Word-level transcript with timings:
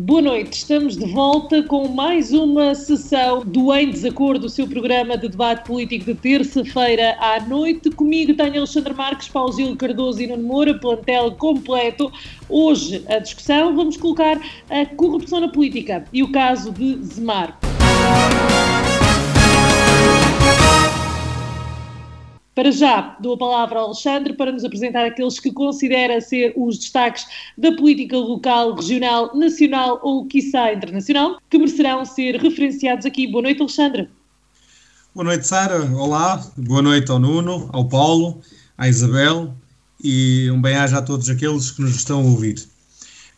Boa 0.00 0.22
noite, 0.22 0.58
estamos 0.58 0.96
de 0.96 1.04
volta 1.12 1.60
com 1.64 1.88
mais 1.88 2.32
uma 2.32 2.72
sessão 2.72 3.42
do 3.44 3.74
Em 3.74 3.90
Desacordo, 3.90 4.46
o 4.46 4.48
seu 4.48 4.64
programa 4.68 5.18
de 5.18 5.28
debate 5.28 5.66
político 5.66 6.04
de 6.04 6.14
terça-feira 6.14 7.16
à 7.18 7.40
noite. 7.40 7.90
Comigo 7.90 8.32
tenho 8.32 8.58
Alexandre 8.58 8.94
Marques, 8.94 9.26
Pausilo 9.26 9.74
Cardoso 9.74 10.22
e 10.22 10.28
Nuno 10.28 10.44
Moura, 10.44 10.78
plantel 10.78 11.32
completo. 11.32 12.12
Hoje, 12.48 13.04
a 13.08 13.18
discussão, 13.18 13.74
vamos 13.74 13.96
colocar 13.96 14.40
a 14.70 14.86
corrupção 14.86 15.40
na 15.40 15.48
política 15.48 16.04
e 16.12 16.22
o 16.22 16.30
caso 16.30 16.70
de 16.70 17.02
Zemar. 17.02 17.58
Para 22.58 22.72
já, 22.72 23.16
dou 23.20 23.34
a 23.34 23.38
palavra 23.38 23.78
ao 23.78 23.84
Alexandre 23.84 24.32
para 24.32 24.50
nos 24.50 24.64
apresentar 24.64 25.06
aqueles 25.06 25.38
que 25.38 25.52
considera 25.52 26.20
ser 26.20 26.52
os 26.56 26.76
destaques 26.76 27.24
da 27.56 27.70
política 27.76 28.16
local, 28.16 28.74
regional, 28.74 29.30
nacional 29.32 30.00
ou, 30.02 30.26
quiçá, 30.26 30.72
internacional, 30.72 31.38
que 31.48 31.56
merecerão 31.56 32.04
ser 32.04 32.34
referenciados 32.34 33.06
aqui. 33.06 33.28
Boa 33.28 33.42
noite, 33.42 33.60
Alexandre. 33.60 34.08
Boa 35.14 35.26
noite, 35.26 35.46
Sara. 35.46 35.84
Olá. 35.94 36.44
Boa 36.56 36.82
noite 36.82 37.08
ao 37.12 37.20
Nuno, 37.20 37.70
ao 37.72 37.88
Paulo, 37.88 38.40
à 38.76 38.88
Isabel 38.88 39.54
e 40.02 40.50
um 40.50 40.60
bem-aja 40.60 40.98
a 40.98 41.02
todos 41.02 41.30
aqueles 41.30 41.70
que 41.70 41.80
nos 41.80 41.94
estão 41.94 42.22
a 42.22 42.24
ouvir. 42.24 42.56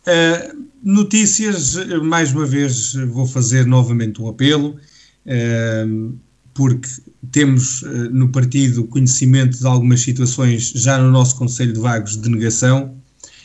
Uh, 0.07 0.67
notícias, 0.83 1.75
mais 2.05 2.33
uma 2.33 2.47
vez 2.47 2.95
vou 2.95 3.27
fazer 3.27 3.67
novamente 3.67 4.23
um 4.23 4.29
apelo. 4.29 4.81
Uh, 5.27 6.19
porque 6.55 6.89
temos 7.31 7.83
eh, 7.83 7.89
no 8.11 8.31
partido 8.31 8.85
conhecimento 8.85 9.59
de 9.59 9.67
algumas 9.67 10.01
situações 10.01 10.73
já 10.75 10.97
no 10.99 11.11
nosso 11.11 11.37
Conselho 11.37 11.73
de 11.73 11.81
Vagos 11.81 12.21
de 12.21 12.29
negação 12.29 12.95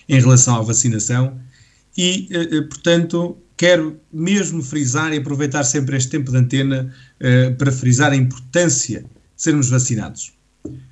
em 0.08 0.20
relação 0.20 0.56
à 0.56 0.62
vacinação 0.62 1.40
e, 1.98 2.28
eh, 2.32 2.58
eh, 2.58 2.62
portanto, 2.62 3.38
quero 3.58 4.00
mesmo 4.12 4.62
frisar 4.62 5.14
e 5.14 5.18
aproveitar 5.18 5.64
sempre 5.64 5.96
este 5.98 6.10
tempo 6.10 6.30
de 6.32 6.38
antena 6.38 6.94
para 7.58 7.72
frisar 7.72 8.12
a 8.12 8.16
importância 8.16 9.00
de 9.00 9.42
sermos 9.42 9.70
vacinados. 9.70 10.34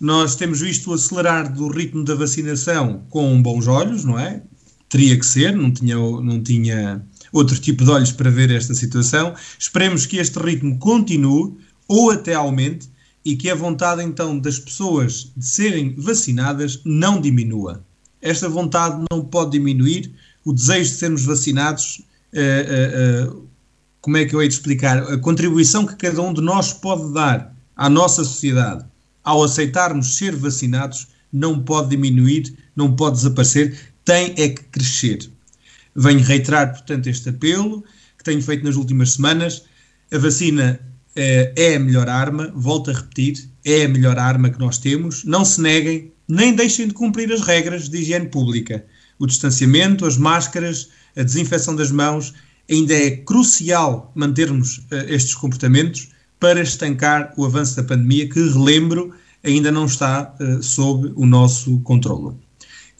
Nós 0.00 0.34
temos 0.34 0.60
visto 0.60 0.90
o 0.90 0.94
acelerar 0.94 1.52
do 1.52 1.68
ritmo 1.68 2.02
da 2.04 2.16
vacinação 2.16 3.04
com 3.08 3.40
bons 3.40 3.68
olhos, 3.68 4.04
não 4.04 4.18
é? 4.18 4.42
Teria 4.88 5.16
que 5.18 5.24
ser, 5.24 5.56
não 5.56 5.70
tinha, 5.70 5.96
não 5.96 6.42
tinha 6.42 7.00
outro 7.32 7.56
tipo 7.58 7.84
de 7.84 7.90
olhos 7.90 8.12
para 8.12 8.30
ver 8.30 8.50
esta 8.50 8.74
situação. 8.74 9.34
Esperemos 9.58 10.04
que 10.04 10.18
este 10.18 10.38
ritmo 10.38 10.78
continue 10.78 11.54
ou 11.88 12.10
até 12.10 12.34
aumente 12.34 12.90
e 13.24 13.36
que 13.36 13.48
a 13.48 13.54
vontade 13.54 14.02
então 14.02 14.38
das 14.38 14.58
pessoas 14.58 15.32
de 15.36 15.46
serem 15.46 15.94
vacinadas 15.96 16.80
não 16.84 17.20
diminua 17.20 17.82
esta 18.20 18.48
vontade 18.48 19.04
não 19.10 19.24
pode 19.24 19.52
diminuir, 19.52 20.12
o 20.44 20.52
desejo 20.52 20.90
de 20.90 20.96
sermos 20.96 21.24
vacinados, 21.24 22.02
uh, 22.32 23.28
uh, 23.28 23.36
uh, 23.36 23.48
como 24.00 24.16
é 24.16 24.24
que 24.24 24.34
eu 24.34 24.40
hei 24.40 24.48
de 24.48 24.54
explicar? 24.54 24.98
A 25.12 25.18
contribuição 25.18 25.84
que 25.84 25.96
cada 25.96 26.22
um 26.22 26.32
de 26.32 26.40
nós 26.40 26.72
pode 26.72 27.12
dar 27.12 27.54
à 27.76 27.90
nossa 27.90 28.24
sociedade 28.24 28.84
ao 29.24 29.42
aceitarmos 29.42 30.16
ser 30.16 30.36
vacinados 30.36 31.08
não 31.32 31.60
pode 31.60 31.90
diminuir, 31.90 32.56
não 32.76 32.94
pode 32.94 33.16
desaparecer, 33.16 33.76
tem 34.04 34.32
é 34.36 34.48
que 34.50 34.62
crescer. 34.64 35.28
Venho 35.96 36.20
reiterar, 36.20 36.70
portanto, 36.70 37.08
este 37.08 37.30
apelo 37.30 37.82
que 38.16 38.22
tenho 38.22 38.40
feito 38.40 38.64
nas 38.64 38.76
últimas 38.76 39.14
semanas. 39.14 39.64
A 40.12 40.18
vacina 40.18 40.78
é 41.16 41.74
a 41.74 41.80
melhor 41.80 42.08
arma, 42.08 42.52
volto 42.54 42.90
a 42.90 42.94
repetir, 42.94 43.48
é 43.64 43.84
a 43.84 43.88
melhor 43.88 44.16
arma 44.16 44.48
que 44.48 44.60
nós 44.60 44.78
temos. 44.78 45.24
Não 45.24 45.44
se 45.44 45.60
neguem, 45.60 46.12
nem 46.28 46.54
deixem 46.54 46.88
de 46.88 46.94
cumprir 46.94 47.32
as 47.32 47.40
regras 47.40 47.88
de 47.88 47.98
higiene 47.98 48.28
pública. 48.28 48.84
O 49.18 49.26
distanciamento, 49.26 50.04
as 50.04 50.16
máscaras, 50.16 50.90
a 51.16 51.22
desinfecção 51.22 51.74
das 51.74 51.90
mãos, 51.90 52.34
ainda 52.70 52.94
é 52.94 53.10
crucial 53.10 54.12
mantermos 54.14 54.78
uh, 54.78 55.06
estes 55.08 55.34
comportamentos 55.34 56.10
para 56.38 56.60
estancar 56.60 57.32
o 57.36 57.44
avanço 57.44 57.76
da 57.76 57.84
pandemia, 57.84 58.28
que, 58.28 58.40
relembro, 58.40 59.14
ainda 59.44 59.70
não 59.70 59.86
está 59.86 60.34
uh, 60.40 60.62
sob 60.62 61.12
o 61.14 61.24
nosso 61.24 61.80
controlo. 61.80 62.38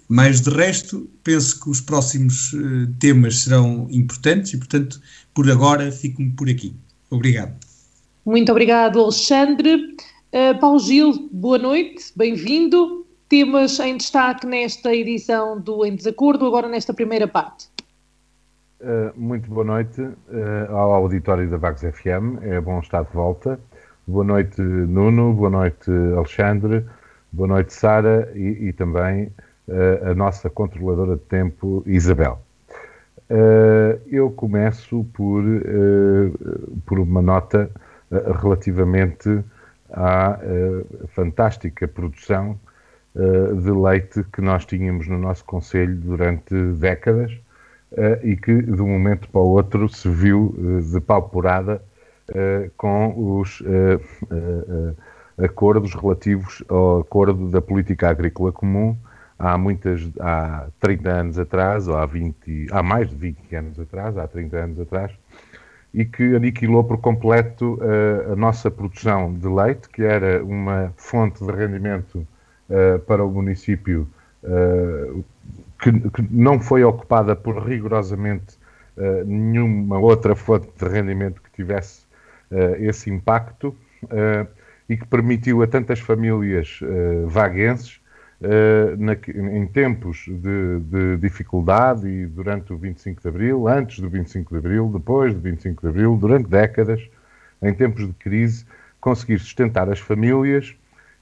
Mas, 0.09 0.41
de 0.41 0.51
resto, 0.51 1.11
penso 1.25 1.61
que 1.61 1.69
os 1.69 1.81
próximos 1.81 2.53
uh, 2.53 2.87
temas 3.01 3.41
serão 3.41 3.89
importantes 3.91 4.53
e, 4.53 4.57
portanto, 4.57 5.01
por 5.35 5.51
agora, 5.51 5.91
fico-me 5.91 6.31
por 6.31 6.49
aqui. 6.49 6.75
Obrigado. 7.11 7.55
Muito 8.25 8.51
obrigado, 8.51 9.01
Alexandre. 9.01 9.75
Uh, 10.33 10.59
Paulo 10.61 10.79
Gil, 10.79 11.29
boa 11.33 11.59
noite, 11.59 12.05
bem-vindo 12.17 13.06
temas 13.29 13.79
em 13.81 13.97
destaque 13.97 14.47
nesta 14.47 14.95
edição 14.95 15.61
do 15.61 15.85
Em 15.85 15.95
Desacordo, 15.95 16.47
agora 16.47 16.69
nesta 16.69 16.95
primeira 16.95 17.27
parte. 17.27 17.69
Uh, 18.81 19.13
muito 19.17 19.49
boa 19.51 19.65
noite 19.65 20.01
uh, 20.01 20.15
ao 20.71 20.93
auditório 20.93 21.49
da 21.49 21.57
Vagos 21.57 21.81
FM, 21.81 22.43
é 22.43 22.61
bom 22.61 22.79
estar 22.79 23.05
de 23.05 23.13
volta. 23.13 23.59
Boa 24.07 24.25
noite, 24.25 24.61
Nuno, 24.61 25.33
boa 25.33 25.51
noite, 25.51 25.91
Alexandre, 26.17 26.85
boa 27.33 27.49
noite, 27.49 27.75
Sara 27.75 28.31
e, 28.37 28.69
e, 28.69 28.73
também 28.73 29.33
uh, 29.67 30.11
a 30.11 30.15
nossa 30.15 30.49
controladora 30.49 31.17
de 31.17 31.23
tempo, 31.23 31.83
Isabel. 31.85 32.41
eu 34.07 34.31
começo 34.31 35.05
por, 35.13 35.43
por 36.85 37.01
uma 37.01 37.21
nota 37.21 37.69
relativamente 38.41 39.43
à 39.91 40.39
fantástica 41.09 41.89
produção 41.89 42.57
de 43.63 43.71
leite 43.71 44.23
que 44.31 44.43
nós 44.43 44.67
tínhamos 44.67 45.09
no 45.09 45.19
nosso 45.19 45.45
Conselho 45.45 45.97
durante 45.97 46.55
décadas 46.75 47.33
uh, 47.93 48.23
e 48.23 48.37
que 48.37 48.61
de 48.61 48.83
um 48.83 48.89
momento 48.89 49.29
para 49.31 49.41
o 49.41 49.49
outro 49.49 49.89
se 49.89 50.09
viu 50.09 50.55
uh, 50.59 50.83
depauperada 50.93 51.83
com 52.77 53.39
os 53.39 53.63
acordos 55.39 55.95
relativos 55.95 56.61
ao 56.69 56.99
acordo 56.99 57.49
da 57.51 57.63
política 57.63 58.09
agrícola 58.09 58.51
comum 58.51 58.97
há 59.39 59.57
muitas, 59.57 60.11
há 60.19 60.67
30 60.81 61.09
anos 61.09 61.39
atrás, 61.39 61.87
ou 61.87 61.97
há 61.97 62.05
20, 62.05 62.67
há 62.73 62.83
mais 62.83 63.09
de 63.09 63.15
20 63.15 63.55
anos 63.55 63.79
atrás, 63.79 64.19
há 64.19 64.27
30 64.27 64.57
anos 64.57 64.81
atrás, 64.81 65.13
e 65.95 66.05
que 66.05 66.35
aniquilou 66.35 66.83
por 66.83 66.99
completo 66.99 67.79
a 68.33 68.35
nossa 68.35 68.73
produção 68.73 69.33
de 69.33 69.47
leite, 69.47 69.89
que 69.89 70.03
era 70.03 70.43
uma 70.43 70.93
fonte 70.97 71.47
de 71.47 71.53
rendimento 71.53 72.27
uh, 72.71 72.99
para 73.01 73.25
o 73.25 73.31
município 73.31 74.09
uh, 74.43 75.25
que, 75.81 75.93
que, 76.11 76.27
não 76.31 76.61
foi 76.61 76.85
ocupada 76.85 77.37
por 77.37 77.59
rigorosamente 77.63 78.57
uh, 78.97 79.25
nenhuma 79.25 79.99
outra 79.99 80.35
fonte 80.35 80.69
de 80.77 80.89
rendimento 80.89 81.41
que 81.43 81.51
tivesse 81.51 82.07
esse 82.79 83.11
impacto 83.11 83.77
e 84.89 84.97
que 84.97 85.05
permitiu 85.05 85.65
a 85.65 85.67
tantas 85.67 85.99
famílias 85.99 86.79
vaguenses 87.27 88.01
na, 88.97 89.15
em 89.15 89.67
tempos 89.67 90.27
de, 90.29 90.79
de, 90.79 91.17
dificuldade 91.17 92.07
e 92.07 92.25
durante 92.25 92.73
o 92.73 92.79
25 92.79 93.21
de 93.21 93.29
Abril, 93.29 93.67
antes 93.67 93.99
do 93.99 94.09
25 94.09 94.53
de 94.53 94.59
Abril, 94.59 94.89
depois 94.95 95.35
do 95.35 95.41
25 95.41 95.83
de 95.83 95.89
Abril, 95.89 96.17
durante 96.17 96.49
décadas, 96.49 97.03
em 97.61 97.75
tempos 97.75 98.07
de 98.07 98.13
crise, 98.13 98.65
conseguir 99.01 99.41
sustentar 99.41 99.91
as 99.91 99.99
famílias 99.99 100.77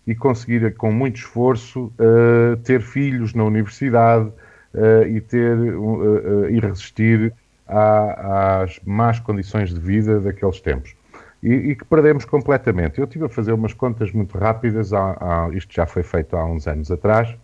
e 0.07 0.15
conseguir, 0.15 0.75
com 0.75 0.93
muito 0.93 1.17
esforço, 1.17 1.93
uh, 1.99 2.57
ter 2.59 2.81
filhos 2.83 3.35
na 3.35 3.45
universidade 3.45 4.27
uh, 4.75 5.07
e 5.07 5.21
ter 5.21 5.57
uh, 5.57 6.49
e 6.51 6.61
resistir 6.61 7.33
à, 7.67 8.63
às 8.63 8.79
más 8.85 9.19
condições 9.19 9.73
de 9.73 9.81
vida 9.81 10.21
daqueles 10.21 10.61
tempos. 10.61 10.95
E, 11.43 11.53
e, 11.53 11.77
que 11.77 11.85
perdemos 11.85 12.25
completamente. 12.25 12.99
Eu 12.99 13.05
estive 13.05 13.27
a 13.27 13.29
fazer 13.29 13.53
umas 13.53 13.75
contas 13.75 14.13
muito 14.13 14.37
rápidas, 14.39 14.93
há, 14.93 15.49
isto 15.53 15.75
já 15.75 15.85
foi 15.85 16.03
feito 16.03 16.37
há 16.37 16.45
uns 16.45 16.67
anos 16.67 16.91
atrás, 16.91 17.37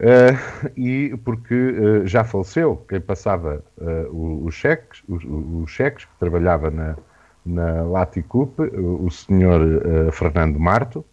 Uh, 0.00 0.70
e 0.78 1.14
porque 1.26 1.54
uh, 1.54 2.06
já 2.06 2.24
faleceu 2.24 2.82
quem 2.88 2.98
passava 3.02 3.62
uh, 3.76 4.46
os 4.46 4.54
cheques, 4.54 5.02
os, 5.06 5.22
os, 5.24 5.70
cheques, 5.70 6.06
que 6.06 6.12
trabalhava 6.18 6.70
na, 6.70 6.96
na 7.44 7.82
Laticup, 7.82 8.58
o, 8.60 9.10
senhor 9.10 9.60
Fernando 10.10 10.58
Marto, 10.58 11.04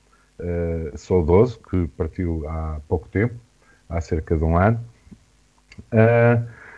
saudoso, 0.95 1.59
que 1.69 1.87
partiu 1.97 2.47
há 2.47 2.79
pouco 2.87 3.07
tempo, 3.09 3.35
há 3.89 3.99
cerca 4.01 4.37
de 4.37 4.43
um 4.43 4.57
ano, 4.57 4.79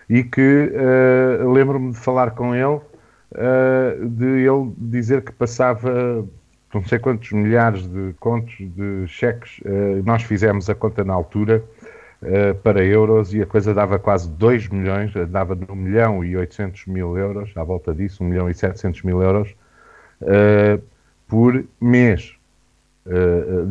e 0.09 0.23
que 0.23 0.71
lembro-me 1.53 1.91
de 1.91 1.97
falar 1.97 2.31
com 2.31 2.55
ele, 2.55 2.79
de 4.09 4.25
ele 4.25 4.73
dizer 4.77 5.21
que 5.23 5.31
passava 5.31 6.25
não 6.73 6.83
sei 6.85 6.99
quantos 6.99 7.31
milhares 7.31 7.87
de 7.87 8.13
contos 8.19 8.55
de 8.59 9.07
cheques, 9.07 9.59
nós 10.05 10.23
fizemos 10.23 10.69
a 10.69 10.75
conta 10.75 11.03
na 11.03 11.13
altura, 11.13 11.63
uh, 12.21 12.55
para 12.55 12.83
euros 12.83 13.33
e 13.33 13.41
a 13.41 13.45
coisa 13.45 13.73
dava 13.73 13.99
quase 13.99 14.29
2 14.29 14.69
milhões, 14.69 15.13
dava 15.29 15.57
1 15.69 15.75
milhão 15.75 16.23
e 16.23 16.35
800 16.35 16.85
mil 16.87 17.17
euros, 17.17 17.51
à 17.55 17.63
volta 17.63 17.93
disso, 17.93 18.23
1 18.23 18.27
milhão 18.27 18.49
e 18.49 18.53
700 18.53 19.03
mil 19.03 19.21
euros 19.21 19.55
uh, 20.21 20.81
por 21.27 21.63
mês. 21.79 22.35
uh, 22.35 22.38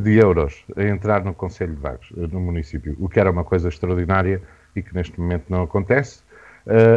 de 0.03 0.17
euros 0.17 0.65
a 0.77 0.83
entrar 0.85 1.25
no 1.25 1.33
Conselho 1.33 1.75
de 1.75 1.81
Vagos, 1.81 2.11
no 2.17 2.41
município, 2.41 2.97
o 2.99 3.09
que 3.09 3.21
era 3.21 3.31
uma 3.31 3.45
coisa 3.45 3.69
extraordinária 3.69 4.43
e 4.75 4.83
que 4.83 4.95
neste 4.95 5.21
momento 5.21 5.45
não 5.49 5.63
acontece. 5.63 6.23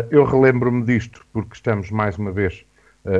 eu 0.09 0.23
relembro-me 0.23 0.83
disto 0.83 1.23
porque 1.31 1.53
estamos 1.53 1.91
mais 1.91 2.17
uma 2.17 2.31
vez 2.31 2.65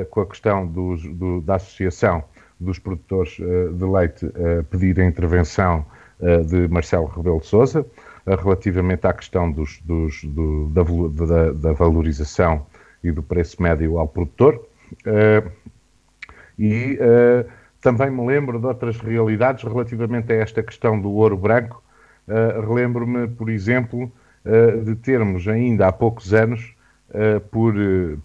com 0.10 0.22
a 0.22 0.26
questão 0.26 0.66
dos, 0.66 1.04
do, 1.04 1.42
da 1.42 1.56
associação 1.56 2.24
dos 2.60 2.80
produtores 2.80 3.38
de 3.38 3.86
leite 3.86 4.26
a 4.26 4.64
pedir 4.64 5.00
a 5.00 5.06
intervenção 5.06 5.86
de 6.48 6.68
Marcelo 6.68 7.06
Rebelo 7.06 7.42
de 7.42 7.48
Sousa. 7.48 7.86
Eh, 8.26 8.36
relativamente 8.36 9.08
à 9.08 9.14
questão 9.14 9.52
dos, 9.52 9.80
dos, 9.84 10.24
do, 10.24 10.70
da, 10.70 10.84
da, 11.26 11.52
da, 11.54 11.74
valorização 11.74 12.66
e 13.04 13.12
do 13.12 13.24
preço 13.24 13.62
médio 13.62 13.98
ao 13.98 14.08
produtor. 14.08 14.64
E 16.60 17.00
também 17.82 18.10
me 18.10 18.26
lembro 18.26 18.60
de 18.60 18.66
outras 18.66 18.98
realidades 19.00 19.64
relativamente 19.64 20.32
a 20.32 20.36
esta 20.38 20.62
questão 20.64 21.00
do 21.02 21.12
ouro 21.12 21.38
branco. 21.38 21.84
Uh, 22.28 22.62
Relembro-me, 22.62 23.28
por 23.28 23.50
exemplo, 23.50 24.12
de 24.84 24.96
termos 24.96 25.48
ainda 25.48 25.88
há 25.88 25.92
poucos 25.92 26.34
anos, 26.34 26.74
por, 27.52 27.76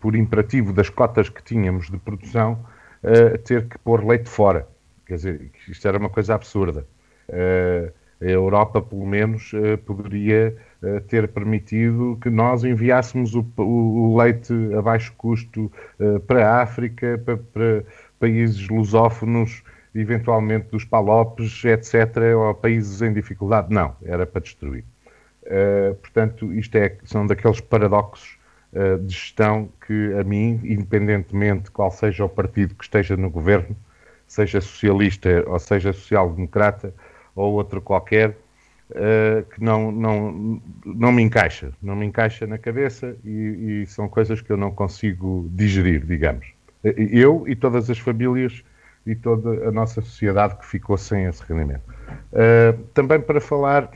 por 0.00 0.16
imperativo 0.16 0.72
das 0.72 0.88
cotas 0.88 1.28
que 1.28 1.42
tínhamos 1.42 1.90
de 1.90 1.98
produção, 1.98 2.58
ter 3.44 3.68
que 3.68 3.76
pôr 3.78 4.02
leite 4.02 4.28
fora. 4.28 4.66
Quer 5.04 5.16
dizer, 5.16 5.50
isto 5.68 5.86
era 5.86 5.98
uma 5.98 6.08
coisa 6.08 6.34
absurda. 6.34 6.86
Uh, 7.28 7.92
a 8.18 8.24
Europa, 8.24 8.80
pelo 8.80 9.04
menos, 9.04 9.52
poderia 9.84 10.56
ter 11.06 11.28
permitido 11.28 12.18
que 12.22 12.30
nós 12.30 12.64
enviássemos 12.64 13.34
o, 13.34 13.44
o 13.58 14.16
leite 14.16 14.54
a 14.74 14.80
baixo 14.80 15.12
custo 15.18 15.70
para 16.26 16.48
a 16.48 16.62
África, 16.62 17.20
para, 17.22 17.36
para 17.36 17.84
países 18.18 18.68
lusófonos, 18.68 19.62
eventualmente 19.94 20.68
dos 20.70 20.84
Palopes, 20.84 21.64
etc., 21.64 22.16
ou 22.36 22.54
países 22.54 23.02
em 23.02 23.12
dificuldade. 23.12 23.72
Não, 23.72 23.96
era 24.04 24.26
para 24.26 24.42
destruir. 24.42 24.84
portanto, 26.02 26.52
isto 26.52 26.76
é, 26.76 26.96
são 27.04 27.26
daqueles 27.26 27.60
paradoxos 27.60 28.36
de 29.06 29.14
gestão 29.14 29.70
que, 29.86 30.12
a 30.20 30.22
mim, 30.22 30.60
independentemente 30.64 31.70
qual 31.70 31.90
seja 31.90 32.24
o 32.24 32.28
partido 32.28 32.74
que 32.74 32.84
esteja 32.84 33.16
no 33.16 33.30
governo, 33.30 33.74
seja 34.26 34.60
socialista 34.60 35.44
ou 35.46 35.58
seja 35.58 35.92
social-democrata, 35.92 36.92
ou 37.34 37.54
outro 37.54 37.80
qualquer, 37.80 38.36
uh, 38.90 39.42
que 39.50 39.62
não, 39.62 39.92
não, 39.92 40.62
não 40.84 41.12
me 41.12 41.22
encaixa, 41.22 41.72
não 41.82 41.94
me 41.94 42.06
encaixa 42.06 42.46
na 42.46 42.58
cabeça 42.58 43.16
e, 43.24 43.82
e, 43.82 43.86
são 43.86 44.08
coisas 44.08 44.40
que 44.40 44.50
eu 44.50 44.56
não 44.56 44.70
consigo 44.70 45.48
digerir, 45.52 46.04
digamos. 46.04 46.46
Eu 46.96 47.44
e 47.46 47.56
todas 47.56 47.88
as 47.90 47.98
famílias 47.98 48.62
e 49.06 49.14
toda 49.14 49.68
a 49.68 49.70
nossa 49.70 50.00
sociedade 50.00 50.56
que 50.56 50.66
ficou 50.66 50.96
sem 50.96 51.24
esse 51.26 51.42
rendimento. 51.44 51.82
Uh, 52.32 52.82
também 52.92 53.20
para 53.20 53.40
falar, 53.40 53.90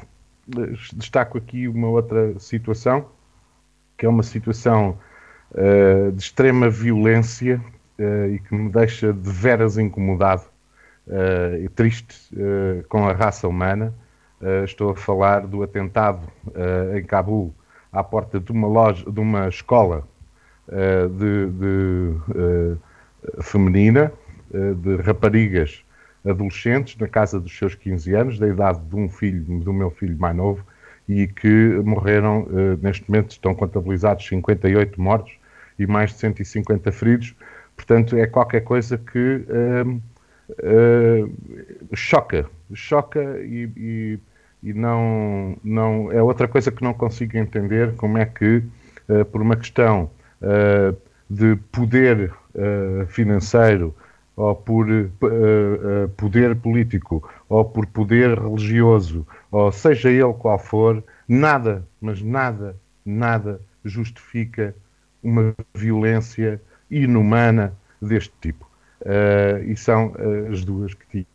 destaco 0.94 1.36
aqui 1.36 1.66
uma 1.66 1.88
outra 1.88 2.38
situação, 2.38 3.06
que 3.98 4.06
é 4.06 4.08
uma 4.08 4.22
situação 4.22 4.96
uh, 5.50 6.12
de 6.12 6.22
extrema 6.22 6.70
violência 6.70 7.60
uh, 7.98 8.26
e 8.32 8.38
que 8.38 8.54
me 8.54 8.70
deixa 8.70 9.12
de 9.12 9.30
veras 9.30 9.76
incomodado 9.76 10.44
e 11.60 11.68
triste 11.70 12.30
com 12.88 13.08
a 13.08 13.12
raça 13.12 13.48
humana. 13.48 13.92
Estou 14.64 14.90
a 14.90 14.94
falar 14.94 15.44
do 15.44 15.60
atentado 15.60 16.20
em 16.96 17.02
Cabul 17.02 17.52
à 17.90 18.04
porta 18.04 18.38
de 18.38 18.52
uma 18.52 18.68
loja, 18.68 19.10
de 19.10 19.18
uma 19.18 19.48
escola 19.48 20.06
de, 21.18 21.46
de 21.50 23.42
feminina, 23.42 24.12
de 24.52 24.96
raparigas 24.96 25.82
adolescentes, 26.24 26.96
na 26.96 27.08
casa 27.08 27.40
dos 27.40 27.56
seus 27.56 27.74
15 27.74 28.14
anos, 28.14 28.38
da 28.38 28.46
idade 28.46 28.80
de 28.80 28.96
um 28.96 29.08
filho, 29.08 29.42
do 29.60 29.72
meu 29.72 29.90
filho 29.90 30.16
mais 30.18 30.36
novo, 30.36 30.64
e 31.08 31.26
que 31.26 31.80
morreram, 31.84 32.46
neste 32.80 33.08
momento 33.10 33.32
estão 33.32 33.54
contabilizados 33.54 34.26
58 34.26 35.00
mortos 35.00 35.32
e 35.78 35.86
mais 35.86 36.10
de 36.12 36.18
150 36.18 36.92
feridos. 36.92 37.34
Portanto, 37.74 38.16
é 38.16 38.26
qualquer 38.26 38.60
coisa 38.60 38.98
que 38.98 39.44
choca, 41.94 42.46
choca 42.74 43.40
e, 43.40 43.70
e, 43.76 44.18
e, 44.62 44.72
não, 44.72 45.56
não 45.64 46.12
é 46.12 46.22
outra 46.22 46.46
coisa 46.46 46.70
que 46.70 46.82
não 46.82 46.92
consigo 46.92 47.36
entender 47.36 47.94
como 47.96 48.18
é 48.18 48.26
que 48.26 48.62
por 49.32 49.42
uma 49.42 49.56
questão 49.56 50.10
uh, 50.42 50.96
de 51.28 51.56
poder 51.70 52.32
financeiro 53.06 53.94
ou 54.34 54.56
por 54.56 54.84
poder 56.16 56.56
político 56.56 57.22
ou 57.48 57.64
por 57.64 57.86
poder 57.86 58.36
religioso 58.36 59.24
ou 59.50 59.72
seja 59.72 60.10
ele 60.10 60.32
qual 60.34 60.58
for, 60.58 61.02
nada, 61.28 61.86
mas 62.00 62.22
nada, 62.22 62.76
nada 63.04 63.60
justifica 63.84 64.74
uma 65.22 65.54
violência 65.74 66.60
inumana 66.90 67.74
deste 68.00 68.32
tipo. 68.40 68.68
Uh, 69.02 69.64
e 69.64 69.76
são 69.76 70.08
uh, 70.08 70.52
as 70.52 70.64
duas 70.64 70.92
que 70.94 71.26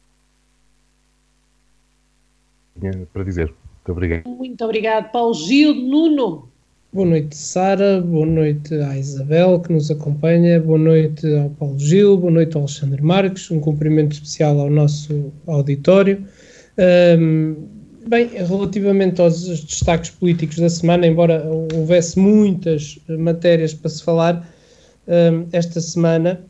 tinha 2.79 3.07
para 3.11 3.23
dizer. 3.23 3.47
Muito 3.47 3.91
obrigado. 3.91 4.27
Muito 4.27 4.63
obrigado, 4.63 5.11
Paulo 5.11 5.33
Gil. 5.33 5.73
Nuno. 5.73 6.49
Boa 6.95 7.07
noite, 7.07 7.35
Sara. 7.35 7.99
Boa 7.99 8.25
noite 8.25 8.73
à 8.75 8.97
Isabel, 8.97 9.59
que 9.59 9.73
nos 9.73 9.91
acompanha. 9.91 10.61
Boa 10.61 10.79
noite 10.79 11.27
ao 11.35 11.49
Paulo 11.49 11.77
Gil. 11.77 12.15
Boa 12.15 12.31
noite 12.31 12.55
ao 12.55 12.61
Alexandre 12.61 13.01
Marques. 13.01 13.51
Um 13.51 13.59
cumprimento 13.59 14.13
especial 14.13 14.57
ao 14.61 14.69
nosso 14.69 15.33
auditório. 15.45 16.25
Um, 17.19 17.67
bem, 18.07 18.29
relativamente 18.29 19.19
aos 19.19 19.45
destaques 19.45 20.11
políticos 20.11 20.55
da 20.55 20.69
semana, 20.69 21.05
embora 21.05 21.45
houvesse 21.73 22.17
muitas 22.17 22.97
matérias 23.09 23.73
para 23.73 23.89
se 23.89 24.01
falar, 24.01 24.49
um, 25.05 25.47
esta 25.51 25.81
semana 25.81 26.45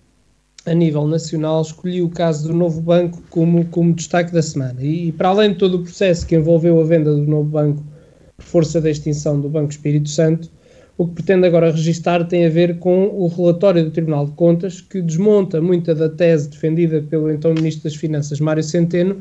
a 0.68 0.76
nível 0.76 1.08
nacional, 1.08 1.64
escolhi 1.64 2.04
o 2.04 2.10
caso 2.10 2.50
do 2.50 2.54
novo 2.54 2.82
banco 2.82 3.20
como, 3.32 3.66
como 3.66 3.96
destaque 3.96 4.32
da 4.32 4.44
semana. 4.44 4.80
E, 4.80 5.08
e, 5.08 5.12
para 5.12 5.30
além 5.30 5.54
de 5.54 5.58
todo 5.58 5.78
o 5.78 5.82
processo 5.82 6.24
que 6.28 6.36
envolveu 6.36 6.80
a 6.80 6.84
venda 6.84 7.12
do 7.12 7.26
novo 7.26 7.50
banco 7.50 7.95
por 8.38 8.46
força 8.46 8.82
da 8.82 8.90
extinção 8.90 9.40
do 9.40 9.50
Banco 9.50 9.72
Espírito 9.72 10.10
Santo, 10.10 10.50
o 10.98 11.08
que 11.08 11.16
pretendo 11.16 11.46
agora 11.46 11.72
registar 11.72 12.26
tem 12.28 12.46
a 12.46 12.50
ver 12.50 12.80
com 12.80 13.08
o 13.08 13.28
relatório 13.28 13.84
do 13.84 13.92
Tribunal 13.92 14.26
de 14.26 14.32
Contas, 14.32 14.80
que 14.80 15.02
desmonta 15.02 15.62
muita 15.62 15.94
da 15.94 16.08
tese 16.08 16.50
defendida 16.50 17.02
pelo 17.02 17.30
então 17.30 17.54
Ministro 17.54 17.84
das 17.84 17.96
Finanças, 17.96 18.40
Mário 18.40 18.64
Centeno, 18.64 19.20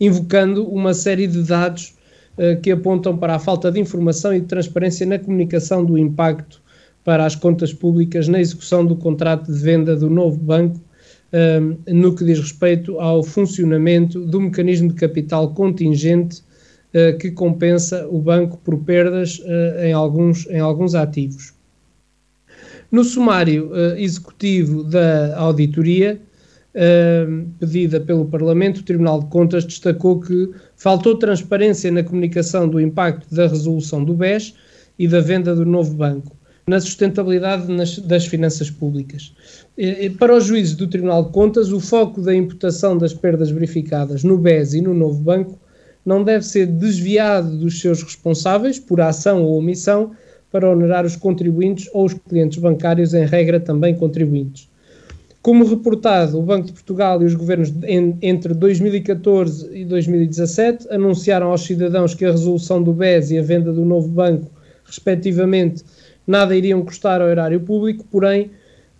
invocando 0.00 0.66
uma 0.68 0.92
série 0.92 1.28
de 1.28 1.42
dados 1.42 1.94
uh, 2.36 2.60
que 2.60 2.72
apontam 2.72 3.16
para 3.16 3.36
a 3.36 3.38
falta 3.38 3.70
de 3.70 3.78
informação 3.78 4.34
e 4.34 4.40
de 4.40 4.46
transparência 4.46 5.06
na 5.06 5.18
comunicação 5.18 5.84
do 5.84 5.96
impacto 5.96 6.60
para 7.04 7.24
as 7.24 7.36
contas 7.36 7.72
públicas 7.72 8.26
na 8.26 8.40
execução 8.40 8.84
do 8.84 8.96
contrato 8.96 9.52
de 9.52 9.58
venda 9.58 9.94
do 9.94 10.10
novo 10.10 10.38
banco, 10.38 10.80
um, 11.32 11.76
no 11.92 12.14
que 12.14 12.24
diz 12.24 12.38
respeito 12.38 12.98
ao 12.98 13.22
funcionamento 13.22 14.24
do 14.26 14.40
mecanismo 14.40 14.88
de 14.88 14.94
capital 14.94 15.54
contingente 15.54 16.42
que 17.18 17.30
compensa 17.30 18.06
o 18.08 18.18
banco 18.18 18.58
por 18.58 18.78
perdas 18.84 19.38
uh, 19.38 19.82
em, 19.82 19.92
alguns, 19.92 20.46
em 20.48 20.60
alguns 20.60 20.94
ativos. 20.94 21.54
No 22.90 23.02
sumário 23.02 23.70
uh, 23.70 23.96
executivo 23.96 24.84
da 24.84 25.36
auditoria, 25.38 26.20
pedida 27.58 28.00
pelo 28.00 28.24
Parlamento, 28.24 28.78
o 28.78 28.82
Tribunal 28.82 29.20
de 29.20 29.26
Contas 29.26 29.62
destacou 29.62 30.18
que 30.18 30.50
faltou 30.74 31.18
transparência 31.18 31.92
na 31.92 32.02
comunicação 32.02 32.66
do 32.66 32.80
impacto 32.80 33.26
da 33.34 33.46
resolução 33.46 34.02
do 34.02 34.14
BES 34.14 34.54
e 34.98 35.06
da 35.06 35.20
venda 35.20 35.54
do 35.54 35.66
novo 35.66 35.92
banco 35.92 36.34
na 36.66 36.80
sustentabilidade 36.80 37.70
nas, 37.70 37.98
das 37.98 38.26
finanças 38.26 38.70
públicas. 38.70 39.34
Para 40.18 40.34
os 40.34 40.44
juízes 40.44 40.74
do 40.74 40.86
Tribunal 40.86 41.24
de 41.24 41.30
Contas, 41.30 41.72
o 41.72 41.80
foco 41.80 42.22
da 42.22 42.34
imputação 42.34 42.96
das 42.96 43.12
perdas 43.12 43.50
verificadas 43.50 44.22
no 44.22 44.38
BES 44.38 44.74
e 44.74 44.80
no 44.80 44.94
novo 44.94 45.20
banco 45.20 45.58
não 46.04 46.24
deve 46.24 46.44
ser 46.44 46.66
desviado 46.66 47.56
dos 47.56 47.80
seus 47.80 48.02
responsáveis, 48.02 48.78
por 48.78 49.00
ação 49.00 49.44
ou 49.44 49.58
omissão, 49.58 50.12
para 50.50 50.68
onerar 50.68 51.06
os 51.06 51.16
contribuintes 51.16 51.88
ou 51.92 52.04
os 52.04 52.14
clientes 52.14 52.58
bancários, 52.58 53.14
em 53.14 53.24
regra 53.24 53.58
também 53.58 53.94
contribuintes. 53.94 54.68
Como 55.40 55.64
reportado, 55.64 56.38
o 56.38 56.42
Banco 56.42 56.66
de 56.66 56.72
Portugal 56.72 57.20
e 57.20 57.24
os 57.24 57.34
governos 57.34 57.72
entre 58.20 58.54
2014 58.54 59.76
e 59.76 59.84
2017 59.84 60.86
anunciaram 60.88 61.50
aos 61.50 61.62
cidadãos 61.62 62.14
que 62.14 62.24
a 62.24 62.30
resolução 62.30 62.80
do 62.80 62.92
BES 62.92 63.32
e 63.32 63.38
a 63.38 63.42
venda 63.42 63.72
do 63.72 63.84
novo 63.84 64.06
banco, 64.06 64.48
respectivamente, 64.84 65.82
nada 66.24 66.54
iriam 66.54 66.84
custar 66.84 67.20
ao 67.20 67.28
erário 67.28 67.58
público, 67.58 68.04
porém, 68.08 68.52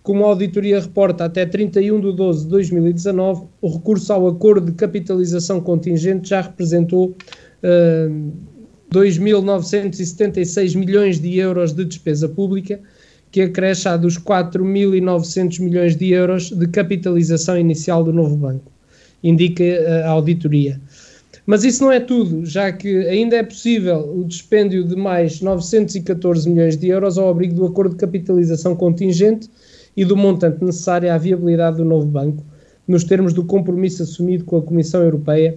como 0.03 0.25
a 0.25 0.29
auditoria 0.29 0.81
reporta 0.81 1.25
até 1.25 1.47
31 1.47 2.01
de 2.01 2.13
12 2.17 2.45
de 2.45 2.51
2019, 2.51 3.47
o 3.61 3.69
recurso 3.69 4.13
ao 4.13 4.29
acordo 4.29 4.67
de 4.67 4.73
capitalização 4.73 5.61
contingente 5.61 6.31
já 6.31 6.41
representou 6.41 7.17
uh, 7.63 8.33
2.976 8.93 10.77
milhões 10.77 11.21
de 11.21 11.39
euros 11.39 11.73
de 11.73 11.85
despesa 11.85 12.29
pública, 12.29 12.81
que 13.31 13.41
acresce 13.41 13.89
à 13.89 13.97
dos 13.97 14.19
4.900 14.19 15.61
milhões 15.61 15.97
de 15.97 16.11
euros 16.11 16.51
de 16.51 16.67
capitalização 16.69 17.57
inicial 17.57 18.05
do 18.05 18.13
novo 18.13 18.37
banco, 18.37 18.71
indica 19.23 19.65
a 20.05 20.11
auditoria. 20.11 20.79
Mas 21.47 21.65
isso 21.65 21.83
não 21.83 21.91
é 21.91 21.99
tudo, 21.99 22.45
já 22.45 22.71
que 22.71 23.07
ainda 23.09 23.37
é 23.37 23.43
possível 23.43 23.99
o 24.17 24.25
dispêndio 24.25 24.85
de 24.85 24.95
mais 24.95 25.41
914 25.41 26.49
milhões 26.49 26.77
de 26.77 26.89
euros 26.89 27.17
ao 27.17 27.31
abrigo 27.31 27.55
do 27.55 27.67
acordo 27.67 27.93
de 27.93 27.97
capitalização 27.97 28.77
contingente 28.77 29.49
e 29.97 30.05
do 30.05 30.17
montante 30.17 30.65
necessário 30.65 31.13
à 31.13 31.19
viabilidade 31.19 31.77
do 31.77 31.85
novo 31.85 32.07
banco, 32.07 32.45
nos 32.87 33.05
termos 33.05 33.33
do 33.33 33.45
compromisso 33.45 34.03
assumido 34.03 34.45
com 34.45 34.57
a 34.57 34.63
Comissão 34.63 35.03
Europeia, 35.03 35.57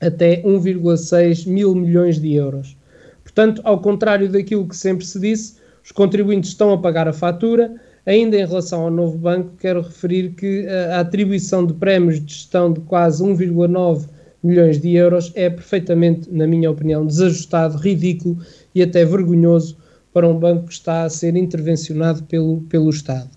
até 0.00 0.42
1,6 0.42 1.46
mil 1.46 1.74
milhões 1.74 2.20
de 2.20 2.34
euros. 2.34 2.76
Portanto, 3.22 3.60
ao 3.64 3.80
contrário 3.80 4.28
daquilo 4.28 4.68
que 4.68 4.76
sempre 4.76 5.04
se 5.04 5.18
disse, 5.18 5.56
os 5.84 5.92
contribuintes 5.92 6.50
estão 6.50 6.72
a 6.72 6.78
pagar 6.78 7.08
a 7.08 7.12
fatura. 7.12 7.74
Ainda 8.04 8.36
em 8.36 8.46
relação 8.46 8.82
ao 8.82 8.90
novo 8.90 9.18
banco, 9.18 9.52
quero 9.58 9.82
referir 9.82 10.30
que 10.30 10.66
a 10.92 11.00
atribuição 11.00 11.66
de 11.66 11.74
prémios 11.74 12.24
de 12.24 12.32
gestão 12.32 12.72
de 12.72 12.80
quase 12.80 13.22
1,9 13.22 14.08
milhões 14.42 14.80
de 14.80 14.94
euros 14.94 15.32
é 15.34 15.50
perfeitamente, 15.50 16.30
na 16.30 16.46
minha 16.46 16.70
opinião, 16.70 17.04
desajustado, 17.04 17.78
ridículo 17.78 18.38
e 18.74 18.82
até 18.82 19.04
vergonhoso 19.04 19.76
para 20.12 20.28
um 20.28 20.38
banco 20.38 20.66
que 20.66 20.72
está 20.72 21.02
a 21.02 21.10
ser 21.10 21.36
intervencionado 21.36 22.22
pelo, 22.24 22.60
pelo 22.62 22.90
Estado. 22.90 23.35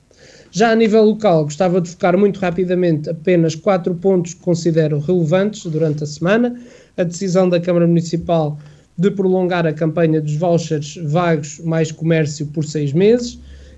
Já 0.52 0.72
a 0.72 0.76
nível 0.76 1.04
local, 1.06 1.44
gostava 1.44 1.80
de 1.80 1.90
focar 1.90 2.18
muito 2.18 2.40
rapidamente 2.40 3.10
apenas 3.10 3.54
quatro 3.54 3.94
pontos 3.94 4.34
que 4.34 4.42
considero 4.42 5.00
relevantes 5.00 5.66
durante 5.66 6.04
a 6.04 6.08
semana. 6.08 6.60
A 6.98 7.04
decisão 7.04 7.48
da 7.48 7.60
Câmara 7.60 7.86
Municipal 7.86 8.58
de 8.98 9.12
prolongar 9.12 9.66
a 9.66 9.72
campanha 9.72 10.20
dos 10.20 10.36
vouchers 10.36 11.00
vagos 11.04 11.60
mais 11.64 11.92
comércio 11.92 12.48
por 12.48 12.66
seis 12.66 12.92
meses. 12.92 13.36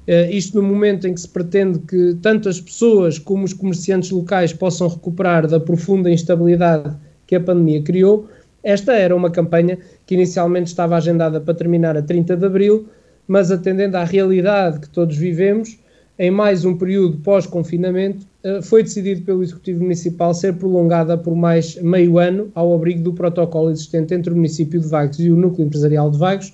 Uh, 0.08 0.32
isto 0.32 0.60
no 0.60 0.68
momento 0.68 1.08
em 1.08 1.14
que 1.14 1.22
se 1.22 1.30
pretende 1.30 1.78
que 1.80 2.18
tanto 2.22 2.50
as 2.50 2.60
pessoas 2.60 3.20
como 3.20 3.44
os 3.44 3.54
comerciantes 3.54 4.10
locais 4.10 4.52
possam 4.52 4.88
recuperar 4.88 5.46
da 5.46 5.60
profunda 5.60 6.10
instabilidade 6.10 6.96
que 7.28 7.36
a 7.36 7.40
pandemia 7.40 7.84
criou. 7.84 8.28
Esta 8.64 8.94
era 8.94 9.16
uma 9.16 9.30
campanha 9.30 9.78
que 10.08 10.16
inicialmente 10.16 10.68
estava 10.68 10.96
agendada 10.96 11.40
para 11.40 11.54
terminar 11.54 11.96
a 11.96 12.02
30 12.02 12.36
de 12.36 12.46
abril, 12.46 12.88
mas 13.28 13.52
atendendo 13.52 13.98
à 13.98 14.04
realidade 14.04 14.80
que 14.80 14.90
todos 14.90 15.16
vivemos, 15.16 15.78
em 16.22 16.30
mais 16.30 16.64
um 16.66 16.78
período 16.78 17.18
pós-confinamento, 17.18 18.28
eh, 18.44 18.62
foi 18.62 18.84
decidido 18.84 19.24
pelo 19.24 19.42
Executivo 19.42 19.82
Municipal 19.82 20.36
ser 20.36 20.54
prolongada 20.54 21.18
por 21.18 21.36
mais 21.36 21.82
meio 21.82 22.20
ano 22.20 22.52
ao 22.54 22.76
abrigo 22.76 23.02
do 23.02 23.12
protocolo 23.12 23.72
existente 23.72 24.14
entre 24.14 24.32
o 24.32 24.36
município 24.36 24.80
de 24.80 24.88
Vagos 24.88 25.20
e 25.20 25.32
o 25.32 25.36
núcleo 25.36 25.66
empresarial 25.66 26.12
de 26.12 26.20
Vagos, 26.20 26.54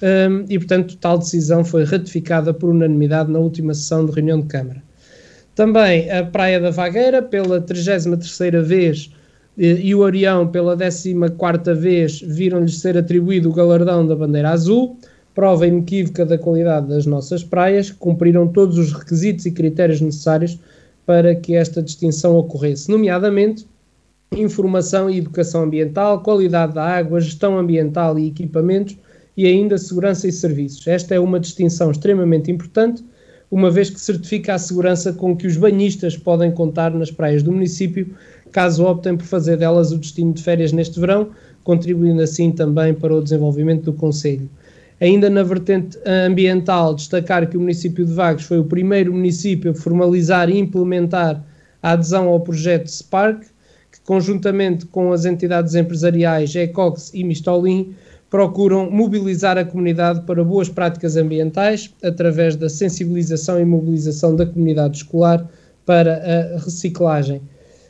ehm, 0.00 0.46
e, 0.48 0.58
portanto, 0.58 0.96
tal 0.96 1.18
decisão 1.18 1.62
foi 1.62 1.84
ratificada 1.84 2.54
por 2.54 2.70
unanimidade 2.70 3.30
na 3.30 3.38
última 3.38 3.74
sessão 3.74 4.06
de 4.06 4.12
reunião 4.12 4.40
de 4.40 4.46
Câmara. 4.46 4.82
Também 5.54 6.10
a 6.10 6.24
Praia 6.24 6.58
da 6.58 6.70
Vagueira, 6.70 7.20
pela 7.20 7.60
33ª 7.60 8.62
vez, 8.62 9.12
eh, 9.58 9.78
e 9.78 9.94
o 9.94 9.98
Orião, 9.98 10.48
pela 10.48 10.74
14ª 10.74 11.74
vez, 11.74 12.18
viram-lhes 12.22 12.78
ser 12.78 12.96
atribuído 12.96 13.50
o 13.50 13.52
galardão 13.52 14.06
da 14.06 14.16
bandeira 14.16 14.48
azul, 14.48 14.96
prova 15.34 15.66
inequívoca 15.66 16.26
da 16.26 16.38
qualidade 16.38 16.88
das 16.88 17.06
nossas 17.06 17.42
praias, 17.42 17.90
cumpriram 17.90 18.48
todos 18.48 18.78
os 18.78 18.92
requisitos 18.92 19.46
e 19.46 19.50
critérios 19.50 20.00
necessários 20.00 20.58
para 21.06 21.34
que 21.34 21.54
esta 21.54 21.82
distinção 21.82 22.36
ocorresse, 22.36 22.90
nomeadamente 22.90 23.66
informação 24.36 25.10
e 25.10 25.18
educação 25.18 25.64
ambiental, 25.64 26.22
qualidade 26.22 26.74
da 26.74 26.84
água, 26.84 27.20
gestão 27.20 27.58
ambiental 27.58 28.18
e 28.18 28.28
equipamentos 28.28 28.96
e 29.36 29.46
ainda 29.46 29.78
segurança 29.78 30.26
e 30.26 30.32
serviços. 30.32 30.86
Esta 30.86 31.14
é 31.14 31.20
uma 31.20 31.40
distinção 31.40 31.90
extremamente 31.90 32.50
importante, 32.50 33.04
uma 33.50 33.70
vez 33.70 33.90
que 33.90 34.00
certifica 34.00 34.54
a 34.54 34.58
segurança 34.58 35.12
com 35.12 35.36
que 35.36 35.46
os 35.46 35.56
banhistas 35.56 36.16
podem 36.16 36.50
contar 36.50 36.90
nas 36.92 37.10
praias 37.10 37.42
do 37.42 37.52
município, 37.52 38.14
caso 38.50 38.84
optem 38.84 39.16
por 39.16 39.26
fazer 39.26 39.58
delas 39.58 39.92
o 39.92 39.98
destino 39.98 40.32
de 40.32 40.42
férias 40.42 40.72
neste 40.72 40.98
verão, 40.98 41.28
contribuindo 41.62 42.22
assim 42.22 42.50
também 42.50 42.94
para 42.94 43.14
o 43.14 43.22
desenvolvimento 43.22 43.84
do 43.84 43.92
Conselho. 43.92 44.48
Ainda 45.02 45.28
na 45.28 45.42
vertente 45.42 45.98
ambiental, 46.06 46.94
destacar 46.94 47.50
que 47.50 47.56
o 47.56 47.60
município 47.60 48.06
de 48.06 48.12
Vagos 48.12 48.44
foi 48.44 48.60
o 48.60 48.64
primeiro 48.64 49.12
município 49.12 49.72
a 49.72 49.74
formalizar 49.74 50.48
e 50.48 50.56
implementar 50.56 51.44
a 51.82 51.90
adesão 51.90 52.28
ao 52.28 52.38
projeto 52.38 52.86
Spark, 52.86 53.42
que 53.90 54.00
conjuntamente 54.04 54.86
com 54.86 55.10
as 55.10 55.24
entidades 55.24 55.74
empresariais 55.74 56.54
Ecox 56.54 57.10
e 57.12 57.24
Mistolim 57.24 57.96
procuram 58.30 58.88
mobilizar 58.92 59.58
a 59.58 59.64
comunidade 59.64 60.20
para 60.20 60.44
boas 60.44 60.68
práticas 60.68 61.16
ambientais 61.16 61.92
através 62.00 62.54
da 62.54 62.68
sensibilização 62.68 63.58
e 63.58 63.64
mobilização 63.64 64.36
da 64.36 64.46
comunidade 64.46 64.98
escolar 64.98 65.50
para 65.84 66.54
a 66.54 66.58
reciclagem. 66.60 67.42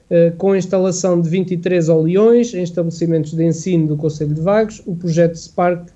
Eh, 0.08 0.32
com 0.38 0.52
a 0.52 0.56
instalação 0.56 1.20
de 1.20 1.28
23 1.28 1.90
oleões 1.90 2.54
em 2.54 2.62
estabelecimentos 2.62 3.34
de 3.34 3.44
ensino 3.44 3.88
do 3.88 3.98
Conselho 3.98 4.32
de 4.32 4.40
Vagos, 4.40 4.82
o 4.86 4.96
projeto 4.96 5.34
Spark 5.34 5.90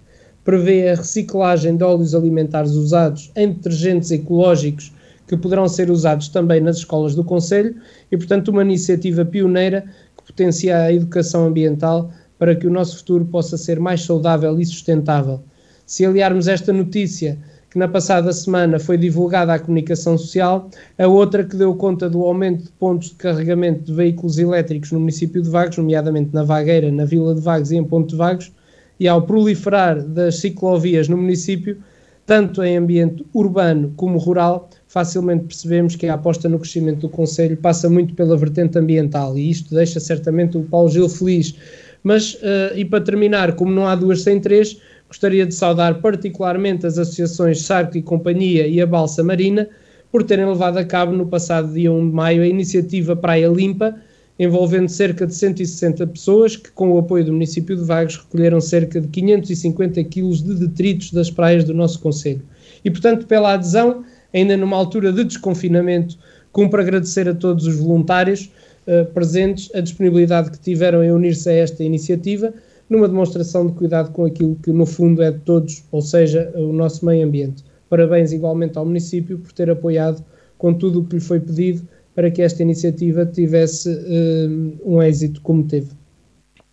prevê 0.47 0.91
a 0.91 0.95
reciclagem 0.95 1.77
de 1.77 1.83
óleos 1.83 2.15
alimentares 2.15 2.71
usados 2.71 3.33
em 3.35 3.49
detergentes 3.49 4.13
ecológicos 4.13 4.93
que 5.27 5.37
poderão 5.37 5.69
ser 5.69 5.91
usados 5.91 6.29
também 6.29 6.61
nas 6.61 6.77
escolas 6.77 7.17
do 7.17 7.25
Conselho 7.25 7.75
e, 8.13 8.17
portanto, 8.17 8.49
uma 8.49 8.63
iniciativa 8.63 9.25
pioneira 9.25 9.85
que 10.17 10.23
potencia 10.25 10.79
a 10.79 10.93
educação 10.93 11.47
ambiental 11.47 12.13
para 12.39 12.55
que 12.55 12.65
o 12.65 12.71
nosso 12.71 12.99
futuro 12.99 13.25
possa 13.25 13.59
ser 13.59 13.81
mais 13.81 14.03
saudável 14.03 14.61
e 14.61 14.65
sustentável. 14.65 15.43
Se 15.85 16.07
aliarmos 16.07 16.47
esta 16.47 16.73
notícia 16.73 17.37
que 17.69 17.77
na 17.77 17.89
passada 17.89 18.33
semana 18.33 18.79
foi 18.79 18.97
divulgada 18.97 19.53
à 19.53 19.59
comunicação 19.59 20.17
social, 20.17 20.71
a 20.97 21.09
outra 21.09 21.43
que 21.43 21.57
deu 21.57 21.75
conta 21.75 22.09
do 22.09 22.23
aumento 22.23 22.63
de 22.63 22.71
pontos 22.71 23.09
de 23.09 23.17
carregamento 23.17 23.83
de 23.83 23.93
veículos 23.93 24.39
elétricos 24.39 24.93
no 24.93 25.01
município 25.01 25.43
de 25.43 25.51
Vagos, 25.51 25.77
nomeadamente 25.77 26.31
na 26.33 26.45
Vagueira, 26.45 26.93
na 26.93 27.05
Vila 27.05 27.35
de 27.35 27.41
Vagos 27.41 27.73
e 27.73 27.77
em 27.77 27.85
Ponte 27.85 28.11
de 28.11 28.17
Vagos, 28.17 28.53
e 28.99 29.07
ao 29.07 29.23
proliferar 29.23 30.03
das 30.03 30.37
ciclovias 30.37 31.09
no 31.09 31.17
município, 31.17 31.79
tanto 32.25 32.63
em 32.63 32.77
ambiente 32.77 33.25
urbano 33.33 33.93
como 33.97 34.19
rural, 34.19 34.69
facilmente 34.89 35.45
percebemos 35.45 35.95
que 35.95 36.07
a 36.07 36.15
aposta 36.15 36.49
no 36.49 36.59
crescimento 36.59 37.01
do 37.03 37.09
Conselho 37.09 37.57
passa 37.57 37.89
muito 37.89 38.15
pela 38.15 38.37
vertente 38.37 38.79
ambiental 38.79 39.39
e 39.39 39.51
isto 39.51 39.75
deixa 39.75 40.01
certamente 40.01 40.59
o 40.59 40.63
Paulo 40.65 40.89
Gil 40.89 41.09
feliz. 41.09 41.55
Mas, 42.03 42.35
uh, 42.35 42.75
e 42.75 42.85
para 42.85 43.05
terminar, 43.05 43.55
como 43.55 43.73
não 43.73 43.87
há 43.87 43.95
duas 43.95 44.23
sem 44.23 44.41
três, 44.41 44.81
gostaria 45.09 45.47
de 45.47 45.55
saudar 45.55 46.01
particularmente 46.01 46.87
as 46.87 46.99
associações 46.99 47.63
Sarco 47.63 47.97
e 47.97 48.03
Companhia 48.03 48.67
e 48.67 48.81
a 48.81 48.87
Balsa 48.87 49.23
Marina 49.23 49.69
por 50.11 50.25
terem 50.25 50.47
levado 50.47 50.79
a 50.79 50.85
cabo 50.85 51.13
no 51.13 51.27
passado 51.27 51.73
dia 51.73 51.93
1 51.93 52.09
de 52.09 52.15
maio 52.15 52.43
a 52.43 52.47
iniciativa 52.47 53.15
Praia 53.15 53.49
Limpa, 53.49 53.95
envolvendo 54.39 54.89
cerca 54.89 55.27
de 55.27 55.35
160 55.35 56.07
pessoas 56.09 56.57
que, 56.57 56.71
com 56.71 56.93
o 56.93 56.99
apoio 56.99 57.25
do 57.25 57.33
município 57.33 57.77
de 57.77 57.83
Vagos, 57.83 58.17
recolheram 58.17 58.61
cerca 58.61 59.01
de 59.01 59.09
550 59.09 60.03
quilos 60.05 60.43
de 60.43 60.55
detritos 60.55 61.13
das 61.13 61.31
praias 61.31 61.65
do 61.65 61.73
nosso 61.73 62.01
Conselho. 62.01 62.43
E, 62.85 62.91
portanto, 62.91 63.27
pela 63.27 63.55
adesão, 63.55 64.05
ainda 64.33 64.57
numa 64.57 64.77
altura 64.77 65.13
de 65.13 65.25
desconfinamento, 65.25 66.19
cumpre 66.53 66.81
agradecer 66.81 67.29
a 67.29 67.35
todos 67.35 67.67
os 67.67 67.77
voluntários 67.77 68.51
uh, 68.87 69.07
presentes 69.13 69.75
a 69.75 69.81
disponibilidade 69.81 70.51
que 70.51 70.59
tiveram 70.59 71.03
em 71.03 71.11
unir-se 71.11 71.49
a 71.49 71.53
esta 71.53 71.83
iniciativa, 71.83 72.53
numa 72.89 73.09
demonstração 73.09 73.67
de 73.67 73.73
cuidado 73.73 74.13
com 74.13 74.25
aquilo 74.27 74.57
que, 74.63 74.71
no 74.71 74.87
fundo, 74.87 75.23
é 75.23 75.31
de 75.31 75.41
todos, 75.41 75.85
ou 75.91 76.03
seja, 76.03 76.53
o 76.55 76.73
nosso 76.73 77.05
meio 77.05 77.27
ambiente. 77.27 77.65
Parabéns 77.89 78.33
igualmente 78.33 78.77
ao 78.77 78.85
município 78.85 79.39
por 79.39 79.53
ter 79.53 79.71
apoiado 79.71 80.23
com 80.59 80.73
tudo 80.73 81.01
o 81.01 81.05
que 81.05 81.17
lhe 81.17 81.21
foi 81.21 81.41
pedido 81.41 81.87
para 82.17 82.31
que 82.31 82.41
esta 82.41 82.63
iniciativa 82.63 83.27
tivesse 83.27 83.91
uh, 83.91 84.81
um 84.83 85.03
êxito 85.03 85.41
como 85.43 85.69
teve. 85.69 85.91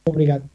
Obrigado. 0.07 0.52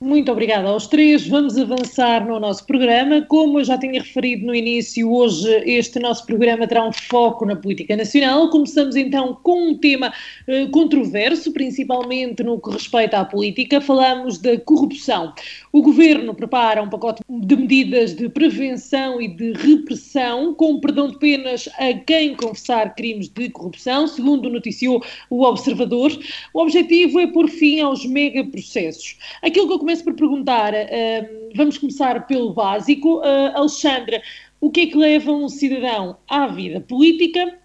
Muito 0.00 0.30
obrigada 0.30 0.68
aos 0.68 0.86
três. 0.86 1.26
Vamos 1.26 1.58
avançar 1.58 2.24
no 2.24 2.38
nosso 2.38 2.64
programa. 2.64 3.20
Como 3.22 3.58
eu 3.58 3.64
já 3.64 3.76
tinha 3.76 4.00
referido 4.00 4.46
no 4.46 4.54
início, 4.54 5.10
hoje 5.10 5.50
este 5.66 5.98
nosso 5.98 6.24
programa 6.24 6.68
terá 6.68 6.86
um 6.86 6.92
foco 6.92 7.44
na 7.44 7.56
política 7.56 7.96
nacional. 7.96 8.48
Começamos 8.48 8.94
então 8.94 9.36
com 9.42 9.70
um 9.70 9.76
tema 9.76 10.12
eh, 10.46 10.66
controverso, 10.66 11.52
principalmente 11.52 12.44
no 12.44 12.60
que 12.60 12.70
respeita 12.70 13.18
à 13.18 13.24
política. 13.24 13.80
Falamos 13.80 14.38
da 14.38 14.56
corrupção. 14.60 15.34
O 15.72 15.82
governo 15.82 16.32
prepara 16.32 16.80
um 16.80 16.88
pacote 16.88 17.24
de 17.28 17.56
medidas 17.56 18.14
de 18.14 18.28
prevenção 18.28 19.20
e 19.20 19.26
de 19.26 19.52
repressão, 19.54 20.54
com 20.54 20.78
perdão 20.78 21.08
de 21.08 21.18
penas 21.18 21.68
a 21.76 21.92
quem 21.92 22.36
confessar 22.36 22.94
crimes 22.94 23.28
de 23.28 23.50
corrupção, 23.50 24.06
segundo 24.06 24.48
noticiou 24.48 25.02
o 25.28 25.42
Observador. 25.42 26.16
O 26.54 26.62
objetivo 26.62 27.18
é 27.18 27.26
pôr 27.26 27.48
fim 27.48 27.80
aos 27.80 28.06
megaprocessos. 28.06 29.16
Aquilo 29.42 29.66
que 29.66 29.72
eu 29.74 29.87
começo 29.88 30.04
por 30.04 30.12
perguntar, 30.12 30.74
uh, 30.74 31.50
vamos 31.54 31.78
começar 31.78 32.26
pelo 32.26 32.52
básico. 32.52 33.20
Uh, 33.20 33.56
Alexandra, 33.56 34.20
o 34.60 34.70
que 34.70 34.82
é 34.82 34.86
que 34.88 34.98
leva 34.98 35.32
um 35.32 35.48
cidadão 35.48 36.18
à 36.28 36.46
vida 36.46 36.78
política? 36.78 37.56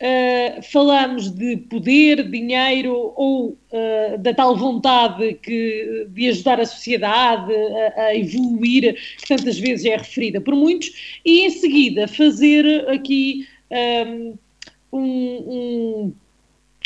Uh, 0.00 0.62
falamos 0.62 1.28
de 1.28 1.58
poder, 1.58 2.30
dinheiro 2.30 3.12
ou 3.14 3.48
uh, 3.50 4.16
da 4.20 4.32
tal 4.32 4.56
vontade 4.56 5.34
que, 5.34 6.06
de 6.08 6.28
ajudar 6.30 6.60
a 6.60 6.64
sociedade 6.64 7.52
a, 7.54 8.04
a, 8.04 8.16
evoluir, 8.16 8.96
que 9.18 9.28
tantas 9.28 9.58
vezes 9.58 9.84
é 9.84 9.98
referida 9.98 10.40
por 10.40 10.56
muitos, 10.56 11.20
e 11.26 11.42
em 11.42 11.50
seguida 11.50 12.08
fazer 12.08 12.88
aqui 12.88 13.46
um, 14.90 14.98
um 15.52 16.12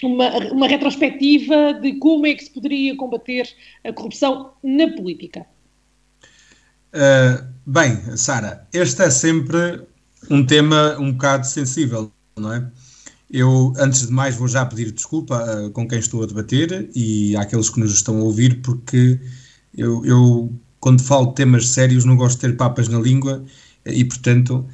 uma, 0.07 0.29
uma 0.53 0.69
retrospectiva 0.69 1.75
de 1.75 1.95
como 1.95 2.27
é 2.27 2.35
que 2.35 2.45
se 2.45 2.51
poderia 2.51 2.97
combater 2.97 3.49
a 3.85 3.93
corrupção 3.93 4.53
na 4.63 4.89
política. 4.95 5.47
Uh, 6.95 7.45
bem, 7.67 8.17
Sara, 8.17 8.67
este 8.73 9.03
é 9.03 9.11
sempre 9.11 9.83
um 10.31 10.45
tema 10.45 10.97
um 10.99 11.13
bocado 11.13 11.47
sensível, 11.47 12.11
não 12.37 12.53
é? 12.53 12.71
Eu, 13.31 13.73
antes 13.79 14.07
de 14.07 14.13
mais, 14.13 14.37
vou 14.37 14.47
já 14.47 14.65
pedir 14.65 14.93
desculpa 14.93 15.43
uh, 15.43 15.71
com 15.71 15.89
quem 15.89 15.99
estou 15.99 16.23
a 16.23 16.27
debater 16.27 16.89
e 16.95 17.37
àqueles 17.37 17.69
que 17.69 17.81
nos 17.81 17.93
estão 17.93 18.19
a 18.19 18.23
ouvir, 18.23 18.63
porque 18.63 19.19
eu, 19.77 20.05
eu, 20.05 20.53
quando 20.79 21.03
falo 21.03 21.27
de 21.27 21.35
temas 21.35 21.69
sérios, 21.69 22.05
não 22.05 22.17
gosto 22.17 22.37
de 22.37 22.49
ter 22.49 22.57
papas 22.57 22.87
na 22.89 23.01
língua 23.01 23.45
e, 23.85 24.05
portanto, 24.05 24.65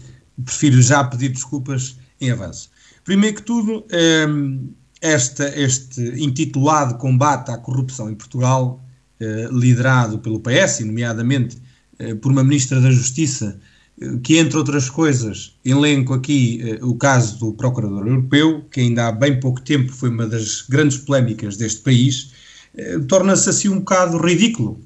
prefiro 0.45 0.81
já 0.83 1.03
pedir 1.05 1.31
desculpas 1.31 1.97
em 2.21 2.31
avanço. 2.31 2.71
Primeiro 3.05 3.37
que 3.37 3.43
tudo, 3.43 3.87
um, 4.29 4.73
esta, 5.01 5.49
este 5.59 6.03
intitulado 6.23 6.97
combate 6.99 7.51
à 7.51 7.57
corrupção 7.57 8.11
em 8.11 8.15
Portugal, 8.15 8.85
eh, 9.19 9.49
liderado 9.51 10.19
pelo 10.19 10.41
PS, 10.41 10.81
nomeadamente 10.81 11.57
eh, 11.99 12.15
por 12.15 12.33
uma 12.33 12.45
Ministra 12.45 12.81
da 12.81 12.91
Justiça, 12.91 13.59
eh, 14.01 14.19
que, 14.23 14.39
entre 14.39 14.57
outras 14.59 14.91
coisas, 14.91 15.55
elenco 15.65 16.15
aqui 16.15 16.61
eh, 16.63 16.79
o 16.83 16.95
caso 16.95 17.39
do 17.39 17.53
Procurador 17.53 18.07
Europeu, 18.07 18.65
que 18.71 18.81
ainda 18.81 19.09
há 19.09 19.13
bem 19.13 19.39
pouco 19.41 19.61
tempo 19.61 19.93
foi 19.93 20.11
uma 20.11 20.27
das 20.27 20.63
grandes 20.63 20.99
polémicas 20.99 21.57
deste 21.57 21.81
país, 21.81 22.33
eh, 22.77 22.99
torna-se 23.09 23.49
assim 23.49 23.69
um 23.69 23.79
bocado 23.79 24.19
ridículo. 24.19 24.81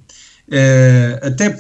Eh, 0.51 1.21
até 1.23 1.57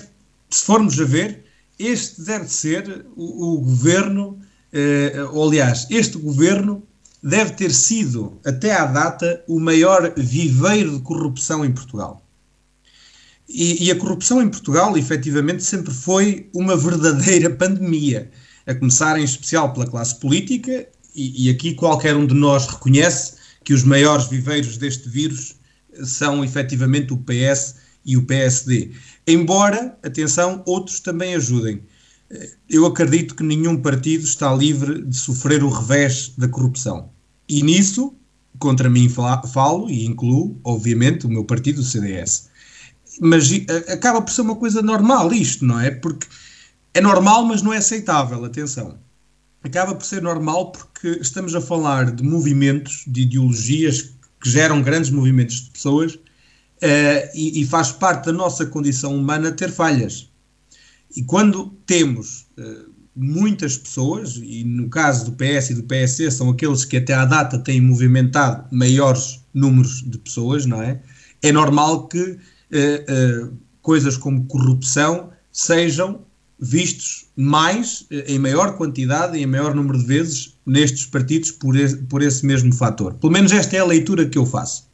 se 0.50 0.64
formos 0.64 1.00
a 1.00 1.04
ver, 1.04 1.44
este 1.78 2.22
deve 2.22 2.48
ser 2.48 3.04
o, 3.16 3.54
o 3.54 3.60
governo, 3.60 4.38
ou 5.32 5.48
aliás, 5.48 5.86
este 5.88 6.18
governo 6.18 6.82
deve 7.24 7.52
ter 7.52 7.72
sido, 7.72 8.38
até 8.44 8.74
à 8.74 8.84
data, 8.84 9.42
o 9.48 9.58
maior 9.58 10.12
viveiro 10.14 10.98
de 10.98 11.02
corrupção 11.02 11.64
em 11.64 11.72
Portugal. 11.72 12.22
E, 13.48 13.86
e, 13.86 13.90
a 13.90 13.96
corrupção 13.96 14.42
em 14.42 14.48
Portugal, 14.48 14.96
efetivamente, 14.98 15.62
sempre 15.62 15.92
foi 15.92 16.50
uma 16.54 16.76
verdadeira 16.76 17.48
pandemia, 17.48 18.30
a 18.66 18.74
começar 18.74 19.18
em 19.18 19.24
especial 19.24 19.72
pela 19.72 19.86
classe 19.86 20.20
política, 20.20 20.86
e, 21.14 21.46
e 21.46 21.50
aqui 21.50 21.72
qualquer 21.74 22.14
um 22.14 22.26
de 22.26 22.34
nós 22.34 22.66
reconhece 22.66 23.34
que 23.62 23.72
os 23.72 23.84
maiores 23.84 24.26
viveiros 24.26 24.76
deste 24.76 25.08
vírus 25.08 25.56
são 26.02 26.44
efetivamente 26.44 27.14
o 27.14 27.16
PS 27.16 27.76
e 28.04 28.18
o 28.18 28.26
PSD. 28.26 28.90
Embora, 29.26 29.96
atenção, 30.02 30.62
outros 30.66 31.00
também 31.00 31.34
ajudem 31.34 31.82
eu 32.68 32.86
acredito 32.86 33.34
que 33.34 33.42
nenhum 33.42 33.80
partido 33.80 34.24
está 34.24 34.52
livre 34.54 35.04
de 35.04 35.16
sofrer 35.16 35.62
o 35.62 35.68
revés 35.68 36.32
da 36.36 36.48
corrupção. 36.48 37.10
E 37.48 37.62
nisso, 37.62 38.14
contra 38.58 38.88
mim 38.88 39.08
falo 39.08 39.90
e 39.90 40.04
incluo, 40.04 40.58
obviamente, 40.64 41.26
o 41.26 41.30
meu 41.30 41.44
partido, 41.44 41.80
o 41.80 41.84
CDS. 41.84 42.48
Mas 43.20 43.50
acaba 43.88 44.20
por 44.22 44.32
ser 44.32 44.40
uma 44.42 44.56
coisa 44.56 44.82
normal 44.82 45.32
isto, 45.32 45.64
não 45.64 45.80
é? 45.80 45.90
Porque 45.90 46.26
é 46.94 47.00
normal, 47.00 47.44
mas 47.44 47.62
não 47.62 47.72
é 47.72 47.78
aceitável, 47.78 48.44
atenção. 48.44 48.98
Acaba 49.62 49.94
por 49.94 50.04
ser 50.04 50.22
normal 50.22 50.72
porque 50.72 51.08
estamos 51.20 51.54
a 51.54 51.60
falar 51.60 52.12
de 52.12 52.22
movimentos, 52.22 53.04
de 53.06 53.22
ideologias 53.22 54.14
que 54.40 54.50
geram 54.50 54.82
grandes 54.82 55.10
movimentos 55.10 55.62
de 55.62 55.70
pessoas 55.70 56.14
uh, 56.14 57.30
e, 57.34 57.62
e, 57.62 57.66
faz 57.66 57.90
parte 57.90 58.26
da 58.26 58.32
nossa 58.32 58.66
condição 58.66 59.16
humana 59.16 59.50
ter 59.50 59.70
falhas. 59.70 60.30
E 61.16 61.22
quando 61.22 61.68
temos 61.86 62.46
uh, 62.58 62.93
muitas 63.16 63.76
pessoas, 63.78 64.40
e 64.42 64.64
no 64.64 64.88
caso 64.88 65.26
do 65.26 65.32
PS 65.32 65.70
e 65.70 65.74
do 65.74 65.84
PSC 65.84 66.30
são 66.30 66.50
aqueles 66.50 66.84
que 66.84 66.96
até 66.96 67.14
à 67.14 67.24
data 67.24 67.58
têm 67.58 67.80
movimentado 67.80 68.66
maiores 68.74 69.40
números 69.52 70.02
de 70.04 70.18
pessoas, 70.18 70.66
não 70.66 70.82
é? 70.82 71.00
É 71.42 71.52
normal 71.52 72.08
que 72.08 72.20
uh, 72.20 72.36
uh, 73.46 73.58
coisas 73.80 74.16
como 74.16 74.46
corrupção 74.46 75.30
sejam 75.52 76.22
vistos 76.58 77.26
mais, 77.36 78.00
uh, 78.02 78.24
em 78.26 78.38
maior 78.38 78.76
quantidade 78.76 79.38
e 79.38 79.42
em 79.42 79.46
maior 79.46 79.74
número 79.74 79.98
de 79.98 80.06
vezes 80.06 80.56
nestes 80.66 81.06
partidos 81.06 81.52
por 81.52 81.74
por 82.08 82.22
esse 82.22 82.44
mesmo 82.44 82.72
fator. 82.72 83.14
Pelo 83.14 83.32
menos 83.32 83.52
esta 83.52 83.76
é 83.76 83.80
a 83.80 83.84
leitura 83.84 84.26
que 84.26 84.38
eu 84.38 84.46
faço. 84.46 84.88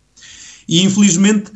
E 0.68 0.83
infelizmente, 0.83 1.50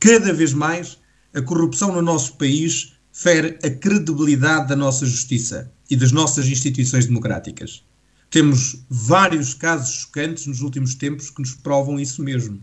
cada 0.00 0.32
vez 0.32 0.52
mais, 0.52 0.98
a 1.32 1.40
corrupção 1.40 1.92
no 1.92 2.02
nosso 2.02 2.36
país 2.36 2.94
fere 3.12 3.58
a 3.62 3.70
credibilidade 3.70 4.68
da 4.68 4.76
nossa 4.76 5.06
justiça 5.06 5.70
e 5.90 5.96
das 5.96 6.12
nossas 6.12 6.46
instituições 6.46 7.06
democráticas. 7.06 7.82
Temos 8.30 8.84
vários 8.90 9.54
casos 9.54 9.94
chocantes 10.02 10.46
nos 10.46 10.60
últimos 10.60 10.94
tempos 10.94 11.30
que 11.30 11.40
nos 11.40 11.54
provam 11.54 11.98
isso 11.98 12.22
mesmo. 12.22 12.60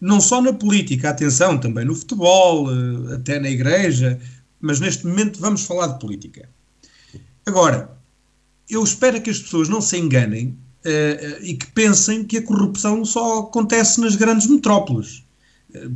Não 0.00 0.20
só 0.20 0.40
na 0.40 0.52
política, 0.52 1.10
atenção, 1.10 1.58
também 1.58 1.84
no 1.84 1.94
futebol, 1.94 2.68
eh, 2.70 3.14
até 3.14 3.38
na 3.38 3.50
igreja, 3.50 4.18
mas 4.60 4.80
neste 4.80 5.06
momento 5.06 5.38
vamos 5.38 5.64
falar 5.64 5.88
de 5.88 6.00
política. 6.00 6.48
Agora, 7.46 7.96
eu 8.68 8.82
espero 8.82 9.20
que 9.20 9.30
as 9.30 9.38
pessoas 9.38 9.68
não 9.68 9.80
se 9.80 9.96
enganem 9.96 10.56
uh, 10.84 11.42
e 11.42 11.54
que 11.54 11.66
pensem 11.72 12.24
que 12.24 12.38
a 12.38 12.42
corrupção 12.42 13.04
só 13.04 13.40
acontece 13.40 14.00
nas 14.00 14.14
grandes 14.14 14.46
metrópoles, 14.46 15.24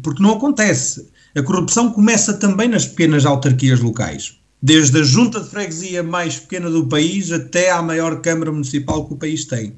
porque 0.02 0.22
não 0.22 0.32
acontece. 0.32 1.08
A 1.36 1.42
corrupção 1.42 1.92
começa 1.92 2.34
também 2.34 2.68
nas 2.68 2.86
pequenas 2.86 3.24
autarquias 3.24 3.80
locais, 3.80 4.40
desde 4.64 4.98
a 4.98 5.02
junta 5.02 5.40
de 5.40 5.50
freguesia 5.50 6.02
mais 6.02 6.38
pequena 6.38 6.70
do 6.70 6.86
país 6.86 7.30
até 7.30 7.70
à 7.70 7.82
maior 7.82 8.22
Câmara 8.22 8.50
Municipal 8.50 9.06
que 9.06 9.12
o 9.12 9.16
país 9.18 9.44
tem. 9.44 9.74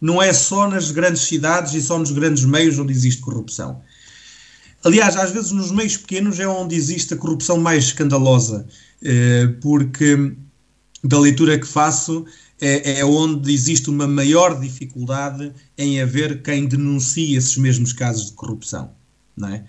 Não 0.00 0.22
é 0.22 0.32
só 0.32 0.66
nas 0.66 0.90
grandes 0.90 1.20
cidades 1.24 1.74
e 1.74 1.82
só 1.82 1.98
nos 1.98 2.10
grandes 2.10 2.46
meios 2.46 2.78
onde 2.78 2.90
existe 2.90 3.20
corrupção. 3.20 3.82
Aliás, 4.82 5.14
às 5.14 5.30
vezes 5.30 5.50
nos 5.50 5.70
meios 5.70 5.98
pequenos 5.98 6.40
é 6.40 6.48
onde 6.48 6.74
existe 6.74 7.12
a 7.12 7.18
corrupção 7.18 7.58
mais 7.58 7.84
escandalosa, 7.84 8.66
eh, 9.02 9.48
porque 9.60 10.32
da 11.04 11.20
leitura 11.20 11.58
que 11.58 11.66
faço 11.66 12.24
é, 12.58 13.00
é, 13.00 13.04
onde 13.04 13.52
existe 13.52 13.90
uma 13.90 14.06
maior 14.06 14.58
dificuldade 14.58 15.52
em 15.76 16.00
haver 16.00 16.40
quem 16.40 16.66
denuncie 16.66 17.36
esses 17.36 17.58
mesmos 17.58 17.92
casos 17.92 18.28
de 18.28 18.32
corrupção. 18.32 18.90
É? 19.52 19.64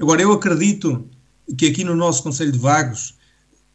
Agora, 0.00 0.20
eu 0.20 0.32
acredito 0.32 1.08
que 1.56 1.66
aqui 1.68 1.84
no 1.84 1.94
nosso 1.94 2.24
Conselho 2.24 2.50
de 2.50 2.58
Vagos, 2.58 3.15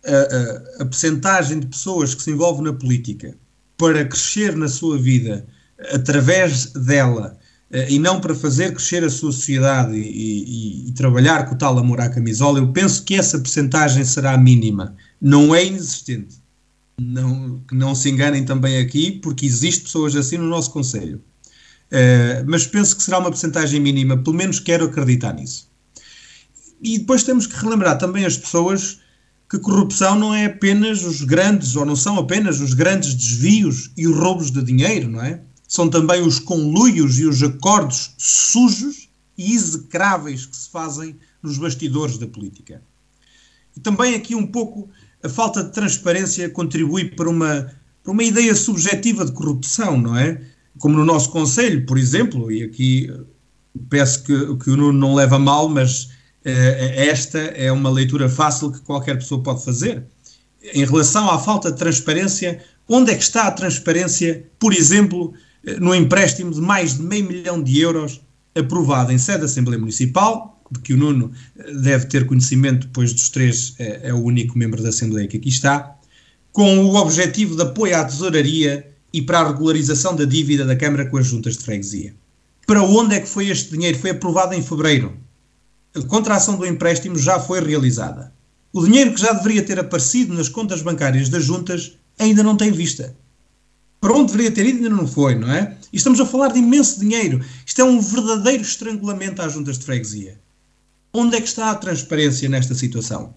a, 0.06 0.82
a, 0.82 0.84
a 0.84 0.86
percentagem 0.86 1.60
de 1.60 1.68
pessoas 1.68 2.16
que 2.16 2.24
se 2.24 2.32
envolvem 2.32 2.64
na 2.64 2.74
política 2.74 3.36
para 3.78 4.06
crescer 4.06 4.56
na 4.56 4.68
sua 4.68 4.98
vida 4.98 5.46
através 5.94 6.68
dela 6.68 7.38
eh, 7.72 7.94
e 7.94 8.00
não 8.00 8.20
para 8.20 8.36
fazer 8.36 8.74
crescer 8.74 9.04
a 9.04 9.10
sua 9.10 9.32
sociedade 9.32 9.96
e, 9.96 10.86
e, 10.86 10.90
e, 10.90 10.92
trabalhar 10.92 11.48
com 11.48 11.56
o 11.56 11.58
tal 11.58 11.78
amor 11.80 12.02
à 12.02 12.10
camisola, 12.10 12.60
eu 12.60 12.72
penso 12.72 13.04
que 13.04 13.16
essa 13.16 13.40
percentagem 13.40 14.04
será 14.04 14.38
mínima. 14.38 14.96
Não 15.20 15.56
é 15.56 15.66
inexistente. 15.66 16.36
Não, 17.00 17.60
que 17.68 17.74
não 17.74 17.96
se 17.96 18.10
enganem 18.10 18.44
também 18.44 18.78
aqui, 18.78 19.12
porque 19.12 19.46
existe 19.46 19.84
pessoas 19.84 20.16
assim 20.16 20.38
no 20.38 20.48
nosso 20.48 20.72
Conselho. 20.72 21.22
Uh, 21.92 22.46
mas 22.46 22.68
penso 22.68 22.96
que 22.96 23.04
será 23.04 23.18
uma 23.18 23.30
percentagem 23.30 23.80
mínima, 23.80 24.18
pelo 24.18 24.36
menos 24.36 24.60
quero 24.60 24.86
acreditar 24.86 25.34
nisso. 25.34 25.68
E 26.82 27.00
depois 27.00 27.24
temos 27.24 27.48
que 27.48 27.56
relembrar 27.56 27.98
também 27.98 28.26
as 28.26 28.38
pessoas 28.38 29.00
que 29.52 29.60
corrupção 29.60 30.18
não 30.18 30.34
é 30.34 30.46
apenas 30.46 31.04
os 31.04 31.24
grandes, 31.24 31.76
ou 31.76 31.86
não 31.86 31.94
são 31.94 32.18
apenas 32.18 32.62
os 32.62 32.74
grandes 32.74 33.14
desvios 33.14 33.92
e 33.98 34.08
os 34.08 34.18
roubos 34.18 34.50
de 34.50 34.64
dinheiro, 34.64 35.10
não 35.10 35.22
é? 35.22 35.42
São 35.68 35.90
também 35.90 36.22
os 36.22 36.40
conluios 36.40 37.20
e 37.20 37.26
os 37.26 37.44
acordos 37.44 38.14
sujos 38.18 39.10
e 39.38 39.54
execráveis 39.54 40.46
que 40.46 40.56
se 40.56 40.70
fazem 40.70 41.18
nos 41.44 41.58
bastidores 41.58 42.18
da 42.18 42.28
política. 42.28 42.82
também 43.84 44.16
aqui 44.16 44.36
um 44.36 44.48
pouco 44.48 44.90
a 45.22 45.28
falta 45.28 45.62
de 45.62 45.74
transparência 45.74 46.50
contribui 46.50 47.10
para 47.10 47.30
uma, 47.30 47.74
para 48.02 48.14
uma 48.14 48.24
ideia 48.24 48.56
subjetiva 48.56 49.26
de 49.26 49.34
corrupção, 49.34 50.00
não 50.00 50.18
é? 50.18 50.42
Como 50.80 50.96
no 50.96 51.04
nosso 51.04 51.30
Conselho, 51.30 51.86
por 51.86 51.98
exemplo, 51.98 52.50
e 52.50 52.64
aqui 52.64 53.14
peço 53.90 54.24
que, 54.24 54.56
que 54.56 54.70
o 54.70 54.78
Nuno 54.78 54.98
não 54.98 55.14
leva 55.14 55.38
mal, 55.38 55.68
mas 55.68 56.08
eh, 56.08 56.21
esta 56.44 57.38
é 57.38 57.72
uma 57.72 57.90
leitura 57.90 58.28
fácil 58.28 58.72
que 58.72 58.82
qualquer 58.82 59.16
pessoa 59.16 59.44
pode 59.44 59.64
fazer. 59.64 60.04
Em 60.74 60.86
relação 60.86 61.30
à 61.30 61.38
falta 61.40 61.72
de 61.72 61.78
transparência, 61.78 62.60
onde 62.88 63.12
é 63.12 63.16
que 63.16 63.24
está 63.24 63.48
a 63.48 63.52
transparência, 63.52 64.46
por 64.60 64.74
exemplo, 64.74 65.34
eh, 65.66 65.80
no 65.80 65.94
empréstimo 65.96 66.52
de 66.52 66.62
mais 66.62 66.98
de 66.98 67.04
meio 67.04 67.26
milhão 67.26 67.62
de 67.62 67.80
euros 67.80 68.22
aprovado 68.56 69.12
em 69.12 69.18
sede 69.18 69.40
da 69.40 69.46
Assembleia 69.46 69.80
Municipal, 69.80 70.62
de 70.70 70.80
que 70.80 70.94
o 70.94 70.98
Nuno 70.98 71.32
eh, 71.58 71.74
deve 71.74 72.06
ter 72.06 72.26
conhecimento, 72.26 72.88
depois 72.88 73.14
dos 73.14 73.30
três 73.30 73.76
é, 73.80 74.10
é 74.10 74.14
o 74.14 74.20
único 74.20 74.58
membro 74.58 74.82
da 74.84 74.90
Assembleia 74.90 75.28
que 75.28 75.38
aqui 75.38 75.50
está, 75.50 75.96
com 76.52 76.80
o 76.86 76.96
objetivo 76.96 77.56
de 77.56 77.62
apoio 77.62 77.96
à 77.98 78.04
tesouraria 78.04 78.88
e 79.14 79.22
para 79.22 79.40
a 79.40 79.48
regularização 79.48 80.16
da 80.16 80.26
dívida 80.26 80.66
da 80.66 80.76
Câmara 80.76 81.06
com 81.06 81.18
as 81.18 81.28
juntas 81.28 81.58
de 81.58 81.64
freguesia. 81.64 82.14
Para 82.68 82.84
onde 82.84 83.16
é 83.16 83.20
que 83.20 83.28
foi 83.28 83.50
este 83.50 83.72
dinheiro? 83.72 83.98
Foi 83.98 84.12
aprovado 84.12 84.54
em 84.54 84.62
fevereiro. 84.62 85.18
A 85.94 86.02
contração 86.04 86.56
do 86.58 86.66
empréstimo 86.66 87.18
já 87.18 87.40
foi 87.40 87.60
realizada. 87.60 88.34
O 88.74 88.86
dinheiro 88.86 89.14
que 89.14 89.20
já 89.20 89.34
deveria 89.34 89.62
ter 89.62 89.78
aparecido 89.78 90.34
nas 90.34 90.48
contas 90.48 90.82
bancárias 90.82 91.28
das 91.28 91.44
juntas 91.44 91.98
ainda 92.18 92.42
não 92.42 92.56
tem 92.56 92.72
vista. 92.72 93.16
Para 94.00 94.14
onde 94.14 94.32
deveria 94.32 94.52
ter 94.52 94.66
ido 94.66 94.78
ainda 94.78 94.90
não 94.90 95.06
foi, 95.06 95.36
não 95.36 95.52
é? 95.52 95.78
E 95.92 95.98
estamos 95.98 96.20
a 96.20 96.26
falar 96.26 96.48
de 96.48 96.60
imenso 96.60 97.00
dinheiro. 97.00 97.44
Isto 97.66 97.82
é 97.82 97.84
um 97.84 98.00
verdadeiro 98.00 98.64
estrangulamento 98.64 99.42
às 99.42 99.54
juntas 99.54 99.78
de 99.78 99.86
freguesia. 99.86 100.40
Onde 101.14 101.36
é 101.36 101.42
que 101.42 101.48
está 101.48 101.70
a 101.70 101.76
transparência 101.76 102.48
nesta 102.48 102.74
situação? 102.74 103.36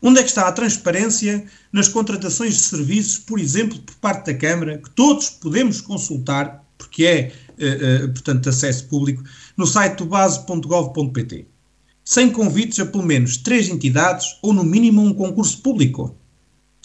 Onde 0.00 0.20
é 0.20 0.22
que 0.22 0.28
está 0.28 0.46
a 0.46 0.52
transparência 0.52 1.44
nas 1.72 1.88
contratações 1.88 2.54
de 2.54 2.60
serviços, 2.60 3.18
por 3.18 3.40
exemplo, 3.40 3.78
por 3.80 3.96
parte 3.96 4.26
da 4.26 4.34
Câmara, 4.34 4.78
que 4.78 4.90
todos 4.90 5.28
podemos 5.28 5.80
consultar, 5.80 6.64
porque 6.78 7.04
é, 7.04 7.32
uh, 7.58 8.04
uh, 8.04 8.12
portanto, 8.12 8.48
acesso 8.48 8.86
público, 8.86 9.24
no 9.58 9.66
site 9.66 9.98
do 9.98 10.06
base.gov.pt, 10.06 11.46
sem 12.04 12.30
convites 12.30 12.78
a 12.78 12.86
pelo 12.86 13.04
menos 13.04 13.36
três 13.36 13.68
entidades 13.68 14.38
ou, 14.40 14.54
no 14.54 14.64
mínimo, 14.64 15.02
um 15.02 15.12
concurso 15.12 15.60
público. 15.60 16.16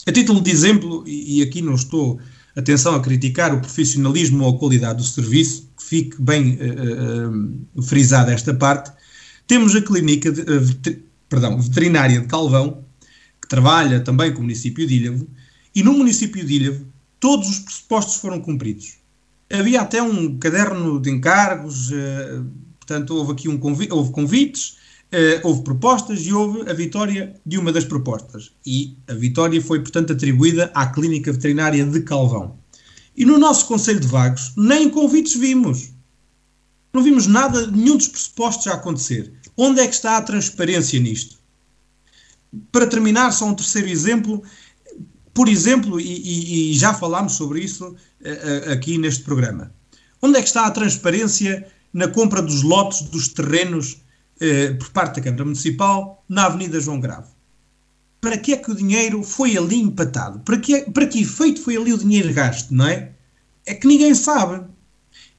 A 0.05 0.11
título 0.11 0.41
de 0.41 0.51
exemplo, 0.51 1.07
e 1.07 1.41
aqui 1.41 1.61
não 1.61 1.75
estou, 1.75 2.19
atenção, 2.55 2.95
a 2.95 2.99
criticar 2.99 3.53
o 3.53 3.61
profissionalismo 3.61 4.43
ou 4.43 4.55
a 4.55 4.59
qualidade 4.59 4.97
do 4.97 5.03
serviço, 5.05 5.69
que 5.77 5.83
fique 5.83 6.21
bem 6.21 6.57
uh, 6.59 7.83
frisada 7.83 8.33
esta 8.33 8.53
parte, 8.53 8.91
temos 9.47 9.75
a 9.75 9.81
clínica 9.81 10.31
de, 10.31 10.99
perdão, 11.29 11.61
veterinária 11.61 12.19
de 12.19 12.27
Calvão, 12.27 12.83
que 13.41 13.47
trabalha 13.47 13.99
também 13.99 14.33
com 14.33 14.39
o 14.39 14.41
município 14.41 14.85
de 14.85 14.95
Ilhavo, 14.95 15.27
e 15.75 15.83
no 15.83 15.93
município 15.93 16.45
de 16.45 16.53
Ilhavo 16.55 16.85
todos 17.19 17.49
os 17.49 17.59
pressupostos 17.59 18.15
foram 18.15 18.41
cumpridos. 18.41 18.97
Havia 19.49 19.81
até 19.81 20.01
um 20.01 20.37
caderno 20.37 20.99
de 20.99 21.11
encargos, 21.11 21.91
uh, 21.91 22.45
portanto, 22.85 23.15
houve 23.15 23.31
aqui 23.31 23.49
um 23.49 23.57
convi 23.57 23.87
houve 23.89 24.11
convites, 24.11 24.77
uh, 25.13 25.47
houve 25.47 25.63
propostas 25.63 26.25
e 26.25 26.33
houve 26.33 26.69
a 26.69 26.73
vitória 26.73 27.33
de 27.45 27.57
uma 27.57 27.71
das 27.71 27.85
propostas. 27.85 28.51
E 28.65 28.97
a 29.07 29.13
vitória 29.13 29.61
foi, 29.61 29.79
portanto, 29.79 30.13
atribuída 30.13 30.69
à 30.75 30.87
Clínica 30.87 31.31
Veterinária 31.31 31.85
de 31.85 32.01
Calvão. 32.01 32.57
E 33.15 33.25
no 33.25 33.37
nosso 33.37 33.67
Conselho 33.67 33.99
de 33.99 34.07
Vagos, 34.07 34.53
nem 34.57 34.89
convites 34.89 35.35
vimos. 35.35 35.91
Não 36.93 37.01
vimos 37.01 37.25
nada, 37.25 37.67
nenhum 37.67 37.97
dos 37.97 38.07
pressupostos 38.07 38.67
a 38.67 38.73
acontecer. 38.73 39.33
Onde 39.55 39.79
é 39.81 39.87
que 39.87 39.93
está 39.93 40.17
a 40.17 40.21
transparência 40.21 40.99
nisto? 40.99 41.37
Para 42.71 42.85
terminar, 42.85 43.31
só 43.31 43.45
um 43.45 43.55
terceiro 43.55 43.87
exemplo. 43.87 44.43
Por 45.33 45.47
exemplo, 45.47 45.99
e, 45.99 46.71
e 46.71 46.73
já 46.75 46.93
falámos 46.93 47.33
sobre 47.33 47.61
isso 47.61 47.87
uh, 47.89 48.71
aqui 48.71 48.97
neste 48.97 49.23
programa. 49.23 49.73
Onde 50.21 50.37
é 50.37 50.41
que 50.41 50.47
está 50.47 50.65
a 50.65 50.71
transparência 50.71 51.67
na 51.93 52.07
compra 52.07 52.41
dos 52.41 52.63
lotes 52.63 53.03
dos 53.03 53.27
terrenos 53.27 54.01
uh, 54.41 54.77
por 54.79 54.89
parte 54.89 55.17
da 55.17 55.21
Câmara 55.21 55.45
Municipal 55.45 56.23
na 56.27 56.45
Avenida 56.45 56.79
João 56.79 56.99
Grave? 56.99 57.27
Para 58.19 58.37
que 58.37 58.53
é 58.53 58.57
que 58.57 58.71
o 58.71 58.75
dinheiro 58.75 59.21
foi 59.21 59.57
ali 59.57 59.79
empatado? 59.79 60.39
Para 60.39 60.57
que, 60.57 60.81
para 60.91 61.05
que 61.05 61.21
efeito 61.21 61.61
foi 61.61 61.77
ali 61.77 61.93
o 61.93 61.97
dinheiro 61.97 62.33
gasto, 62.33 62.73
não 62.73 62.87
é? 62.87 63.11
É 63.65 63.73
que 63.73 63.87
ninguém 63.87 64.15
sabe. 64.15 64.65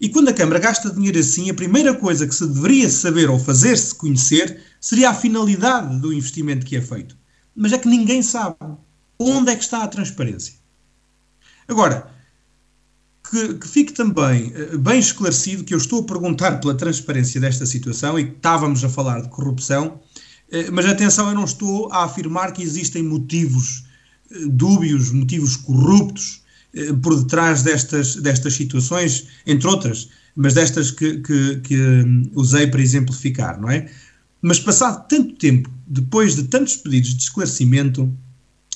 E 0.00 0.08
quando 0.08 0.28
a 0.28 0.34
Câmara 0.34 0.58
gasta 0.58 0.90
dinheiro 0.90 1.18
assim, 1.18 1.50
a 1.50 1.54
primeira 1.54 1.94
coisa 1.94 2.26
que 2.26 2.34
se 2.34 2.46
deveria 2.46 2.88
saber 2.90 3.30
ou 3.30 3.38
fazer-se 3.38 3.94
conhecer 3.94 4.62
seria 4.80 5.10
a 5.10 5.14
finalidade 5.14 5.98
do 5.98 6.12
investimento 6.12 6.66
que 6.66 6.76
é 6.76 6.80
feito. 6.80 7.16
Mas 7.56 7.72
é 7.72 7.78
que 7.78 7.88
ninguém 7.88 8.22
sabe. 8.22 8.56
Onde 9.18 9.52
é 9.52 9.56
que 9.56 9.62
está 9.62 9.82
a 9.82 9.88
transparência? 9.88 10.54
Agora, 11.66 12.13
que, 13.30 13.54
que, 13.54 13.68
fique 13.68 13.92
também 13.92 14.52
uh, 14.52 14.78
bem 14.78 14.98
esclarecido 14.98 15.64
que 15.64 15.74
eu 15.74 15.78
estou 15.78 16.02
a 16.02 16.04
perguntar 16.04 16.60
pela 16.60 16.74
transparência 16.74 17.40
desta 17.40 17.64
situação 17.64 18.18
e 18.18 18.26
que 18.26 18.36
estávamos 18.36 18.84
a 18.84 18.88
falar 18.88 19.22
de 19.22 19.28
corrupção, 19.28 20.00
uh, 20.52 20.72
mas 20.72 20.86
atenção, 20.86 21.28
eu 21.28 21.34
não 21.34 21.44
estou 21.44 21.90
a 21.92 22.04
afirmar 22.04 22.52
que 22.52 22.62
existem 22.62 23.02
motivos 23.02 23.84
uh, 24.30 24.48
dúbios, 24.48 25.10
motivos 25.10 25.56
corruptos 25.56 26.42
por 27.02 27.22
detrás 27.22 27.62
destas, 27.62 28.16
destas 28.16 28.54
situações, 28.54 29.28
entre 29.46 29.68
outras, 29.68 30.08
mas 30.34 30.54
destas 30.54 30.90
que, 30.90 31.18
que, 31.18 31.60
que 31.60 31.80
um, 31.80 32.28
usei 32.34 32.66
para 32.66 32.82
exemplificar, 32.82 33.60
não 33.60 33.70
é? 33.70 33.88
Mas 34.42 34.58
passado 34.58 35.06
tanto 35.08 35.36
tempo, 35.36 35.70
depois 35.86 36.34
de 36.34 36.42
tantos 36.42 36.74
pedidos 36.74 37.14
de 37.14 37.22
esclarecimento, 37.22 38.12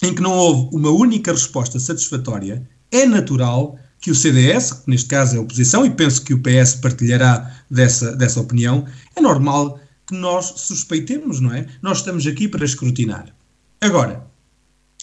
em 0.01 0.15
que 0.15 0.23
não 0.23 0.31
houve 0.31 0.77
uma 0.77 0.91
única 0.91 1.33
resposta 1.33 1.81
satisfatória, 1.81 2.65
é 2.93 3.05
natural 3.05 3.77
que 4.01 4.11
o 4.11 4.15
CDS, 4.15 4.73
que 4.73 4.91
neste 4.91 5.09
caso 5.09 5.35
é 5.35 5.39
a 5.39 5.43
oposição, 5.43 5.85
e 5.85 5.91
penso 5.91 6.23
que 6.23 6.35
o 6.35 6.41
PS 6.41 6.77
partilhará 6.77 7.63
dessa, 7.71 8.15
dessa 8.17 8.41
opinião, 8.41 8.87
é 9.17 9.21
normal 9.21 9.81
que 10.07 10.15
nós 10.15 10.55
suspeitemos, 10.57 11.41
não 11.41 11.53
é? 11.53 11.67
Nós 11.83 11.99
estamos 11.99 12.27
aqui 12.27 12.49
para 12.49 12.65
escrutinar. 12.65 13.35
Agora, 13.81 14.27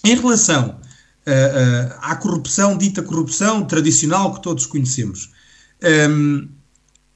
em 0.04 0.16
relação 0.16 0.70
uh, 0.70 0.72
uh, 0.72 1.94
à 2.02 2.16
corrupção, 2.16 2.78
dita 2.78 3.04
corrupção 3.04 3.66
tradicional 3.66 4.34
que 4.34 4.42
todos 4.42 4.66
conhecemos, 4.66 5.32
um, 6.10 6.48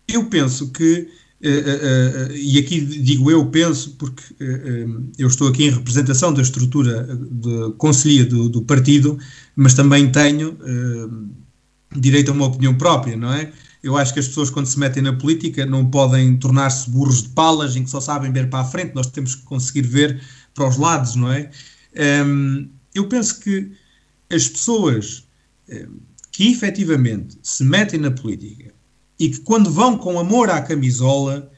eu 0.07 0.25
penso 0.25 0.71
que 0.71 1.09
Uh, 1.41 2.33
e 2.35 2.59
aqui 2.59 2.81
digo 2.81 3.31
eu 3.31 3.45
penso 3.45 3.91
porque 3.91 4.21
eu 5.17 5.25
estou 5.25 5.47
aqui 5.47 5.63
em 5.63 5.69
representação 5.69 6.33
da 6.33 6.41
estrutura 6.41 7.07
de 7.15 7.71
conselhia 7.77 8.25
do, 8.25 8.49
do 8.49 8.61
partido, 8.63 9.17
mas 9.55 9.73
também 9.73 10.11
tenho 10.11 10.57
direito 11.95 12.31
a 12.31 12.33
uma 12.33 12.45
opinião 12.45 12.75
própria, 12.77 13.17
não 13.17 13.33
é? 13.33 13.51
Eu 13.81 13.97
acho 13.97 14.13
que 14.13 14.19
as 14.19 14.27
pessoas 14.27 14.49
quando 14.49 14.65
se 14.65 14.77
metem 14.77 15.01
na 15.01 15.13
política 15.13 15.65
não 15.65 15.89
podem 15.89 16.35
tornar-se 16.37 16.89
burros 16.89 17.23
de 17.23 17.29
palas 17.29 17.75
em 17.75 17.83
que 17.83 17.89
só 17.89 18.01
sabem 18.01 18.31
ver 18.31 18.49
para 18.49 18.59
a 18.59 18.65
frente, 18.65 18.93
nós 18.93 19.07
temos 19.07 19.35
que 19.35 19.43
conseguir 19.43 19.83
ver 19.83 20.21
para 20.53 20.67
os 20.67 20.77
lados, 20.77 21.15
não 21.15 21.31
é? 21.31 21.49
Um, 22.25 22.69
eu 22.93 23.07
penso 23.07 23.39
que 23.39 23.71
as 24.29 24.47
pessoas 24.47 25.23
que 26.31 26.51
efetivamente 26.51 27.37
se 27.43 27.63
metem 27.63 27.99
na 27.99 28.11
política 28.11 28.73
e 29.19 29.29
que 29.29 29.39
quando 29.41 29.69
vão 29.69 29.97
com 29.97 30.19
amor 30.19 30.49
à 30.49 30.61
camisola, 30.61 31.51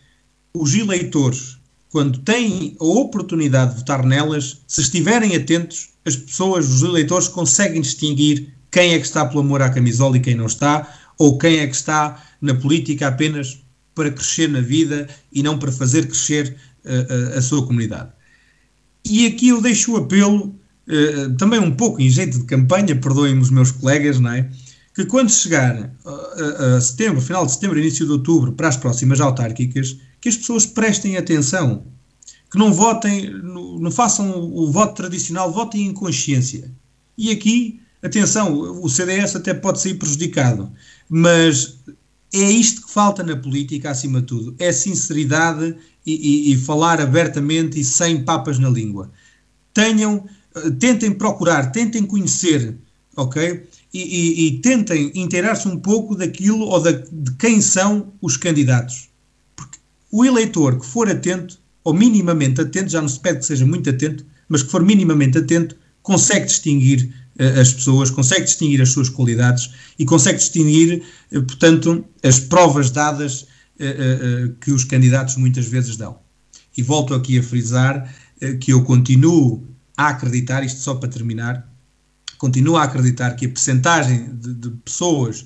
os 0.54 0.74
eleitores, 0.74 1.58
quando 1.90 2.20
têm 2.20 2.76
a 2.80 2.84
oportunidade 2.84 3.74
de 3.74 3.80
votar 3.80 4.04
nelas, 4.04 4.62
se 4.68 4.82
estiverem 4.82 5.36
atentos, 5.36 5.90
as 6.06 6.16
pessoas, 6.16 6.70
os 6.70 6.82
eleitores, 6.82 7.28
conseguem 7.28 7.82
distinguir 7.82 8.54
quem 8.72 8.94
é 8.94 9.00
que 9.00 9.06
está 9.06 9.26
pelo 9.26 9.42
amor 9.42 9.62
à 9.62 9.70
camisola 9.70 10.18
e 10.18 10.22
quem 10.22 10.36
não 10.36 10.46
está, 10.46 10.88
ou 11.18 11.38
quem 11.38 11.60
é 11.60 11.68
que 11.68 11.76
está 11.76 12.24
na 12.42 12.56
política 12.56 13.08
apenas 13.08 13.62
para 13.94 14.10
crescer 14.10 14.48
na 14.48 14.62
vida 14.62 15.08
e 15.32 15.44
não 15.44 15.60
para 15.60 15.72
fazer 15.72 16.08
crescer 16.08 16.56
uh, 16.86 17.36
uh, 17.36 17.38
a 17.38 17.42
sua 17.42 17.66
comunidade. 17.66 18.10
E 19.06 19.28
aqui 19.28 19.50
eu 19.50 19.62
deixo 19.62 19.94
o 19.94 19.98
apelo, 19.98 20.56
uh, 20.88 21.34
também 21.38 21.60
um 21.60 21.72
pouco 21.72 22.02
em 22.02 22.10
jeito 22.10 22.40
de 22.40 22.46
campanha, 22.46 22.96
perdoem-me 22.96 23.42
os 23.42 23.50
meus 23.50 23.72
colegas, 23.72 24.20
não 24.20 24.32
é? 24.32 24.50
que 24.94 25.06
quando 25.06 25.30
chegar 25.30 25.92
a, 26.06 26.76
a, 26.76 26.82
setembro, 26.82 27.22
final 27.22 27.46
de 27.46 27.54
setembro, 27.54 27.80
início 27.80 28.06
de 28.06 28.12
outubro, 28.12 28.54
para 28.54 28.68
as 28.68 28.78
próximas 28.78 29.22
autárquicas, 29.22 29.98
que 30.20 30.30
as 30.30 30.38
pessoas 30.38 30.66
prestem 30.66 31.18
atenção, 31.18 31.86
que 32.52 32.58
não 32.58 32.74
votem, 32.74 33.30
não 33.42 33.90
façam 33.90 34.30
o 34.32 34.70
voto 34.70 34.96
tradicional, 34.96 35.52
votem 35.52 35.88
em 35.88 35.94
consciência. 35.94 36.70
E 37.18 37.32
aqui, 37.32 37.80
atenção, 38.02 38.82
o 38.82 38.90
CDS 38.90 39.36
até 39.36 39.54
pode 39.54 39.82
sair 39.82 39.96
prejudicado, 39.96 40.72
mas 41.10 41.78
é 42.34 42.50
isto 42.52 42.86
que 42.86 42.92
falta 42.92 43.24
na 43.24 43.36
política, 43.36 43.92
acima 43.92 44.22
de 44.22 44.28
tudo: 44.28 44.56
é 44.60 44.72
sinceridade 44.72 45.76
e, 46.06 46.52
e, 46.52 46.54
e 46.54 46.58
falar 46.58 47.00
abertamente 47.02 47.80
e 47.80 47.84
sem 47.84 48.24
papas 48.24 48.58
na 48.58 48.70
língua. 48.70 49.12
Tenham, 49.74 50.26
tentem 50.80 51.12
procurar, 51.12 51.72
tentem 51.72 52.06
conhecer, 52.06 52.76
ok? 53.16 53.68
e, 53.94 54.48
e, 54.48 54.60
tentem 54.60 55.12
inteirar-se 55.14 55.68
um 55.68 55.78
pouco 55.78 56.16
daquilo 56.16 56.62
ou 56.62 56.80
da, 56.80 56.92
de 56.92 57.32
quem 57.38 57.62
são 57.62 58.14
os 58.22 58.38
candidatos. 58.38 59.10
Porque 59.56 59.78
o 60.10 60.24
eleitor 60.24 60.80
que 60.80 60.86
for 60.86 61.10
atento, 61.10 61.60
ou 61.84 61.94
minimamente 61.94 62.62
atento, 62.62 62.90
já 62.90 63.02
não 63.02 63.10
se 63.10 63.20
pede 63.20 63.40
que 63.40 63.46
seja 63.46 63.66
muito 63.66 63.90
atento, 63.90 64.26
mas 64.48 64.64
que 64.64 64.72
for 64.72 64.84
minimamente 64.84 65.38
atento, 65.38 65.76
consegue 66.02 66.46
distinguir 66.46 67.14
as 67.60 67.74
pessoas, 67.74 68.10
consegue 68.10 68.44
distinguir 68.44 68.82
as 68.82 68.90
suas 68.90 69.10
qualidades 69.10 69.72
e 69.98 70.06
consegue 70.06 70.38
distinguir, 70.38 71.04
uh, 71.32 71.44
portanto, 71.44 72.06
as 72.24 72.40
provas 72.40 72.92
dadas 72.92 73.42
uh, 73.42 74.54
que 74.62 74.72
os 74.72 74.84
candidatos 74.84 75.36
muitas 75.38 75.66
vezes 75.66 75.98
dão. 75.98 76.20
E 76.78 76.82
volto 76.82 77.14
aqui 77.14 77.38
a 77.38 77.44
frisar 77.44 78.14
que 78.60 78.72
eu 78.74 78.84
continuo 78.84 79.68
a 79.96 80.08
acreditar, 80.08 80.64
isto 80.64 80.80
só 80.80 80.96
para 80.96 81.10
terminar, 81.10 81.70
continuo 82.38 82.78
a 82.78 82.84
acreditar 82.84 83.36
que 83.36 83.46
a 83.46 83.50
percentagem 83.50 84.36
de, 84.36 84.54
de 84.56 84.70
pessoas 84.84 85.46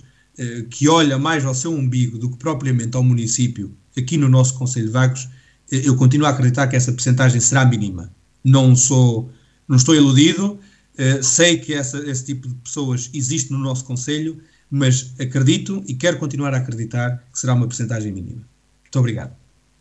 que 0.70 0.88
olha 0.88 1.18
mais 1.18 1.44
ao 1.44 1.56
seu 1.56 1.74
umbigo 1.74 2.18
do 2.18 2.30
que 2.30 2.38
propriamente 2.38 2.96
ao 2.96 3.04
município, 3.04 3.76
aqui 3.98 4.18
no 4.18 4.30
nosso 4.30 4.54
Conselho 4.54 4.86
de 4.86 4.92
Vagos, 4.92 5.28
eu 5.70 5.96
continuo 5.96 6.28
a 6.28 6.30
acreditar 6.30 6.68
que 6.68 6.76
essa 6.76 6.92
percentagem 6.92 7.42
será 7.42 7.66
mínima. 7.66 8.14
Não 8.44 8.76
sou, 8.76 9.32
não 9.68 9.78
estou 9.78 9.96
iludido, 9.96 10.60
uh, 11.00 11.24
sei 11.24 11.58
que 11.58 11.74
essa, 11.74 11.98
esse 12.10 12.26
tipo 12.26 12.48
de 12.48 12.56
pessoas 12.56 13.10
existe 13.14 13.52
no 13.52 13.60
nosso 13.60 13.86
Conselho, 13.86 14.42
mas 14.70 15.14
acredito 15.20 15.84
e 15.88 15.94
quero 15.94 16.18
continuar 16.18 16.54
a 16.54 16.58
acreditar 16.58 17.24
que 17.32 17.40
será 17.40 17.54
uma 17.54 17.68
percentagem 17.68 18.12
mínima. 18.12 18.42
Muito 18.84 19.00
obrigado. 19.00 19.36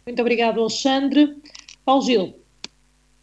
Muito 0.06 0.20
obrigado, 0.20 0.60
Alexandre. 0.60 1.36
Paulo 1.84 2.02
Gil. 2.02 2.34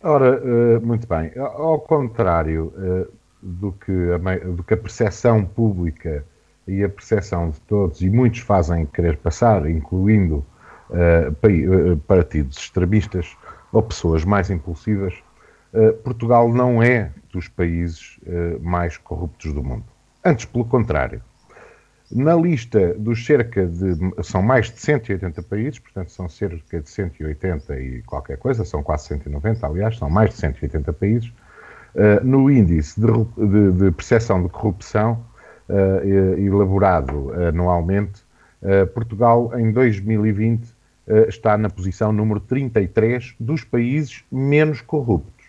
Ora, 0.04 0.41
uh, 0.41 0.86
muito 0.86 1.08
bem. 1.08 1.32
Ao 1.38 1.80
contrário 1.80 2.73
uh, 2.75 3.12
do, 3.41 3.71
que 3.71 3.91
a, 3.91 4.47
do 4.47 4.63
que 4.63 4.73
a 4.73 4.77
percepção 4.77 5.45
pública 5.45 6.25
e 6.67 6.84
a 6.84 6.89
percepção 6.89 7.49
de 7.49 7.60
todos, 7.62 8.01
e 8.01 8.10
muitos 8.10 8.39
fazem 8.39 8.86
querer 8.86 9.17
passar, 9.17 9.69
incluindo 9.69 10.45
uh, 10.89 11.97
partidos 12.08 12.58
extremistas 12.58 13.36
ou 13.71 13.84
pessoas 13.84 14.25
mais 14.25 14.49
impulsivas, 14.49 15.13
uh, 15.74 15.94
Portugal 16.04 16.52
não 16.52 16.82
é 16.82 17.12
dos 17.32 17.48
países 17.48 18.20
uh, 18.24 18.60
mais 18.62 18.98
corruptos 18.98 19.54
do 19.54 19.64
mundo. 19.64 19.86
Antes, 20.24 20.46
pelo 20.46 20.66
contrário. 20.66 21.22
Na 22.12 22.36
lista 22.36 22.94
dos 22.96 23.26
cerca 23.26 23.66
de. 23.66 23.96
São 24.22 24.42
mais 24.42 24.70
de 24.70 24.80
180 24.80 25.42
países, 25.44 25.80
portanto, 25.80 26.12
são 26.12 26.28
cerca 26.28 26.82
de 26.82 26.90
180 26.90 27.80
e 27.80 28.02
qualquer 28.02 28.38
coisa, 28.38 28.66
são 28.66 28.84
quase 28.84 29.08
190, 29.08 29.66
aliás, 29.66 29.98
são 29.98 30.10
mais 30.10 30.32
de 30.32 30.36
180 30.36 30.92
países. 30.92 31.30
Uh, 31.96 32.24
no 32.24 32.50
índice 32.50 33.00
de, 33.00 33.08
de, 33.08 33.72
de, 33.72 33.92
percepção 33.92 34.44
de 34.44 34.50
corrupção, 34.50 35.26
elaborado 36.38 37.32
anualmente, 37.48 38.26
Portugal, 38.94 39.58
em 39.58 39.72
2020, 39.72 40.68
eh, 41.08 41.26
está 41.28 41.58
na 41.58 41.70
posição 41.70 42.14
número 42.14 42.40
33 42.40 43.36
dos 43.40 43.64
países 43.64 44.24
menos 44.32 44.82
corruptos. 44.82 45.40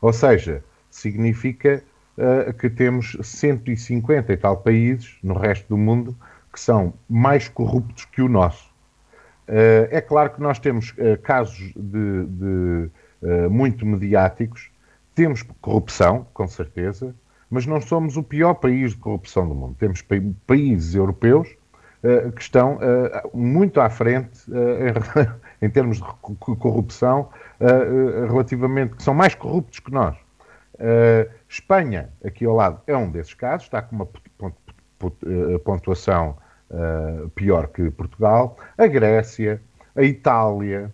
Ou 0.00 0.12
seja, 0.12 0.62
significa 0.90 1.82
uh, 2.16 2.52
que 2.54 2.70
temos 2.70 3.16
150 3.22 4.32
e 4.32 4.36
tal 4.36 4.58
países 4.58 5.16
no 5.22 5.34
resto 5.34 5.68
do 5.68 5.76
mundo 5.76 6.16
que 6.52 6.60
são 6.60 6.94
mais 7.08 7.48
corruptos 7.48 8.04
que 8.06 8.22
o 8.22 8.28
nosso. 8.28 8.68
Uh, 9.48 9.88
é 9.90 10.00
claro 10.00 10.30
que 10.30 10.40
nós 10.40 10.58
temos 10.58 10.90
uh, 10.92 11.20
casos 11.22 11.72
de, 11.76 12.24
de 12.26 12.90
muito 13.50 13.84
mediáticos, 13.84 14.70
temos 15.12 15.42
corrupção, 15.60 16.24
com 16.32 16.46
certeza, 16.46 17.12
mas 17.50 17.66
não 17.66 17.80
somos 17.80 18.16
o 18.16 18.22
pior 18.22 18.54
país 18.54 18.92
de 18.92 18.98
corrupção 18.98 19.48
do 19.48 19.56
mundo. 19.56 19.74
Temos 19.76 20.02
pa 20.02 20.14
países 20.46 20.94
europeus 20.94 21.48
que 22.36 22.40
estão 22.40 22.78
muito 23.34 23.80
à 23.80 23.90
frente 23.90 24.48
em 25.60 25.68
termos 25.68 25.98
de 25.98 26.04
corrupção, 26.56 27.28
relativamente, 28.28 28.96
que 28.96 29.02
são 29.02 29.14
mais 29.14 29.34
corruptos 29.34 29.80
que 29.80 29.92
nós. 29.92 30.16
Espanha, 31.48 32.10
aqui 32.24 32.44
ao 32.44 32.54
lado, 32.54 32.80
é 32.86 32.96
um 32.96 33.10
desses 33.10 33.34
casos, 33.34 33.64
está 33.64 33.82
com 33.82 33.96
uma 33.96 34.08
pontuação 35.64 36.36
pior 37.34 37.68
que 37.68 37.90
Portugal. 37.90 38.56
A 38.76 38.86
Grécia, 38.86 39.60
a 39.96 40.02
Itália, 40.02 40.92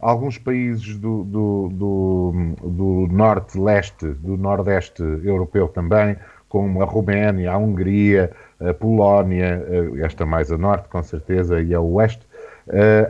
alguns 0.00 0.38
países 0.38 0.96
do, 0.96 1.24
do, 1.24 1.68
do, 1.68 2.32
do 2.68 3.06
norte-leste, 3.12 4.06
do 4.06 4.36
nordeste 4.36 5.02
europeu 5.02 5.68
também, 5.68 6.16
como 6.48 6.82
a 6.82 6.84
Roménia, 6.84 7.52
a 7.52 7.58
Hungria, 7.58 8.32
a 8.58 8.74
Polónia, 8.74 9.64
esta 10.02 10.26
mais 10.26 10.50
a 10.50 10.58
norte, 10.58 10.88
com 10.88 11.00
certeza, 11.00 11.60
e 11.60 11.72
a 11.72 11.80
oeste, 11.80 12.26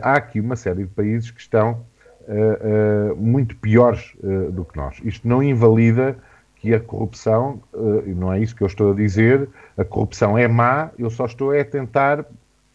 há 0.01 0.13
aqui 0.13 0.39
uma 0.39 0.55
série 0.55 0.83
de 0.83 0.89
países 0.89 1.31
que 1.31 1.41
estão 1.41 1.85
eh, 2.27 2.59
eh, 2.61 3.13
muito 3.17 3.55
piores 3.57 4.15
do 4.51 4.63
que 4.63 4.77
nós. 4.77 5.01
Isto 5.03 5.27
não 5.27 5.41
invalida 5.41 6.15
que 6.55 6.73
a 6.73 6.79
corrupção, 6.79 7.61
e 8.05 8.11
não 8.11 8.31
é 8.31 8.39
isso 8.39 8.55
que 8.55 8.61
eu 8.61 8.67
estou 8.67 8.91
a 8.91 8.95
dizer, 8.95 9.49
a 9.75 9.83
corrupção 9.83 10.37
é 10.37 10.47
má, 10.47 10.91
eu 10.97 11.09
só 11.09 11.25
estou 11.25 11.51
a 11.51 11.65
tentar 11.65 12.23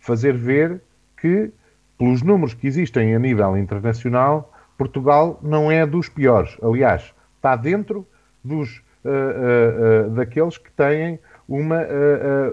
fazer 0.01 0.37
ver 0.37 0.81
que, 1.17 1.53
pelos 1.97 2.21
números 2.21 2.53
que 2.53 2.67
existem 2.67 3.15
a 3.15 3.19
nível 3.19 3.57
internacional, 3.57 4.53
Portugal 4.77 5.39
não 5.41 5.71
é 5.71 5.87
dos 5.87 6.09
piores. 6.09 6.57
Aliás, 6.61 7.15
está 7.37 7.55
dentro 7.55 8.05
dos, 8.43 8.83
uh, 9.05 9.09
uh, 9.09 10.07
uh, 10.07 10.11
daqueles 10.11 10.59
que 10.59 10.71
têm 10.73 11.19
uma 11.49 11.87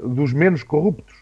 dos 0.03 0.31
menos 0.33 0.61
corruptos, 0.61 1.15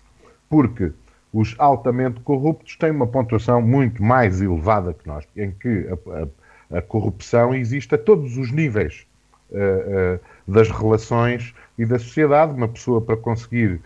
porque 0.50 0.92
os 1.34 1.56
altamente 1.58 2.20
corruptos 2.22 2.76
têm 2.76 2.92
uma 2.92 3.08
pontuação 3.08 3.62
muito 3.62 4.04
mais 4.04 4.42
elevada 4.42 4.94
que 4.94 5.08
nós, 5.08 5.26
em 5.36 5.52
que 5.52 5.88
a, 5.90 6.76
a, 6.76 6.80
a 6.80 6.82
corrupção 6.82 7.54
existe 7.54 7.96
a 7.96 7.98
todos 7.98 8.38
os 8.38 8.52
níveis 8.52 9.06
uh, 9.52 10.20
das 10.48 10.70
relações 10.70 11.54
e 11.78 11.86
da 11.86 11.98
sociedade. 11.98 12.54
Uma 12.54 12.68
pessoa 12.68 13.02
para 13.02 13.18
conseguir 13.18 13.82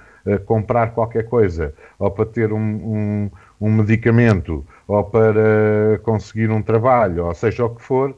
comprar 0.45 0.91
qualquer 0.91 1.29
coisa, 1.29 1.71
ou 1.99 2.09
para 2.09 2.25
ter 2.25 2.51
um, 2.51 2.59
um, 2.59 3.31
um 3.61 3.71
medicamento, 3.71 4.65
ou 4.87 5.03
para 5.03 5.99
conseguir 6.01 6.49
um 6.49 6.63
trabalho, 6.63 7.27
ou 7.27 7.33
seja 7.35 7.65
o 7.65 7.69
que 7.69 7.81
for, 7.81 8.15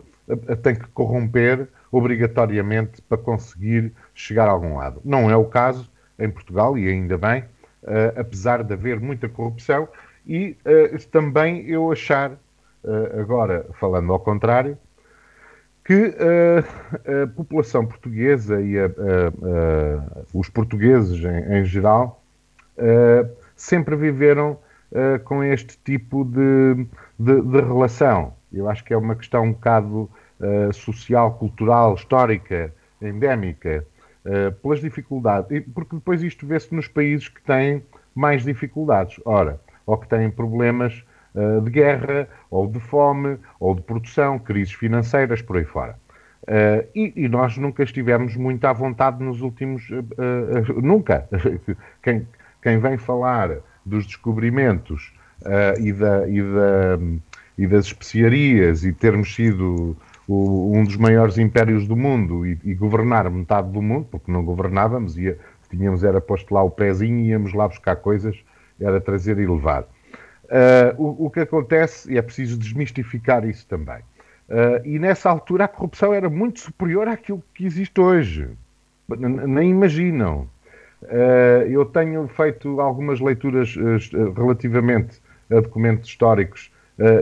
tem 0.64 0.76
que 0.76 0.88
corromper 0.94 1.68
obrigatoriamente 1.92 3.02
para 3.02 3.18
conseguir 3.18 3.92
chegar 4.14 4.48
a 4.48 4.52
algum 4.52 4.78
lado. 4.78 5.02
Não 5.04 5.30
é 5.30 5.36
o 5.36 5.46
caso 5.46 5.90
em 6.18 6.30
Portugal, 6.30 6.78
e 6.78 6.88
ainda 6.88 7.18
bem, 7.18 7.42
uh, 7.42 7.46
apesar 8.16 8.64
de 8.64 8.74
haver 8.74 9.00
muita 9.00 9.30
corrupção, 9.30 9.88
e 10.28 10.58
uh, 10.66 11.08
também 11.10 11.66
eu 11.68 11.90
achar, 11.92 12.32
uh, 12.32 13.20
agora 13.20 13.66
falando 13.80 14.12
ao 14.12 14.20
contrário, 14.20 14.78
que 15.86 16.14
a 17.24 17.28
população 17.28 17.86
portuguesa 17.86 18.60
e 18.62 18.78
a, 18.78 18.92
os 20.34 20.50
portugueses 20.50 21.24
em, 21.24 21.60
em 21.60 21.64
geral 21.64 22.22
sempre 23.56 23.96
viveram 23.96 24.60
com 25.24 25.42
este 25.46 25.80
tipo 25.86 26.26
de, 26.26 26.86
de, 27.18 27.42
de, 27.42 27.62
relação. 27.62 28.34
Eu 28.52 28.68
acho 28.68 28.84
que 28.84 28.94
é 28.94 28.98
uma 28.98 29.16
questão 29.16 29.46
um 29.46 29.54
bocado 29.54 30.10
social, 30.74 31.36
cultural, 31.36 31.96
histórica, 31.96 32.74
endémica 33.02 33.86
uh, 34.28 34.52
pelas 34.62 34.82
dificuldades, 34.82 35.64
porque 35.74 35.96
depois 35.96 36.22
isto 36.22 36.46
vê-se 36.46 36.74
nos 36.76 36.88
países 36.88 37.30
que 37.30 37.42
têm 37.42 37.82
mais 38.14 38.44
dificuldades, 38.44 39.20
ora, 39.26 39.60
ou 39.86 39.98
que 39.98 40.08
têm 40.08 40.30
problemas 40.30 41.04
uh, 41.34 41.62
de 41.62 41.72
guerra, 41.72 42.28
ou 42.52 42.68
de 42.68 42.80
fome, 42.80 43.38
ou 43.60 43.74
de 43.74 43.82
produção, 43.82 44.38
crises 44.38 44.74
financeiras, 44.74 45.42
por 45.42 45.58
aí 45.58 45.66
fora. 45.66 45.96
Uh, 46.44 46.88
e, 46.94 47.14
e, 47.16 47.28
nós 47.28 47.58
nunca 47.58 47.84
estivemos 47.84 48.36
muito 48.36 48.64
à 48.66 48.74
vontade 48.74 49.24
nos 49.24 49.42
últimos. 49.42 49.88
nunca! 50.82 51.28
quem, 52.04 52.28
quem 52.62 52.80
vem 52.80 52.98
falar 52.98 53.58
dos 53.86 54.06
descobrimentos 54.06 55.14
e, 55.80 55.94
da, 55.94 56.28
e, 56.28 56.42
da, 56.42 57.00
e 57.58 57.68
das 57.68 57.86
especiarias 57.86 58.84
e 58.84 58.92
termos 58.94 59.34
sido 59.34 59.96
o, 60.28 60.74
um 60.76 60.84
dos 60.84 60.98
maiores 60.98 61.38
impérios 61.38 61.88
do 61.88 61.96
mundo 61.96 62.46
e, 62.46 62.60
e, 62.64 62.74
governar 62.76 63.30
metade 63.32 63.72
do 63.72 63.82
mundo, 63.82 64.08
porque 64.12 64.32
não 64.32 64.44
governávamos, 64.44 65.18
ia, 65.18 65.38
tínhamos 65.70 66.04
era 66.04 66.20
posto 66.20 66.54
lá 66.54 66.62
o 66.64 66.70
pezinho 66.70 67.20
e 67.20 67.28
íamos 67.30 67.54
lá 67.54 67.68
buscar 67.68 67.96
coisas, 67.96 68.36
era 68.80 69.00
trazer 69.00 69.40
e 69.40 69.48
levar. 69.48 69.84
Uh, 70.46 71.02
o, 71.02 71.26
o, 71.26 71.30
que 71.30 71.42
acontece, 71.42 72.12
e 72.12 72.18
é 72.18 72.22
preciso 72.22 72.58
desmistificar 72.58 73.46
isso 73.46 73.66
também, 73.68 74.00
uh, 74.50 74.86
e 74.86 75.00
nessa 75.00 75.30
altura 75.30 75.66
a 75.66 75.68
corrupção 75.68 76.14
era 76.14 76.30
muito 76.30 76.60
superior 76.60 77.08
àquilo 77.08 77.44
que 77.54 77.66
existe 77.66 78.00
hoje. 78.00 78.50
Nem 79.10 79.70
imaginam. 79.70 80.50
Uh, 81.04 81.68
eu 81.70 81.86
tenho 81.86 82.28
feito 82.28 82.82
algumas 82.82 83.20
leituras 83.20 83.76
relativamente 84.36 85.22
a 85.50 85.56
documentos 85.62 86.10
históricos 86.10 86.72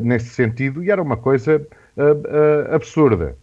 nesse 0.02 0.30
sentido, 0.30 0.82
e 0.82 0.90
era 0.90 1.02
uma 1.02 1.18
coisa 1.18 1.62
uh, 1.98 2.74
absurda, 2.76 3.36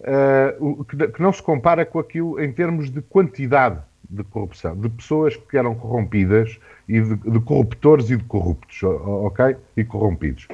uh, 0.00 0.84
que, 0.84 1.08
que, 1.08 1.22
não 1.22 1.32
se 1.32 1.42
compara 1.42 1.84
com 1.84 1.98
aquilo 1.98 2.40
em 2.40 2.52
termos 2.52 2.90
de 2.90 3.00
quantidade 3.02 3.78
de 4.08 4.24
corrupção, 4.24 4.76
de 4.76 4.88
pessoas 4.88 5.36
que 5.36 5.56
eram 5.56 5.74
corrompidas 5.74 6.58
e 6.88 7.00
de, 7.00 7.14
de 7.16 7.40
corruptores 7.40 8.10
e 8.10 8.16
de 8.16 8.24
corruptos, 8.24 8.82
ok? 8.82 9.56
E 9.76 9.84
corrompidos. 9.84 10.48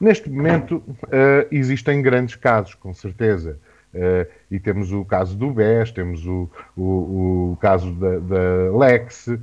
Neste 0.00 0.30
momento 0.30 0.80
existem 1.50 2.00
grandes 2.00 2.36
casos, 2.36 2.74
com 2.74 2.94
certeza. 2.94 3.58
Uh, 3.92 4.24
e 4.48 4.60
temos 4.60 4.92
o 4.92 5.04
caso 5.04 5.36
do 5.36 5.50
BES, 5.50 5.90
temos 5.90 6.24
o, 6.24 6.48
o, 6.76 7.52
o 7.52 7.58
caso 7.60 7.92
da, 7.94 8.18
da 8.20 8.78
Lex, 8.78 9.26
uh, 9.26 9.40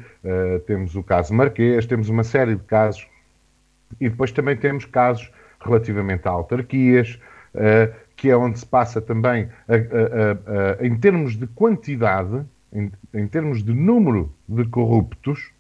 temos 0.66 0.96
o 0.96 1.04
caso 1.04 1.34
Marquês, 1.34 1.86
temos 1.86 2.08
uma 2.08 2.24
série 2.24 2.56
de 2.56 2.64
casos. 2.64 3.06
E 4.00 4.08
depois 4.08 4.32
também 4.32 4.56
temos 4.56 4.86
casos 4.86 5.30
relativamente 5.60 6.28
a 6.28 6.32
autarquias, 6.32 7.20
que 8.16 8.30
é 8.30 8.38
onde 8.38 8.60
se 8.60 8.66
passa 8.66 9.02
também, 9.02 9.50
a, 9.68 9.74
a, 9.74 10.82
a, 10.82 10.86
em 10.86 10.96
termos 10.98 11.36
de 11.36 11.48
quantidade, 11.48 12.44
em, 12.74 12.92
em 13.14 13.28
termos 13.28 13.64
de 13.64 13.74
número 13.74 14.34
de 14.48 14.66
corruptos, 14.66 15.52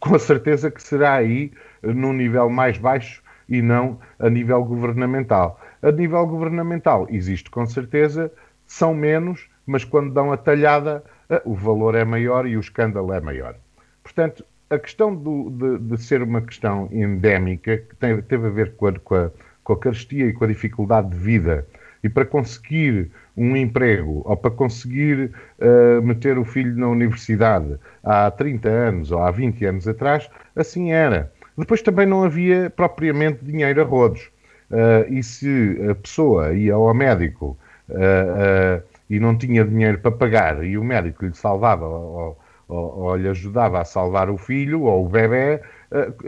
com 0.00 0.18
certeza 0.18 0.70
que 0.70 0.82
será 0.82 1.14
aí 1.14 1.52
num 1.82 2.12
nível 2.12 2.48
mais 2.48 2.78
baixo 2.78 3.22
e 3.48 3.60
não 3.60 3.98
a 4.18 4.28
nível 4.30 4.64
governamental. 4.64 5.60
A 5.82 5.92
nível 5.92 6.26
governamental 6.26 7.06
existe 7.10 7.50
com 7.50 7.66
certeza, 7.66 8.32
são 8.66 8.94
menos, 8.94 9.48
mas 9.66 9.84
quando 9.84 10.12
dão 10.12 10.32
a 10.32 10.36
talhada, 10.36 11.04
eh, 11.28 11.42
o 11.44 11.54
valor 11.54 11.94
é 11.94 12.04
maior 12.04 12.46
e 12.46 12.56
o 12.56 12.60
escândalo 12.60 13.12
é 13.12 13.20
maior. 13.20 13.56
Portanto, 14.02 14.44
a 14.70 14.78
questão 14.78 15.14
do, 15.14 15.50
de, 15.50 15.78
de, 15.78 16.02
ser 16.02 16.22
uma 16.22 16.40
questão 16.40 16.88
endémica, 16.90 17.78
que 17.78 17.96
tem, 17.96 18.20
teve 18.22 18.46
a 18.46 18.50
ver 18.50 18.74
com 18.76 18.86
a, 18.86 18.98
com, 18.98 19.14
a, 19.14 19.30
com 19.64 19.72
a 19.72 19.78
carestia 19.78 20.26
e 20.26 20.32
com 20.32 20.44
a 20.44 20.48
dificuldade 20.48 21.08
de 21.08 21.16
vida, 21.16 21.66
e 22.04 22.08
para 22.08 22.26
conseguir 22.26 23.10
um 23.34 23.56
emprego 23.56 24.22
ou 24.26 24.36
para 24.36 24.50
conseguir 24.50 25.32
uh, 25.58 26.02
meter 26.02 26.38
o 26.38 26.44
filho 26.44 26.76
na 26.76 26.86
universidade 26.86 27.78
há 28.04 28.30
30 28.30 28.68
anos 28.68 29.10
ou 29.10 29.20
há 29.20 29.30
20 29.30 29.64
anos 29.64 29.88
atrás, 29.88 30.28
assim 30.54 30.92
era. 30.92 31.32
Depois 31.56 31.80
também 31.80 32.06
não 32.06 32.22
havia 32.22 32.68
propriamente 32.68 33.42
dinheiro 33.42 33.80
a 33.80 33.84
rodos. 33.84 34.30
Uh, 34.70 35.12
e 35.12 35.22
se 35.22 35.78
a 35.90 35.94
pessoa 35.94 36.52
ia 36.52 36.74
ao 36.74 36.92
médico 36.92 37.56
uh, 37.88 38.82
e 39.08 39.18
não 39.18 39.36
tinha 39.36 39.64
dinheiro 39.64 39.98
para 39.98 40.10
pagar 40.10 40.64
e 40.64 40.76
o 40.76 40.84
médico 40.84 41.24
lhe 41.24 41.34
salvava 41.34 41.86
ou, 41.86 42.38
ou, 42.68 42.98
ou 42.98 43.16
lhe 43.16 43.28
ajudava 43.28 43.80
a 43.80 43.84
salvar 43.84 44.28
o 44.28 44.36
filho 44.36 44.82
ou 44.82 45.06
o 45.06 45.08
bebê, 45.08 45.60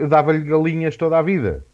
dava-lhe 0.07 0.39
galinhas 0.39 0.95
toda 0.95 1.17
a 1.17 1.21
vida. 1.21 1.65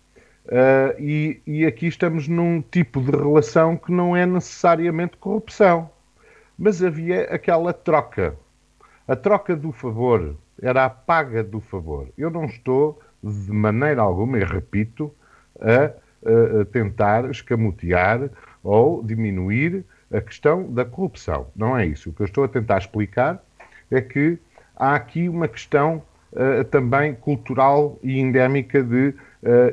E, 0.99 1.41
e, 1.47 1.65
aqui 1.65 1.88
estamos 1.88 2.27
num 2.27 2.62
tipo 2.62 3.01
de 3.01 3.12
relação 3.12 3.77
que 3.77 3.91
não 3.91 4.15
é 4.15 4.25
necessariamente 4.25 5.17
corrupção. 5.17 5.89
Mas 6.58 6.84
havia 6.84 7.23
aquela 7.23 7.73
troca. 7.73 8.36
A 9.08 9.15
troca 9.15 9.56
do 9.56 9.71
favor 9.71 10.36
era 10.62 10.86
a 10.86 10.89
paga 10.89 11.43
do 11.43 11.60
favor. 11.60 12.10
Eu 12.17 12.29
não 12.29 12.45
estou 12.45 12.99
de 13.23 13.51
maneira 13.51 14.01
alguma, 14.01 14.38
e 14.38 14.43
repito, 14.43 15.13
a, 15.60 15.91
a 16.62 16.65
tentar 16.65 17.29
escamotear 17.29 18.29
ou 18.62 19.03
diminuir 19.03 19.86
a 20.12 20.21
questão 20.21 20.71
da 20.71 20.86
corrupção. 20.86 21.47
Não 21.56 21.77
é 21.77 21.86
isso. 21.86 22.10
O 22.10 22.13
que 22.13 22.21
eu 22.21 22.25
estou 22.25 22.43
a 22.43 22.47
tentar 22.47 22.77
explicar 22.77 23.43
é 23.89 23.99
que 23.99 24.38
há 24.75 24.95
aqui 24.95 25.27
uma 25.27 25.47
questão 25.47 26.03
uh, 26.32 26.63
também 26.65 27.15
cultural 27.15 27.97
e 28.03 28.19
endémica 28.19 28.84
de 28.84 29.08
uh, 29.08 29.15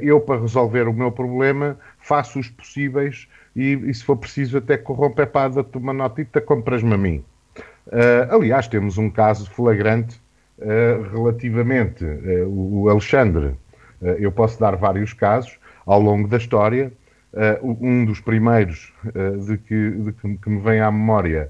eu, 0.01 0.21
para 0.21 0.41
resolver 0.41 0.89
o 0.89 0.93
meu 0.93 1.13
problema, 1.13 1.79
faço 1.99 2.41
os 2.41 2.49
possíveis 2.49 3.29
e, 3.55 3.73
e 3.73 3.95
se 3.95 4.05
for 4.05 4.17
preciso, 4.17 4.59
até 4.59 4.77
corrompe 4.77 5.23
a 5.23 5.27
pada, 5.27 5.65
uma 5.75 5.93
notita, 5.93 6.41
compras-me 6.41 6.95
a 6.95 6.99
mim. 6.99 7.25
Uh, 7.87 8.35
aliás, 8.35 8.69
temos 8.69 8.99
um 8.99 9.11
caso 9.11 9.51
flagrante 9.51 10.21
eh, 10.61 11.01
relativamente 11.11 12.05
uh, 12.05 12.47
o 12.47 12.89
Alexandre, 12.89 13.57
uh, 14.01 14.07
eu 14.19 14.31
posso 14.31 14.61
dar 14.61 14.77
vários 14.77 15.13
casos 15.13 15.59
ao 15.87 16.01
longo 16.01 16.29
da 16.29 16.37
história. 16.37 16.93
um 17.63 18.05
dos 18.05 18.21
primeiros 18.21 18.93
de, 19.47 19.57
que, 19.57 19.91
de 19.91 20.13
que, 20.13 20.51
me 20.51 20.61
vem 20.61 20.81
à 20.81 20.91
memória, 20.91 21.49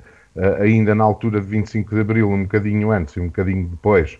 ainda 0.60 0.94
na 0.94 1.04
altura 1.04 1.40
de 1.40 1.46
25 1.46 1.94
de 1.94 2.00
Abril, 2.02 2.30
um 2.30 2.42
bocadinho 2.42 2.90
antes 2.90 3.16
e 3.16 3.20
um 3.20 3.26
bocadinho 3.26 3.66
depois, 3.66 4.18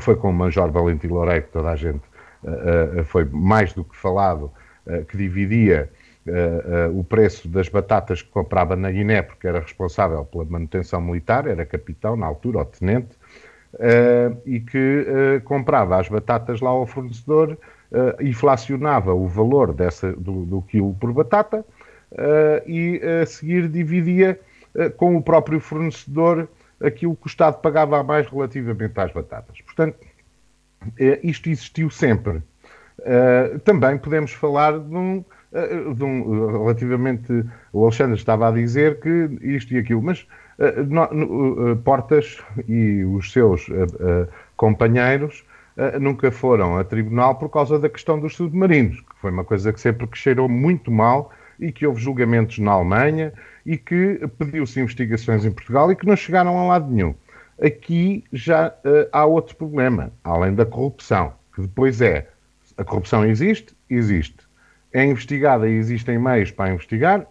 foi 0.00 0.16
com 0.16 0.30
o 0.30 0.32
Major 0.32 0.70
Valentim 0.70 1.08
Loureiro, 1.08 1.44
que 1.44 1.52
toda 1.52 1.70
a 1.70 1.76
gente 1.76 2.00
foi 3.04 3.24
mais 3.24 3.72
do 3.72 3.84
que 3.84 3.96
falado, 3.96 4.50
que 5.08 5.16
dividia 5.16 5.90
o 6.94 7.02
preço 7.02 7.48
das 7.48 7.68
batatas 7.68 8.22
que 8.22 8.30
comprava 8.30 8.76
na 8.76 8.90
Guiné, 8.90 9.22
porque 9.22 9.46
era 9.46 9.60
responsável 9.60 10.24
pela 10.24 10.44
manutenção 10.44 11.00
militar, 11.00 11.46
era 11.46 11.64
capitão 11.64 12.16
na 12.16 12.26
altura, 12.26 12.58
ou 12.58 12.64
tenente, 12.64 13.16
e 14.46 14.60
que 14.60 15.40
comprava 15.44 15.98
as 16.00 16.08
batatas 16.08 16.60
lá 16.60 16.70
ao 16.70 16.86
fornecedor, 16.86 17.58
inflacionava 18.20 19.12
o 19.12 19.26
valor 19.26 19.72
dessa, 19.72 20.12
do, 20.12 20.44
do 20.44 20.62
quilo 20.62 20.94
por 20.94 21.12
batata 21.12 21.64
e 22.66 23.00
a 23.22 23.26
seguir 23.26 23.68
dividia 23.68 24.38
com 24.96 25.16
o 25.16 25.22
próprio 25.22 25.60
fornecedor 25.60 26.48
aquilo 26.82 27.14
que 27.14 27.26
o 27.26 27.28
Estado 27.28 27.60
pagava 27.60 28.00
a 28.00 28.02
mais 28.02 28.26
relativamente 28.28 28.98
às 28.98 29.12
batatas. 29.12 29.60
Portanto, 29.60 29.96
isto 31.22 31.48
existiu 31.48 31.90
sempre. 31.90 32.42
também 33.64 33.98
podemos 33.98 34.32
falar 34.32 34.78
de 34.78 34.94
um, 34.94 35.24
de 35.94 36.04
um, 36.04 36.62
relativamente, 36.62 37.44
o 37.72 37.84
Alexandre 37.84 38.16
estava 38.16 38.48
a 38.48 38.52
dizer 38.52 39.00
que 39.00 39.38
isto 39.42 39.74
e 39.74 39.78
aquilo, 39.78 40.02
mas 40.02 40.26
eh, 40.58 40.74
eh, 40.78 41.74
Portas 41.84 42.38
e 42.68 43.04
os 43.04 43.32
seus 43.32 43.66
companheiros 44.56 45.44
nunca 46.00 46.30
foram 46.30 46.76
a 46.78 46.84
tribunal 46.84 47.34
por 47.36 47.48
causa 47.48 47.78
da 47.78 47.88
questão 47.88 48.20
dos 48.20 48.36
submarinos, 48.36 49.00
que 49.00 49.16
foi 49.20 49.30
uma 49.30 49.44
coisa 49.44 49.72
que 49.72 49.80
sempre 49.80 50.06
que 50.06 50.18
cheirou 50.18 50.48
muito 50.48 50.90
mal 50.90 51.32
e 51.58 51.72
que 51.72 51.86
houve 51.86 52.00
julgamentos 52.00 52.58
na 52.58 52.72
Alemanha 52.72 53.32
e 53.64 53.76
que 53.78 54.20
pediu-se 54.38 54.80
investigações 54.80 55.44
em 55.44 55.50
Portugal 55.50 55.90
e 55.90 55.96
que 55.96 56.06
não 56.06 56.16
chegaram 56.16 56.58
a 56.58 56.64
lado 56.66 56.90
nenhum. 56.90 57.14
Aqui 57.64 58.24
já 58.32 58.68
uh, 58.68 59.08
há 59.12 59.24
outro 59.24 59.54
problema, 59.54 60.12
além 60.24 60.52
da 60.52 60.66
corrupção, 60.66 61.32
que 61.54 61.62
depois 61.62 62.00
é 62.00 62.28
a 62.76 62.82
corrupção 62.82 63.24
existe, 63.24 63.72
existe. 63.88 64.38
É 64.92 65.04
investigada 65.04 65.68
e 65.68 65.74
existem 65.74 66.18
meios 66.18 66.50
para 66.50 66.72
investigar, 66.72 67.24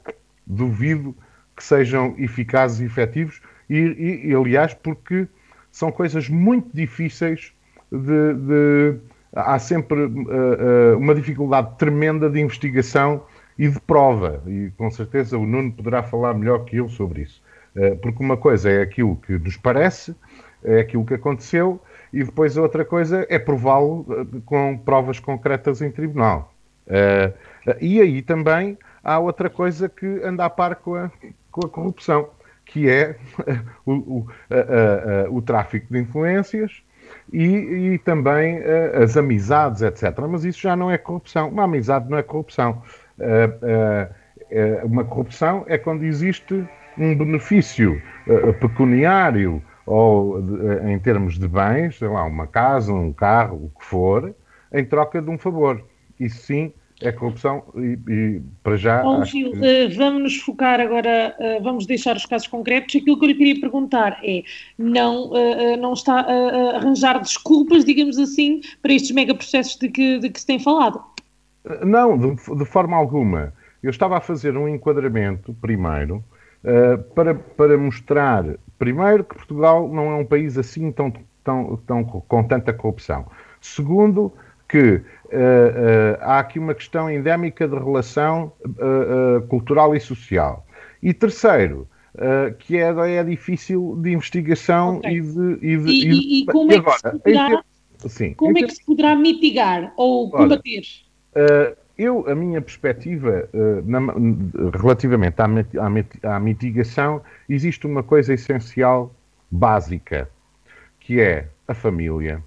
duvido 0.48 1.14
que 1.56 1.64
sejam 1.64 2.16
eficazes 2.18 2.80
e 2.80 2.86
efetivos, 2.86 3.42
e, 3.70 3.78
e, 3.78 4.28
e 4.30 4.34
aliás, 4.34 4.74
porque 4.74 5.28
são 5.70 5.92
coisas 5.92 6.30
muito 6.30 6.70
difíceis 6.74 7.52
de. 7.92 8.34
de 8.34 8.96
há 9.34 9.60
sempre 9.60 10.04
uh, 10.04 10.94
uh, 10.94 10.98
uma 10.98 11.14
dificuldade 11.14 11.78
tremenda 11.78 12.30
de 12.30 12.40
investigação 12.40 13.26
e 13.58 13.68
de 13.68 13.80
prova, 13.82 14.42
e 14.48 14.72
com 14.78 14.90
certeza 14.90 15.38
o 15.38 15.46
Nuno 15.46 15.74
poderá 15.74 16.04
falar 16.04 16.34
melhor 16.34 16.64
que 16.66 16.78
eu 16.78 16.88
sobre 16.90 17.24
isso. 17.24 17.41
Uh, 17.76 17.96
porque 17.98 18.24
uma 18.24 18.36
coisa 18.36 18.70
é 18.70 18.82
aquilo 18.82 19.16
que 19.16 19.38
nos 19.38 19.56
parece, 19.58 20.16
é 20.64 20.80
aquilo 20.82 21.06
que 21.06 21.14
aconteceu, 21.14 21.82
e 22.14 22.24
depois 22.24 22.58
a 22.58 22.62
outra 22.62 22.84
coisa 22.84 23.26
é 23.30 23.40
prová-lo 23.40 24.06
com 24.46 24.78
provas 24.78 25.20
concretas 25.20 25.82
em 25.82 25.90
tribunal. 25.90 26.54
e 27.80 28.02
aí 28.02 28.22
também 28.22 28.78
há 29.02 29.18
outra 29.18 29.50
coisa 29.50 29.88
que 29.88 30.06
anda 30.24 30.44
a 30.44 30.50
par 30.50 30.76
com 30.76 30.96
a, 30.96 31.10
com 31.50 31.66
a 31.66 31.70
corrupção, 31.70 32.30
que 32.66 32.90
é 32.90 33.16
o, 33.86 33.94
o, 33.94 34.28
a, 34.50 35.26
a, 35.26 35.30
o 35.32 35.42
tráfico 35.42 35.88
de 35.90 36.00
influências 36.00 36.84
e, 37.32 37.46
e 37.94 37.98
também 38.00 38.60
a, 38.60 39.04
as 39.04 39.16
amizades, 39.16 39.82
etc. 39.82 40.14
Mas 40.30 40.44
isso 40.44 40.60
já 40.60 40.76
não 40.76 40.92
é 40.92 40.98
corrupção. 40.98 41.48
Uma 41.50 41.64
amizade 41.64 42.10
não 42.10 42.18
é 42.18 42.24
corrupção. 42.24 42.84
uma 44.84 45.06
corrupção 45.06 45.64
é 45.68 45.78
quando 45.78 46.04
existe 46.04 46.68
um 47.02 47.18
benefício 47.18 48.02
pecuniário 48.60 49.62
ou 49.86 50.42
de, 50.42 50.92
em 50.92 51.00
termos 51.00 51.38
de 51.38 51.48
bens, 51.48 51.98
sei 51.98 52.08
lá, 52.08 52.24
uma 52.24 52.48
casa, 52.48 52.94
um 52.94 53.12
carro, 53.12 53.66
o 53.66 53.80
que 53.80 53.86
for, 53.86 54.34
em 54.74 54.86
troca 54.86 55.22
de 55.22 55.30
um 55.30 55.38
favor. 55.38 55.84
Isso 56.20 56.38
sim 56.44 56.74
é 57.02 57.12
corrupção 57.12 57.64
e, 57.76 57.98
e 58.08 58.42
para 58.64 58.78
já. 58.78 59.02
Bom, 59.02 59.24
Gil, 59.26 59.52
que... 59.52 59.58
uh, 59.58 59.96
vamos 59.98 60.22
nos 60.22 60.38
focar 60.38 60.80
agora, 60.80 61.36
uh, 61.40 61.64
vamos 61.64 61.86
deixar 61.86 62.16
os 62.16 62.26
casos 62.26 62.48
concretos. 62.48 62.96
Aquilo 62.96 63.18
que 63.18 63.26
eu 63.26 63.30
lhe 63.30 63.36
queria 63.36 63.60
perguntar 63.60 64.20
é: 64.24 64.44
não, 64.78 65.32
uh, 65.32 65.78
não 65.78 65.94
está 65.94 66.22
a 66.22 66.76
arranjar 66.78 67.20
desculpas, 67.20 67.84
digamos 67.84 68.18
assim, 68.20 68.62
para 68.82 68.94
estes 68.94 69.12
megaprocessos 69.12 69.78
de 69.78 69.90
que, 69.90 70.20
de 70.20 70.30
que 70.30 70.40
se 70.40 70.46
tem 70.46 70.60
falado? 70.60 71.02
Não, 71.84 72.18
de, 72.18 72.36
de, 72.56 72.66
forma 72.66 72.96
alguma. 72.96 73.54
Eu 73.84 73.90
estava 73.90 74.18
a 74.18 74.22
fazer 74.22 74.56
um 74.56 74.68
enquadramento, 74.68 75.56
primeiro, 75.60 76.24
para, 77.16 77.34
para 77.34 77.78
mostrar, 77.78 78.46
primeiro, 78.78 79.24
que 79.24 79.36
Portugal 79.36 79.88
não 79.88 80.12
é 80.12 80.16
um 80.16 80.26
país 80.26 80.58
assim 80.58 80.92
tão, 80.92 81.12
tão, 81.44 81.80
tão 81.88 82.04
com 82.04 82.44
tanta 82.44 82.72
corrupção. 82.72 83.26
Segundo, 83.60 84.34
que 84.72 84.94
uh, 84.94 85.02
uh, 85.02 86.18
há 86.22 86.40
aqui 86.40 86.58
uma 86.58 86.74
questão 86.74 87.10
endémica 87.10 87.68
de 87.68 87.76
relação 87.76 88.54
uh, 88.66 89.46
cultural 89.48 89.94
e 89.94 90.00
social. 90.00 90.66
E 91.04 91.14
terceiro, 91.14 91.88
que 92.60 92.78
é, 92.78 92.90
é 92.90 93.24
difícil 93.24 93.98
de 94.02 94.12
investigação 94.12 94.98
okay. 94.98 95.18
e 95.18 95.22
de. 95.22 95.58
E, 95.62 95.78
de, 95.78 95.92
e, 95.92 96.12
e, 96.12 96.42
e 96.42 96.46
como, 96.46 96.74
agora, 96.74 97.00
é, 97.04 97.10
que 97.10 97.18
poderá, 97.18 97.64
sim, 98.08 98.34
como 98.34 98.58
é 98.58 98.62
que 98.64 98.76
se 98.76 98.86
poderá 98.86 99.16
mitigar 99.16 99.94
ou 99.98 100.30
combater? 100.30 100.84
Eu, 102.02 102.28
a 102.28 102.34
minha 102.34 102.62
perspectiva 102.62 103.48
uh, 103.54 103.82
na, 103.86 104.00
relativamente 104.78 105.36
à, 105.40 106.36
à, 106.36 106.40
mitigação, 106.40 107.22
existe 107.48 107.86
uma 107.86 108.02
coisa 108.02 108.34
essencial, 108.34 109.14
básica, 109.52 110.30
que 111.00 111.22
é 111.22 111.48
a 111.68 111.74
família. 111.74 112.42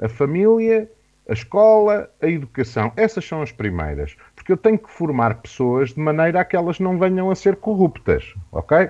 A 0.00 0.08
família, 0.08 0.90
a 1.28 1.32
escola, 1.32 2.10
a 2.22 2.26
educação. 2.26 2.92
Essas 2.96 3.24
são 3.24 3.42
as 3.42 3.52
primeiras. 3.52 4.16
Porque 4.34 4.52
eu 4.52 4.56
tenho 4.56 4.78
que 4.78 4.90
formar 4.90 5.34
pessoas 5.42 5.92
de 5.92 6.00
maneira 6.00 6.40
a 6.40 6.44
que 6.44 6.56
elas 6.56 6.80
não 6.80 6.98
venham 6.98 7.30
a 7.30 7.34
ser 7.34 7.56
corruptas, 7.56 8.34
ok? 8.52 8.88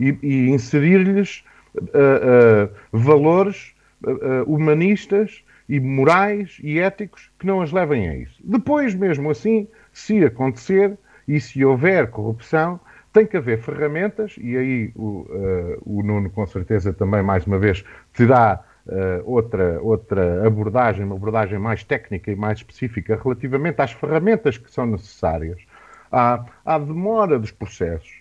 E, 0.00 0.18
e 0.22 0.48
inserir-lhes 0.50 1.44
uh, 1.76 1.82
uh, 1.84 2.98
valores 2.98 3.74
humanistas 4.46 5.42
e 5.68 5.78
morais 5.78 6.58
e 6.62 6.78
éticos 6.78 7.30
que 7.38 7.46
não 7.46 7.60
as 7.60 7.70
levem 7.72 8.08
a 8.08 8.16
isso. 8.16 8.40
Depois, 8.42 8.94
mesmo 8.94 9.30
assim, 9.30 9.68
se 9.92 10.24
acontecer 10.24 10.96
e 11.26 11.38
se 11.40 11.64
houver 11.64 12.08
corrupção, 12.10 12.80
tem 13.12 13.26
que 13.26 13.36
haver 13.36 13.58
ferramentas, 13.58 14.36
e 14.38 14.56
aí 14.56 14.92
o, 14.94 15.26
uh, 15.28 15.82
o 15.84 16.02
Nuno, 16.02 16.30
com 16.30 16.46
certeza, 16.46 16.92
também, 16.92 17.22
mais 17.22 17.46
uma 17.46 17.58
vez, 17.58 17.84
terá 18.12 18.62
uh, 18.86 19.22
outra, 19.24 19.80
outra 19.82 20.46
abordagem, 20.46 21.04
uma 21.04 21.16
abordagem 21.16 21.58
mais 21.58 21.84
técnica 21.84 22.30
e 22.30 22.36
mais 22.36 22.58
específica 22.58 23.18
relativamente 23.22 23.80
às 23.80 23.92
ferramentas 23.92 24.56
que 24.56 24.70
são 24.70 24.86
necessárias, 24.86 25.58
à, 26.10 26.44
à 26.64 26.78
demora 26.78 27.38
dos 27.38 27.50
processos, 27.50 28.18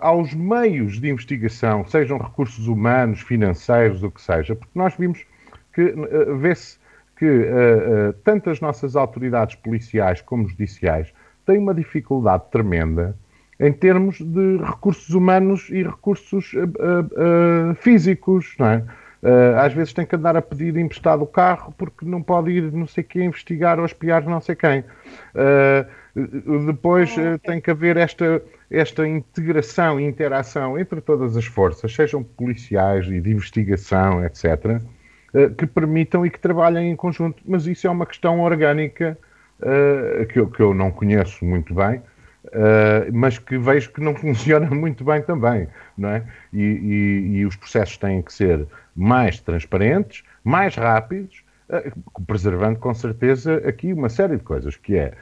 aos 0.00 0.34
meios 0.34 1.00
de 1.00 1.08
investigação, 1.10 1.86
sejam 1.86 2.18
recursos 2.18 2.66
humanos, 2.66 3.20
financeiros, 3.20 4.02
o 4.02 4.10
que 4.10 4.20
seja, 4.20 4.56
porque 4.56 4.76
nós 4.76 4.96
vimos 4.96 5.24
que 5.72 5.82
uh, 5.82 6.36
vê-se 6.36 6.78
que 7.16 7.26
uh, 7.26 8.10
uh, 8.10 8.12
tanto 8.24 8.50
as 8.50 8.60
nossas 8.60 8.96
autoridades 8.96 9.54
policiais 9.56 10.20
como 10.20 10.48
judiciais 10.48 11.12
têm 11.46 11.58
uma 11.58 11.74
dificuldade 11.74 12.44
tremenda 12.50 13.16
em 13.58 13.72
termos 13.72 14.20
de 14.20 14.56
recursos 14.56 15.10
humanos 15.10 15.68
e 15.68 15.82
recursos 15.82 16.54
físicos, 17.76 18.54
não 18.58 18.66
é? 18.66 18.84
às 19.62 19.74
vezes 19.74 19.92
tem 19.92 20.06
que 20.06 20.16
andar 20.16 20.34
a 20.34 20.40
pedir 20.40 20.74
emprestado 20.78 21.22
o 21.24 21.26
carro 21.26 21.74
porque 21.76 22.06
não 22.06 22.22
pode 22.22 22.52
ir 22.52 22.72
não 22.72 22.86
sei 22.86 23.04
quem 23.04 23.26
investigar 23.26 23.78
ou 23.78 23.84
espiar 23.84 24.24
não 24.24 24.40
sei 24.40 24.56
quem. 24.56 24.82
depois 26.66 27.14
ah, 27.18 27.38
tem 27.38 27.60
que 27.60 27.70
haver 27.70 27.98
esta, 27.98 28.42
esta 28.70 29.06
integração 29.06 30.00
e 30.00 30.04
interação 30.04 30.78
entre 30.78 31.00
todas 31.00 31.36
as 31.36 31.44
forças, 31.44 31.94
sejam 31.94 32.22
policiais 32.22 33.06
e 33.06 33.20
de 33.20 33.30
investigação, 33.30 34.24
etc., 34.24 34.44
eh, 34.44 34.80
que 35.56 35.66
permitam 35.66 36.24
e 36.26 36.30
que 36.30 36.38
trabalhem 36.38 36.90
em 36.90 36.96
conjunto. 36.96 37.42
Mas 37.46 37.66
isso 37.66 37.86
é 37.86 37.90
uma 37.90 38.06
questão 38.06 38.40
orgânica 38.40 39.16
uh, 39.60 40.26
que, 40.26 40.38
eu, 40.38 40.48
que 40.48 40.60
eu 40.60 40.74
não 40.74 40.90
conheço 40.90 41.44
muito 41.44 41.74
bem, 41.74 41.98
uh, 42.46 43.12
mas 43.12 43.38
que 43.38 43.58
vejo 43.58 43.92
que 43.92 44.00
não 44.00 44.14
funciona 44.16 44.68
muito 44.70 45.04
bem 45.04 45.22
também. 45.22 45.68
Não 45.96 46.10
é? 46.10 46.24
E, 46.52 46.62
e, 46.62 47.36
e 47.38 47.46
os 47.46 47.56
processos 47.56 47.96
têm 47.96 48.22
que 48.22 48.32
ser 48.32 48.66
mais 48.94 49.40
transparentes, 49.40 50.24
mais 50.42 50.74
rápidos, 50.74 51.44
preservando 52.26 52.78
com 52.78 52.92
certeza 52.94 53.56
aqui 53.66 53.92
uma 53.92 54.08
série 54.08 54.36
de 54.36 54.42
coisas, 54.42 54.76
que 54.76 54.96
é 54.96 55.12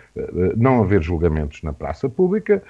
não 0.57 0.83
haver 0.83 1.03
julgamentos 1.03 1.63
na 1.63 1.73
praça 1.73 2.09
pública, 2.09 2.63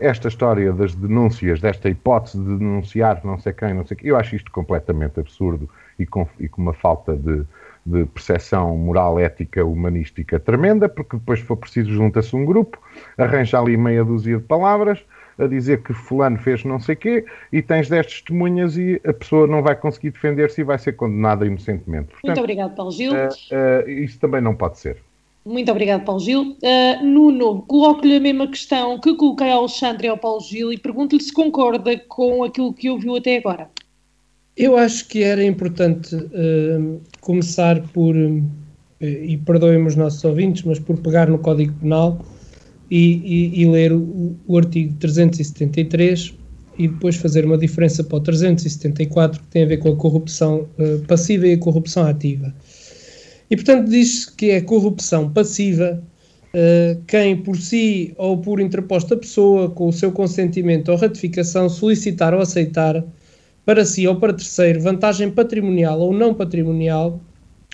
esta 0.00 0.28
história 0.28 0.72
das 0.72 0.94
denúncias, 0.94 1.60
desta 1.60 1.88
hipótese 1.88 2.38
de 2.38 2.58
denunciar 2.58 3.20
não 3.24 3.38
sei 3.38 3.52
quem, 3.52 3.74
não 3.74 3.86
sei 3.86 3.96
quem, 3.96 4.08
eu 4.08 4.16
acho 4.16 4.36
isto 4.36 4.50
completamente 4.50 5.18
absurdo 5.20 5.68
e 5.98 6.06
com, 6.06 6.26
e 6.38 6.48
com 6.48 6.62
uma 6.62 6.72
falta 6.72 7.16
de, 7.16 7.44
de 7.84 8.04
percepção 8.06 8.76
moral, 8.76 9.18
ética, 9.18 9.64
humanística 9.64 10.38
tremenda, 10.38 10.88
porque 10.88 11.16
depois, 11.16 11.40
se 11.40 11.46
for 11.46 11.56
preciso, 11.56 11.90
junta-se 11.90 12.34
um 12.34 12.44
grupo, 12.44 12.78
arranja 13.16 13.58
ali 13.58 13.76
meia 13.76 14.04
dúzia 14.04 14.38
de 14.38 14.44
palavras 14.44 15.04
a 15.38 15.46
dizer 15.46 15.82
que 15.82 15.92
fulano 15.92 16.38
fez 16.38 16.64
não 16.64 16.80
sei 16.80 16.96
quê 16.96 17.24
e 17.52 17.60
tens 17.60 17.88
10 17.88 18.06
testemunhas 18.06 18.76
e 18.76 19.00
a 19.06 19.12
pessoa 19.12 19.46
não 19.46 19.62
vai 19.62 19.76
conseguir 19.76 20.10
defender-se 20.10 20.60
e 20.60 20.64
vai 20.64 20.78
ser 20.78 20.92
condenada 20.92 21.46
inocentemente. 21.46 22.08
Portanto, 22.08 22.26
Muito 22.26 22.40
obrigado, 22.40 22.74
Paulo 22.74 22.92
Gil. 22.92 23.12
Uh, 23.12 23.86
uh, 23.86 23.90
isso 23.90 24.18
também 24.18 24.40
não 24.40 24.54
pode 24.54 24.78
ser. 24.78 24.96
Muito 25.44 25.70
obrigado, 25.70 26.04
Paulo 26.04 26.20
Gil. 26.20 26.56
Uh, 26.62 27.04
Nuno, 27.04 27.62
coloco-lhe 27.62 28.16
a 28.16 28.20
mesma 28.20 28.48
questão 28.48 28.98
que 28.98 29.14
coloquei 29.14 29.50
ao 29.50 29.60
Alexandre 29.60 30.08
e 30.08 30.10
ao 30.10 30.18
Paulo 30.18 30.40
Gil 30.40 30.72
e 30.72 30.78
pergunto-lhe 30.78 31.22
se 31.22 31.32
concorda 31.32 31.96
com 32.08 32.42
aquilo 32.42 32.72
que 32.72 32.90
ouviu 32.90 33.16
até 33.16 33.36
agora. 33.36 33.70
Eu 34.56 34.76
acho 34.76 35.06
que 35.06 35.22
era 35.22 35.44
importante 35.44 36.16
uh, 36.16 37.00
começar 37.20 37.80
por, 37.92 38.16
uh, 38.16 38.42
e 39.00 39.36
perdoem 39.36 39.86
os 39.86 39.94
nossos 39.94 40.24
ouvintes, 40.24 40.64
mas 40.64 40.80
por 40.80 40.96
pegar 40.96 41.28
no 41.28 41.38
Código 41.38 41.74
Penal 41.74 42.18
e, 42.90 43.52
e, 43.56 43.62
e 43.62 43.66
ler 43.66 43.92
o, 43.92 44.36
o, 44.46 44.58
artigo 44.58 44.94
373 44.98 46.34
e 46.78 46.88
depois 46.88 47.16
fazer 47.16 47.44
uma 47.44 47.58
diferença 47.58 48.04
para 48.04 48.16
o 48.16 48.20
374 48.20 49.40
que 49.40 49.46
tem 49.48 49.62
a 49.64 49.66
ver 49.66 49.78
com 49.78 49.90
a 49.90 49.96
corrupção 49.96 50.68
uh, 50.78 50.98
passiva 51.06 51.46
e 51.46 51.54
a 51.54 51.58
corrupção 51.58 52.06
ativa. 52.06 52.54
E 53.50 53.56
portanto 53.56 53.88
diz 53.88 54.26
que 54.26 54.50
é 54.50 54.60
corrupção 54.60 55.30
passiva 55.30 56.02
quem 57.06 57.36
por 57.36 57.56
si 57.56 58.14
ou 58.16 58.38
por 58.38 58.60
interposta 58.60 59.16
pessoa, 59.16 59.68
com 59.70 59.88
o 59.88 59.92
seu 59.92 60.10
consentimento 60.10 60.90
ou 60.90 60.96
ratificação, 60.96 61.68
solicitar 61.68 62.32
ou 62.32 62.40
aceitar 62.40 63.04
para 63.64 63.84
si 63.84 64.06
ou 64.06 64.16
para 64.16 64.32
terceiro 64.32 64.80
vantagem 64.80 65.30
patrimonial 65.30 66.00
ou 66.00 66.14
não 66.14 66.32
patrimonial, 66.32 67.20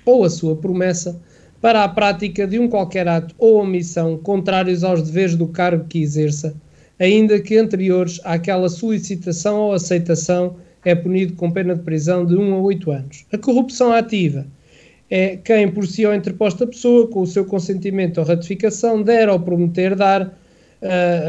ou 0.04 0.24
a 0.24 0.30
sua 0.30 0.56
promessa, 0.56 1.20
para 1.62 1.84
a 1.84 1.88
prática 1.88 2.44
de 2.44 2.58
um 2.58 2.66
qualquer 2.66 3.06
ato 3.06 3.36
ou 3.38 3.60
omissão 3.60 4.18
contrários 4.18 4.82
aos 4.82 5.00
deveres 5.00 5.36
do 5.36 5.46
cargo 5.46 5.84
que 5.88 6.02
exerça, 6.02 6.54
ainda 6.98 7.38
que 7.38 7.56
anteriores 7.56 8.20
àquela 8.24 8.68
solicitação 8.68 9.60
ou 9.60 9.72
aceitação, 9.72 10.56
é 10.84 10.92
punido 10.92 11.34
com 11.34 11.52
pena 11.52 11.76
de 11.76 11.82
prisão 11.82 12.26
de 12.26 12.34
1 12.34 12.54
a 12.54 12.58
8 12.58 12.90
anos. 12.90 13.24
A 13.32 13.38
corrupção 13.38 13.92
ativa 13.92 14.44
é 15.08 15.36
quem, 15.36 15.68
por 15.68 15.86
si 15.86 16.04
ou 16.04 16.12
interposta 16.12 16.66
pessoa, 16.66 17.06
com 17.06 17.20
o 17.20 17.26
seu 17.28 17.44
consentimento 17.44 18.18
ou 18.18 18.26
ratificação, 18.26 19.00
der 19.00 19.28
ou 19.28 19.38
prometer 19.38 19.94
dar 19.94 20.36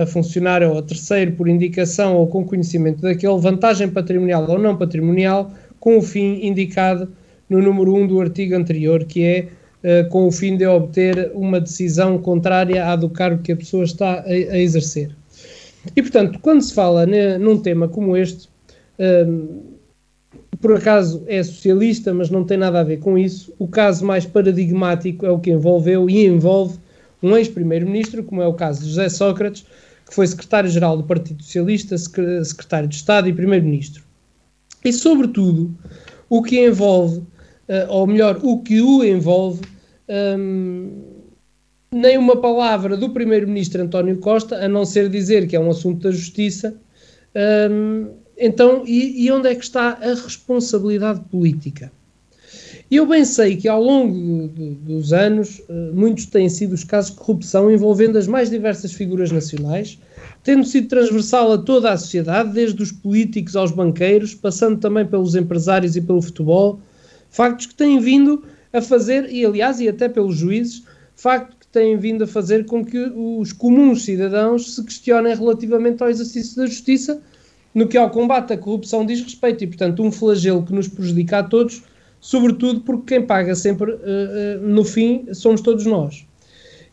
a 0.01 0.07
funcionário 0.07 0.71
ou 0.71 0.79
a 0.79 0.81
terceiro 0.81 1.33
por 1.33 1.47
indicação 1.47 2.15
ou 2.15 2.25
com 2.25 2.43
conhecimento 2.43 3.03
daquele, 3.03 3.37
vantagem 3.37 3.87
patrimonial 3.87 4.49
ou 4.49 4.57
não 4.57 4.75
patrimonial, 4.75 5.51
com 5.79 5.99
o 5.99 6.01
fim 6.01 6.43
indicado 6.43 7.11
no 7.47 7.61
número 7.61 7.93
1 7.93 8.07
do 8.07 8.19
artigo 8.19 8.55
anterior, 8.55 9.03
que 9.05 9.23
é 9.23 9.47
com 10.09 10.27
o 10.27 10.31
fim 10.31 10.55
de 10.55 10.65
obter 10.65 11.31
uma 11.33 11.59
decisão 11.59 12.17
contrária 12.17 12.87
à 12.87 12.95
do 12.95 13.09
cargo 13.09 13.43
que 13.43 13.51
a 13.51 13.55
pessoa 13.57 13.83
está 13.83 14.19
a, 14.19 14.29
a 14.29 14.57
exercer. 14.57 15.13
E, 15.95 16.01
portanto, 16.01 16.39
quando 16.41 16.61
se 16.61 16.73
fala 16.73 17.05
num 17.39 17.57
tema 17.57 17.87
como 17.87 18.15
este, 18.15 18.47
uh, 18.99 19.73
por 20.61 20.77
acaso 20.77 21.23
é 21.27 21.43
socialista, 21.43 22.13
mas 22.13 22.29
não 22.29 22.45
tem 22.45 22.57
nada 22.57 22.79
a 22.79 22.83
ver 22.83 22.99
com 22.99 23.17
isso, 23.17 23.53
o 23.59 23.67
caso 23.67 24.05
mais 24.05 24.25
paradigmático 24.25 25.25
é 25.25 25.31
o 25.31 25.39
que 25.39 25.51
envolveu 25.51 26.09
e 26.09 26.25
envolve 26.25 26.79
um 27.21 27.35
ex-primeiro-ministro, 27.35 28.23
como 28.23 28.41
é 28.41 28.47
o 28.47 28.53
caso 28.53 28.81
de 28.81 28.89
José 28.89 29.09
Sócrates, 29.09 29.65
que 30.07 30.15
foi 30.15 30.25
secretário-geral 30.27 30.97
do 30.97 31.03
Partido 31.03 31.43
Socialista, 31.43 31.97
secretário 31.97 32.87
de 32.87 32.95
Estado 32.95 33.27
e 33.27 33.33
primeiro-ministro. 33.33 34.03
E, 34.83 34.91
sobretudo, 34.93 35.73
o 36.29 36.41
que 36.41 36.65
envolve, 36.65 37.19
uh, 37.19 37.25
ou 37.89 38.07
melhor, 38.07 38.39
o 38.41 38.59
que 38.61 38.81
o 38.81 39.03
envolve, 39.03 39.61
nem 41.91 42.17
uma 42.17 42.37
palavra 42.41 42.97
do 42.97 43.09
primeiro-ministro 43.09 43.81
António 43.81 44.17
Costa, 44.17 44.57
a 44.57 44.67
não 44.67 44.85
ser 44.85 45.09
dizer 45.09 45.47
que 45.47 45.55
é 45.55 45.59
um 45.59 45.69
assunto 45.69 46.03
da 46.03 46.11
justiça. 46.11 46.75
Então, 48.37 48.83
e, 48.85 49.25
e 49.25 49.31
onde 49.31 49.47
é 49.47 49.55
que 49.55 49.63
está 49.63 49.97
a 50.01 50.13
responsabilidade 50.13 51.21
política? 51.31 51.91
Eu 52.91 53.07
bem 53.07 53.25
sei 53.25 53.55
que 53.55 53.67
ao 53.67 53.81
longo 53.81 54.47
dos 54.49 55.13
anos, 55.13 55.61
eh, 55.67 55.91
muitos 55.93 56.27
têm 56.27 56.47
sido 56.47 56.73
os 56.73 56.83
casos 56.83 57.11
de 57.11 57.17
corrupção 57.17 57.71
envolvendo 57.71 58.17
as 58.17 58.27
mais 58.27 58.51
diversas 58.51 58.93
figuras 58.93 59.31
nacionais, 59.31 59.97
tendo 60.43 60.63
sido 60.63 60.89
transversal 60.89 61.53
a 61.53 61.57
toda 61.57 61.91
a 61.91 61.97
sociedade, 61.97 62.53
desde 62.53 62.83
os 62.83 62.91
políticos 62.91 63.55
aos 63.55 63.71
banqueiros, 63.71 64.35
passando 64.35 64.79
também 64.79 65.05
pelos 65.07 65.33
empresários 65.33 65.95
e 65.95 66.01
pelo 66.01 66.21
futebol, 66.21 66.79
factos 67.31 67.65
que 67.65 67.73
têm 67.73 67.99
vindo 67.99 68.43
a 68.73 68.81
fazer, 68.81 69.29
e 69.31 69.45
aliás, 69.45 69.79
e 69.79 69.87
até 69.87 70.09
pelos 70.09 70.35
juízes, 70.35 70.83
facto 71.15 71.55
que 71.57 71.67
têm 71.67 71.95
vindo 71.97 72.23
a 72.23 72.27
fazer 72.27 72.65
com 72.65 72.83
que 72.83 72.97
os 72.97 73.53
comuns 73.53 74.03
cidadãos 74.03 74.75
se 74.75 74.83
questionem 74.83 75.35
relativamente 75.35 76.01
ao 76.03 76.09
exercício 76.09 76.57
da 76.57 76.65
justiça, 76.65 77.21
no 77.73 77.87
que 77.87 77.97
ao 77.97 78.09
combate 78.09 78.53
à 78.53 78.57
corrupção 78.57 79.05
diz 79.05 79.21
respeito, 79.21 79.63
e 79.63 79.67
portanto 79.67 80.03
um 80.03 80.11
flagelo 80.11 80.65
que 80.65 80.73
nos 80.73 80.87
prejudica 80.87 81.39
a 81.39 81.43
todos 81.43 81.83
sobretudo 82.23 82.79
porque 82.81 83.15
quem 83.15 83.27
paga 83.27 83.53
sempre 83.53 83.91
uh, 83.91 83.95
uh, 83.95 84.65
no 84.65 84.85
fim 84.85 85.27
somos 85.33 85.59
todos 85.59 85.85
nós. 85.85 86.25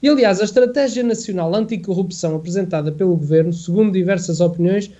E 0.02 0.08
aliás, 0.08 0.40
a 0.40 0.44
Estratégia 0.44 1.04
Nacional 1.04 1.54
Anticorrupção 1.54 2.34
apresentada 2.34 2.90
pelo 2.90 3.16
Governo, 3.16 3.52
segundo 3.52 3.92
diversas 3.92 4.40
opiniões, 4.40 4.90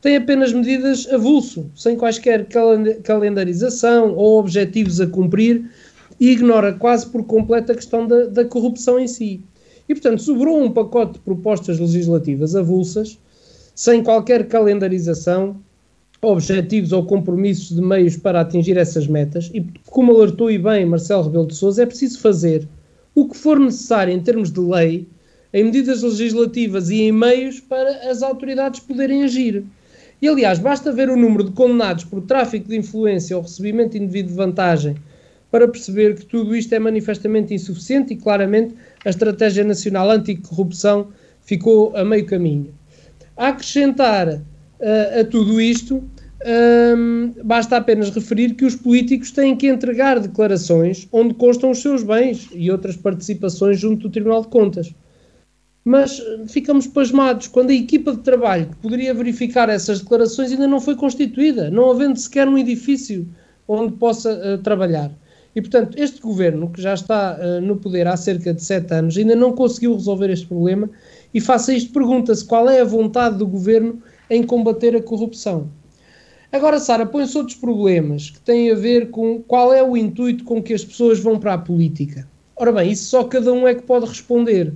tem 0.00 0.16
apenas 0.16 0.54
medidas 0.54 1.06
avulso, 1.12 1.70
sem 1.74 1.96
quaisquer 1.96 2.46
calendarização 3.02 4.14
ou 4.14 4.38
objetivos 4.38 5.00
a 5.00 5.06
cumprir 5.06 5.70
e 6.18 6.30
ignora 6.30 6.72
quase 6.72 7.06
por 7.06 7.24
completo 7.24 7.72
a 7.72 7.74
questão 7.74 8.06
da, 8.06 8.26
da 8.26 8.44
corrupção 8.44 8.98
em 8.98 9.06
si. 9.06 9.42
E, 9.88 9.94
portanto, 9.94 10.22
sobrou 10.22 10.62
um 10.62 10.70
pacote 10.70 11.14
de 11.14 11.18
propostas 11.20 11.78
legislativas 11.78 12.56
avulsas, 12.56 13.18
sem 13.74 14.02
qualquer 14.02 14.46
calendarização, 14.46 15.56
objetivos 16.22 16.92
ou 16.92 17.04
compromissos 17.04 17.76
de 17.76 17.82
meios 17.82 18.16
para 18.16 18.40
atingir 18.40 18.76
essas 18.76 19.06
metas. 19.06 19.50
E, 19.52 19.66
como 19.86 20.14
alertou 20.14 20.50
e 20.50 20.58
bem 20.58 20.86
Marcelo 20.86 21.24
Rebelo 21.24 21.46
de 21.46 21.54
Sousa, 21.54 21.82
é 21.82 21.86
preciso 21.86 22.20
fazer 22.20 22.66
o 23.14 23.28
que 23.28 23.36
for 23.36 23.58
necessário 23.58 24.12
em 24.12 24.20
termos 24.20 24.50
de 24.50 24.60
lei, 24.60 25.06
em 25.52 25.64
medidas 25.64 26.02
legislativas 26.02 26.90
e 26.90 27.02
em 27.02 27.12
meios 27.12 27.60
para 27.60 28.10
as 28.10 28.22
autoridades 28.22 28.80
poderem 28.80 29.22
agir. 29.22 29.64
E, 30.20 30.28
aliás, 30.28 30.58
basta 30.58 30.90
ver 30.90 31.10
o 31.10 31.16
número 31.16 31.44
de 31.44 31.52
condenados 31.52 32.04
por 32.04 32.22
tráfico 32.22 32.68
de 32.68 32.76
influência 32.76 33.36
ou 33.36 33.42
recebimento 33.42 33.96
indevido 33.96 34.30
de 34.30 34.34
vantagem 34.34 34.96
para 35.54 35.68
perceber 35.68 36.16
que 36.16 36.26
tudo 36.26 36.56
isto 36.56 36.72
é 36.74 36.80
manifestamente 36.80 37.54
insuficiente 37.54 38.12
e 38.12 38.16
claramente 38.16 38.74
a 39.04 39.08
Estratégia 39.08 39.62
Nacional 39.62 40.10
Anticorrupção 40.10 41.10
ficou 41.42 41.96
a 41.96 42.04
meio 42.04 42.26
caminho. 42.26 42.74
A 43.36 43.50
acrescentar 43.50 44.30
uh, 44.30 45.20
a 45.20 45.22
tudo 45.22 45.60
isto, 45.60 46.02
um, 46.98 47.32
basta 47.44 47.76
apenas 47.76 48.10
referir 48.10 48.54
que 48.54 48.64
os 48.64 48.74
políticos 48.74 49.30
têm 49.30 49.54
que 49.54 49.68
entregar 49.68 50.18
declarações 50.18 51.06
onde 51.12 51.34
constam 51.34 51.70
os 51.70 51.80
seus 51.80 52.02
bens 52.02 52.48
e 52.52 52.68
outras 52.68 52.96
participações 52.96 53.78
junto 53.78 54.08
do 54.08 54.10
Tribunal 54.10 54.42
de 54.42 54.48
Contas. 54.48 54.92
Mas 55.84 56.20
ficamos 56.48 56.88
pasmados 56.88 57.46
quando 57.46 57.70
a 57.70 57.74
equipa 57.74 58.10
de 58.10 58.22
trabalho 58.22 58.66
que 58.66 58.76
poderia 58.78 59.14
verificar 59.14 59.68
essas 59.68 60.00
declarações 60.00 60.50
ainda 60.50 60.66
não 60.66 60.80
foi 60.80 60.96
constituída, 60.96 61.70
não 61.70 61.92
havendo 61.92 62.18
sequer 62.18 62.48
um 62.48 62.58
edifício 62.58 63.28
onde 63.68 63.92
possa 63.92 64.32
uh, 64.32 64.58
trabalhar. 64.58 65.12
E, 65.54 65.60
portanto, 65.60 65.96
este 65.96 66.20
governo, 66.20 66.68
que 66.68 66.82
já 66.82 66.94
está 66.94 67.38
uh, 67.38 67.60
no 67.60 67.76
poder 67.76 68.08
há 68.08 68.16
cerca 68.16 68.52
de 68.52 68.62
sete 68.62 68.92
anos, 68.92 69.16
ainda 69.16 69.36
não 69.36 69.52
conseguiu 69.52 69.94
resolver 69.94 70.28
este 70.30 70.46
problema 70.46 70.90
e, 71.32 71.40
faça 71.40 71.72
isto, 71.72 71.92
pergunta-se 71.92 72.44
qual 72.44 72.68
é 72.68 72.80
a 72.80 72.84
vontade 72.84 73.38
do 73.38 73.46
governo 73.46 74.02
em 74.28 74.42
combater 74.42 74.96
a 74.96 75.02
corrupção. 75.02 75.68
Agora, 76.50 76.80
Sara, 76.80 77.06
põe-se 77.06 77.36
outros 77.38 77.56
problemas 77.56 78.30
que 78.30 78.40
têm 78.40 78.70
a 78.70 78.74
ver 78.74 79.10
com 79.10 79.40
qual 79.42 79.72
é 79.72 79.82
o 79.82 79.96
intuito 79.96 80.44
com 80.44 80.62
que 80.62 80.74
as 80.74 80.84
pessoas 80.84 81.20
vão 81.20 81.38
para 81.38 81.54
a 81.54 81.58
política. 81.58 82.28
Ora 82.56 82.72
bem, 82.72 82.90
isso 82.90 83.04
só 83.04 83.24
cada 83.24 83.52
um 83.52 83.66
é 83.66 83.74
que 83.74 83.82
pode 83.82 84.06
responder. 84.06 84.72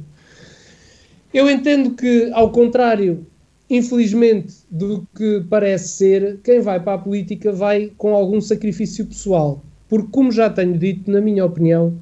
Eu 1.33 1.51
entendo 1.51 1.91
que, 1.91 2.31
ao 2.33 2.51
contrário, 2.51 3.27
infelizmente, 3.69 4.55
do 4.71 5.07
que 5.17 5.45
parece 5.49 5.89
ser, 5.89 6.41
quem 6.43 6.61
vai 6.61 6.81
para 6.81 6.95
a 6.95 6.99
política 6.99 7.53
vai 7.53 7.93
com 7.97 8.15
algum 8.15 8.41
sacrifício 8.41 9.07
pessoal 9.07 9.63
porque, 9.89 10.09
como 10.11 10.31
já 10.31 10.51
tenho 10.51 10.77
dito, 10.77 11.11
na 11.11 11.21
minha 11.21 11.45
opinião, 11.45 11.99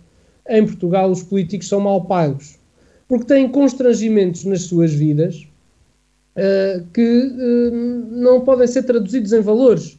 em 0.49 0.65
Portugal 0.65 1.11
os 1.11 1.23
políticos 1.23 1.69
são 1.69 1.81
mal 1.81 2.05
pagos, 2.05 2.59
porque 3.09 3.25
têm 3.25 3.49
constrangimentos 3.49 4.45
nas 4.45 4.63
suas 4.63 4.93
vidas 4.93 5.47
uh, 6.37 6.85
que 6.93 7.01
uh, 7.03 7.71
não 8.11 8.41
podem 8.41 8.67
ser 8.67 8.83
traduzidos 8.83 9.33
em 9.33 9.41
valores. 9.41 9.99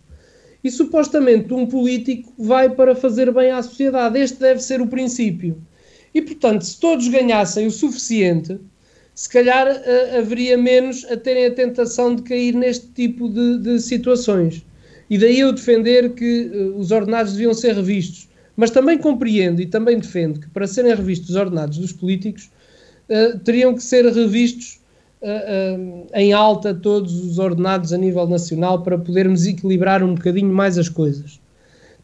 E 0.64 0.72
supostamente 0.72 1.54
um 1.54 1.66
político 1.66 2.34
vai 2.38 2.70
para 2.70 2.96
fazer 2.96 3.32
bem 3.32 3.52
à 3.52 3.62
sociedade. 3.62 4.20
Este 4.20 4.40
deve 4.40 4.60
ser 4.62 4.82
o 4.82 4.88
princípio. 4.88 5.62
E 6.14 6.22
portanto, 6.22 6.66
se 6.66 6.80
todos 6.80 7.08
ganhassem 7.08 7.68
o 7.68 7.72
suficiente, 7.72 8.60
se 9.14 9.30
calhar 9.30 9.68
uh, 9.68 10.18
haveria 10.18 10.58
menos 10.58 11.06
a 11.06 11.16
terem 11.16 11.46
a 11.46 11.52
tentação 11.52 12.16
de 12.16 12.24
cair 12.24 12.54
neste 12.54 12.88
tipo 12.88 13.30
de, 13.30 13.60
de 13.60 13.80
situações. 13.80 14.66
E 15.10 15.18
daí 15.18 15.40
eu 15.40 15.54
defender 15.54 16.14
que 16.14 16.52
uh, 16.54 16.78
os 16.78 16.92
ordenados 16.92 17.34
deviam 17.34 17.54
ser 17.54 17.76
revistos. 17.76 18.28
Mas 18.56 18.72
também 18.72 18.98
compreendo 18.98 19.62
e 19.62 19.66
também 19.66 20.00
defendo 20.00 20.40
que 20.40 20.50
para 20.50 20.66
serem 20.68 20.94
revistos 20.94 21.30
os 21.30 21.36
ordenados 21.36 21.78
dos 21.78 21.94
políticos 21.94 22.50
uh, 23.10 23.38
teriam 23.40 23.74
que 23.74 23.84
ser 23.84 24.06
revistos 24.06 24.80
uh, 25.22 26.08
em 26.14 26.34
alta 26.34 26.74
todos 26.74 27.24
os 27.24 27.40
ordenados 27.40 27.94
a 27.94 27.98
nível 27.98 28.28
nacional 28.28 28.82
para 28.82 28.98
podermos 28.98 29.46
equilibrar 29.46 30.04
um 30.04 30.16
bocadinho 30.16 30.54
mais 30.54 30.78
as 30.78 30.90
coisas. 30.90 31.40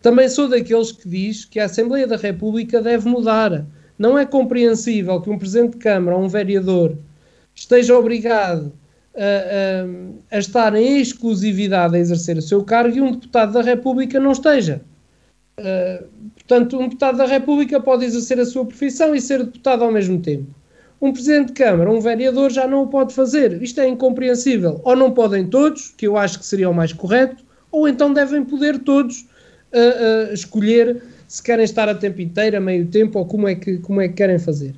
Também 0.01 0.29
sou 0.29 0.47
daqueles 0.47 0.91
que 0.91 1.07
diz 1.07 1.45
que 1.45 1.59
a 1.59 1.65
Assembleia 1.65 2.05
da 2.05 2.17
República 2.17 2.81
deve 2.81 3.07
mudar. 3.07 3.65
Não 3.97 4.17
é 4.17 4.25
compreensível 4.25 5.21
que 5.21 5.29
um 5.29 5.37
Presidente 5.37 5.73
de 5.73 5.77
Câmara 5.77 6.17
ou 6.17 6.23
um 6.23 6.27
vereador 6.27 6.97
esteja 7.55 7.97
obrigado 7.97 8.71
a, 9.15 10.37
estar 10.39 10.75
em 10.75 10.99
exclusividade 10.99 11.95
a 11.95 11.99
exercer 11.99 12.37
o 12.37 12.41
seu 12.41 12.63
cargo 12.63 12.97
e 12.97 13.01
um 13.01 13.11
deputado 13.11 13.53
da 13.53 13.61
República 13.61 14.19
não 14.19 14.31
esteja. 14.31 14.81
Uh, 15.59 16.07
portanto, 16.33 16.79
um 16.79 16.83
deputado 16.83 17.17
da 17.17 17.25
República 17.25 17.79
pode 17.79 18.05
exercer 18.05 18.39
a 18.39 18.45
sua 18.45 18.65
profissão 18.65 19.13
e 19.13 19.21
ser 19.21 19.43
deputado 19.43 19.83
ao 19.83 19.91
mesmo 19.91 20.19
tempo. 20.19 20.47
Um 20.99 21.11
presidente 21.11 21.47
de 21.47 21.53
Câmara, 21.53 21.91
um 21.91 21.99
vereador, 21.99 22.51
já 22.51 22.67
não 22.67 22.83
o 22.83 22.87
pode 22.87 23.13
fazer. 23.13 23.61
Isto 23.61 23.81
é 23.81 23.87
incompreensível. 23.87 24.81
Ou 24.83 24.95
não 24.95 25.11
podem 25.11 25.45
todos, 25.45 25.89
que 25.89 26.07
eu 26.07 26.17
acho 26.17 26.39
que 26.39 26.45
seria 26.45 26.69
o 26.69 26.73
mais 26.73 26.93
correto, 26.93 27.43
ou 27.71 27.87
então 27.87 28.13
devem 28.13 28.43
poder 28.43 28.79
todos 28.79 29.21
uh, 29.73 30.29
uh, 30.29 30.33
escolher 30.33 31.03
se 31.27 31.43
querem 31.43 31.65
estar 31.65 31.89
a 31.89 31.95
tempo 31.95 32.21
inteiro, 32.21 32.57
a 32.57 32.59
meio 32.59 32.87
tempo, 32.87 33.19
ou 33.19 33.25
como 33.25 33.47
é, 33.47 33.55
que, 33.55 33.77
como 33.79 33.99
é 33.99 34.07
que 34.07 34.13
querem 34.13 34.39
fazer. 34.39 34.75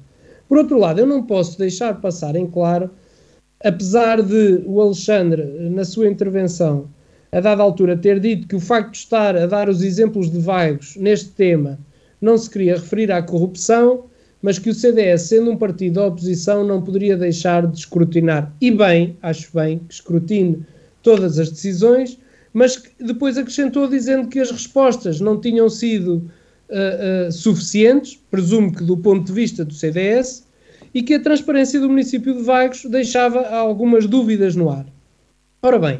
Por 0.47 0.57
outro 0.57 0.77
lado, 0.77 0.99
eu 0.99 1.05
não 1.05 1.23
posso 1.23 1.57
deixar 1.57 1.99
passar 2.01 2.35
em 2.35 2.47
claro 2.47 2.89
apesar 3.65 4.21
de 4.21 4.61
o 4.65 4.79
Alexandre, 4.79 5.43
na 5.71 5.83
sua 5.83 6.07
intervenção, 6.07 6.87
a 7.31 7.39
dada 7.39 7.63
altura, 7.63 7.97
ter 7.97 8.19
dito 8.19 8.47
que 8.47 8.55
o 8.55 8.59
facto 8.59 8.91
de 8.91 8.99
estar 8.99 9.35
a 9.35 9.47
dar 9.47 9.67
os 9.67 9.81
exemplos 9.81 10.31
de 10.31 10.39
vagos 10.39 10.95
neste 10.95 11.31
tema 11.31 11.79
não 12.21 12.37
se 12.37 12.49
queria 12.49 12.75
referir 12.75 13.11
à 13.11 13.21
corrupção, 13.23 14.05
mas 14.39 14.59
que 14.59 14.69
o 14.69 14.73
CDS, 14.73 15.23
sendo 15.23 15.49
um 15.49 15.57
partido 15.57 15.95
da 15.95 16.05
oposição, 16.05 16.63
não 16.63 16.79
poderia 16.79 17.17
deixar 17.17 17.65
de 17.65 17.79
escrutinar. 17.79 18.53
E 18.61 18.69
bem, 18.69 19.17
acho 19.23 19.49
bem, 19.51 19.79
que 19.79 19.95
escrutine 19.95 20.63
todas 21.01 21.39
as 21.39 21.49
decisões, 21.49 22.19
mas 22.53 22.81
depois 22.99 23.35
acrescentou 23.35 23.87
dizendo 23.87 24.27
que 24.27 24.39
as 24.39 24.51
respostas 24.51 25.19
não 25.19 25.41
tinham 25.41 25.67
sido 25.67 26.23
uh, 26.69 27.27
uh, 27.27 27.31
suficientes, 27.31 28.19
presumo 28.29 28.71
que 28.71 28.83
do 28.83 28.95
ponto 28.95 29.25
de 29.25 29.33
vista 29.33 29.65
do 29.65 29.73
CDS, 29.73 30.44
e 30.95 31.03
que 31.03 31.13
a 31.13 31.19
transparência 31.19 31.77
do 31.77 31.89
município 31.89 32.33
de 32.33 32.41
Vagos 32.41 32.85
deixava 32.85 33.45
algumas 33.49 34.07
dúvidas 34.07 34.55
no 34.55 34.69
ar. 34.69 34.85
Ora 35.61 35.77
bem, 35.77 35.99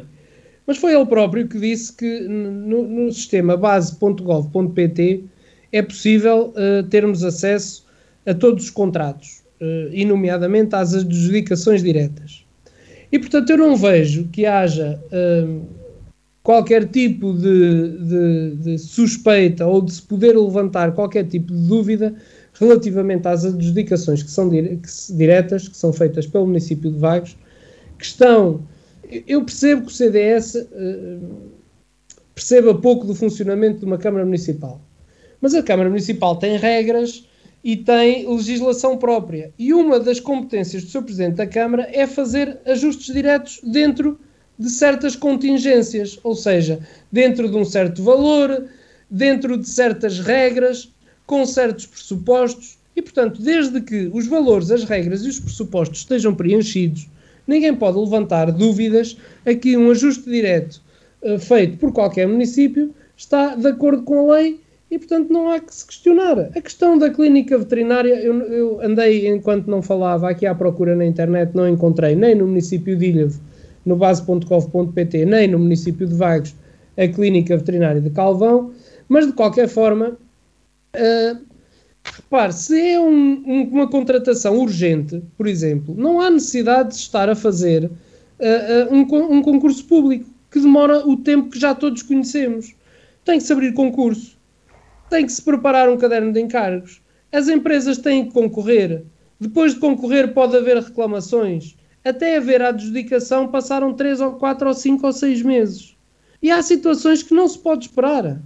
mas 0.66 0.78
foi 0.78 0.94
ele 0.94 1.04
próprio 1.04 1.46
que 1.46 1.60
disse 1.60 1.92
que 1.92 2.20
no, 2.20 2.82
no 2.88 3.12
sistema 3.12 3.58
base.gov.pt 3.58 5.24
é 5.70 5.82
possível 5.82 6.54
uh, 6.56 6.82
termos 6.84 7.22
acesso 7.22 7.84
a 8.24 8.32
todos 8.32 8.64
os 8.64 8.70
contratos, 8.70 9.42
uh, 9.60 9.92
e 9.92 10.02
nomeadamente 10.06 10.74
às 10.74 10.94
adjudicações 10.94 11.82
diretas. 11.82 12.46
E 13.12 13.18
portanto 13.18 13.50
eu 13.50 13.58
não 13.58 13.76
vejo 13.76 14.28
que 14.28 14.46
haja 14.46 14.98
uh, 15.12 15.62
qualquer 16.42 16.88
tipo 16.88 17.34
de, 17.34 17.98
de, 17.98 18.56
de 18.62 18.78
suspeita 18.78 19.66
ou 19.66 19.82
de 19.82 19.92
se 19.92 20.02
poder 20.02 20.34
levantar 20.38 20.92
qualquer 20.92 21.26
tipo 21.26 21.52
de 21.52 21.68
dúvida 21.68 22.14
relativamente 22.58 23.26
às 23.28 23.44
adjudicações 23.44 24.22
que 24.22 24.30
são 24.30 24.48
dire 24.48 24.76
que 24.76 25.12
diretas, 25.14 25.68
que 25.68 25.76
são 25.76 25.92
feitas 25.92 26.26
pelo 26.26 26.46
município 26.46 26.90
de 26.90 26.98
Vagos, 26.98 27.36
que 27.98 28.04
estão. 28.04 28.62
Eu 29.26 29.44
percebo 29.44 29.82
que 29.82 29.92
o 29.92 29.94
CDS 29.94 30.56
eh, 30.56 31.18
perceba 32.34 32.74
pouco 32.74 33.06
do 33.06 33.14
funcionamento 33.14 33.80
de 33.80 33.84
uma 33.84 33.98
Câmara 33.98 34.24
Municipal, 34.24 34.80
mas 35.40 35.54
a 35.54 35.62
Câmara 35.62 35.88
Municipal 35.88 36.36
tem 36.36 36.56
regras 36.56 37.26
e 37.62 37.76
tem 37.76 38.28
legislação 38.28 38.96
própria. 38.96 39.52
E 39.58 39.72
uma 39.72 40.00
das 40.00 40.18
competências 40.18 40.84
do 40.84 40.90
seu 40.90 41.02
Presidente 41.02 41.36
da 41.36 41.46
Câmara 41.46 41.88
é 41.92 42.06
fazer 42.06 42.58
ajustes 42.64 43.14
diretos 43.14 43.60
dentro 43.62 44.18
de 44.58 44.70
certas 44.70 45.14
contingências, 45.14 46.18
ou 46.24 46.34
seja, 46.34 46.80
dentro 47.12 47.48
de 47.48 47.56
um 47.56 47.64
certo 47.64 48.02
valor, 48.02 48.66
dentro 49.10 49.56
de 49.56 49.68
certas 49.68 50.18
regras 50.18 50.92
com 51.26 51.44
certos 51.44 51.86
pressupostos 51.86 52.78
e, 52.94 53.02
portanto, 53.02 53.42
desde 53.42 53.80
que 53.80 54.10
os 54.12 54.26
valores, 54.26 54.70
as 54.70 54.84
regras 54.84 55.24
e 55.24 55.28
os 55.28 55.40
pressupostos 55.40 56.00
estejam 56.00 56.34
preenchidos, 56.34 57.08
ninguém 57.46 57.74
pode 57.74 57.98
levantar 57.98 58.50
dúvidas 58.50 59.16
a 59.44 59.54
que 59.54 59.76
um 59.76 59.90
ajuste 59.90 60.30
direto 60.30 60.80
uh, 61.22 61.38
feito 61.38 61.76
por 61.78 61.92
qualquer 61.92 62.26
município 62.26 62.94
está 63.16 63.54
de 63.54 63.66
acordo 63.66 64.02
com 64.02 64.30
a 64.30 64.36
lei 64.36 64.60
e, 64.90 64.98
portanto, 64.98 65.32
não 65.32 65.50
há 65.50 65.58
que 65.58 65.74
se 65.74 65.84
questionar. 65.84 66.38
A 66.38 66.60
questão 66.60 66.96
da 66.96 67.10
clínica 67.10 67.58
veterinária, 67.58 68.14
eu, 68.20 68.40
eu 68.42 68.80
andei, 68.80 69.28
enquanto 69.28 69.66
não 69.66 69.82
falava, 69.82 70.30
aqui 70.30 70.46
à 70.46 70.54
procura 70.54 70.94
na 70.94 71.04
internet, 71.04 71.50
não 71.54 71.68
encontrei 71.68 72.14
nem 72.14 72.34
no 72.34 72.46
município 72.46 72.96
de 72.96 73.06
Ilhavo, 73.06 73.40
no 73.84 73.96
base.gov.pt, 73.96 75.24
nem 75.24 75.48
no 75.48 75.58
município 75.58 76.06
de 76.06 76.14
Vagos, 76.14 76.54
a 76.96 77.06
clínica 77.08 77.56
veterinária 77.56 78.00
de 78.00 78.10
Calvão, 78.10 78.72
mas 79.08 79.26
de 79.26 79.32
qualquer 79.32 79.68
forma, 79.68 80.16
Uh, 80.96 81.44
repare, 82.02 82.52
se 82.52 82.80
é 82.80 83.00
um, 83.00 83.42
um, 83.46 83.62
uma 83.70 83.88
contratação 83.88 84.58
urgente, 84.58 85.22
por 85.36 85.46
exemplo, 85.46 85.94
não 85.96 86.20
há 86.20 86.30
necessidade 86.30 86.90
de 86.90 86.96
estar 86.96 87.28
a 87.28 87.36
fazer 87.36 87.84
uh, 87.84 87.88
uh, 87.88 88.94
um, 88.94 89.36
um, 89.36 89.42
concurso 89.42 89.84
público 89.84 90.28
que 90.50 90.60
demora 90.60 91.06
o 91.06 91.16
tempo 91.16 91.50
que 91.50 91.58
já 91.58 91.74
todos 91.74 92.02
conhecemos. 92.02 92.74
Tem 93.24 93.38
que 93.38 93.44
se 93.44 93.52
abrir 93.52 93.74
concurso, 93.74 94.38
tem 95.10 95.26
que 95.26 95.32
se 95.32 95.42
preparar 95.42 95.88
um 95.88 95.96
caderno 95.96 96.32
de 96.32 96.40
encargos, 96.40 97.02
as 97.32 97.48
empresas 97.48 97.98
têm 97.98 98.26
que 98.26 98.32
concorrer 98.32 99.04
Depois 99.38 99.74
de 99.74 99.80
concorrer, 99.80 100.32
pode 100.32 100.56
haver 100.56 100.78
reclamações. 100.78 101.76
Até 102.04 102.36
haver 102.36 102.62
a 102.62 102.68
adjudicação, 102.68 103.48
passaram 103.48 103.92
3 103.92 104.20
ou 104.20 104.32
4 104.34 104.68
ou 104.68 104.74
5 104.74 105.06
ou 105.06 105.12
6 105.12 105.42
meses. 105.42 105.96
E 106.40 106.50
há 106.50 106.62
situações 106.62 107.22
que 107.22 107.34
não 107.34 107.48
se 107.48 107.58
pode 107.58 107.86
esperar, 107.86 108.40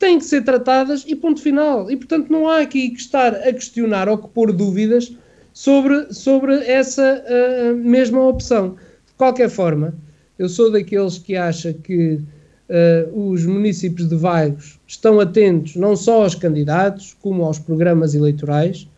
têm 0.00 0.18
que 0.18 0.24
ser 0.24 0.42
tratadas 0.42 1.04
e 1.06 1.14
ponto 1.14 1.40
final. 1.40 1.88
E 1.88 1.96
portanto, 1.96 2.30
não 2.30 2.48
há 2.48 2.60
aqui 2.60 2.88
que 2.90 2.98
estar 2.98 3.34
a 3.34 3.52
questionar 3.52 4.08
ou 4.08 4.18
que 4.18 4.28
pôr 4.28 4.50
dúvidas 4.50 5.12
sobre, 5.52 6.12
sobre 6.12 6.54
essa 6.64 7.22
uh, 7.22 7.76
mesma 7.76 8.26
opção. 8.26 8.76
De 9.06 9.12
qualquer 9.16 9.50
forma, 9.50 9.94
eu 10.38 10.48
sou 10.48 10.72
daqueles 10.72 11.18
que 11.18 11.36
acha 11.36 11.74
que 11.74 12.14
uh, 12.14 13.30
os 13.30 13.44
municípios 13.44 14.08
de 14.08 14.16
Vagos 14.16 14.80
estão 14.86 15.20
atentos 15.20 15.76
não 15.76 15.94
só 15.94 16.22
aos 16.22 16.34
candidatos, 16.34 17.14
como 17.20 17.44
aos 17.44 17.58
programas 17.58 18.14
eleitorais, 18.14 18.88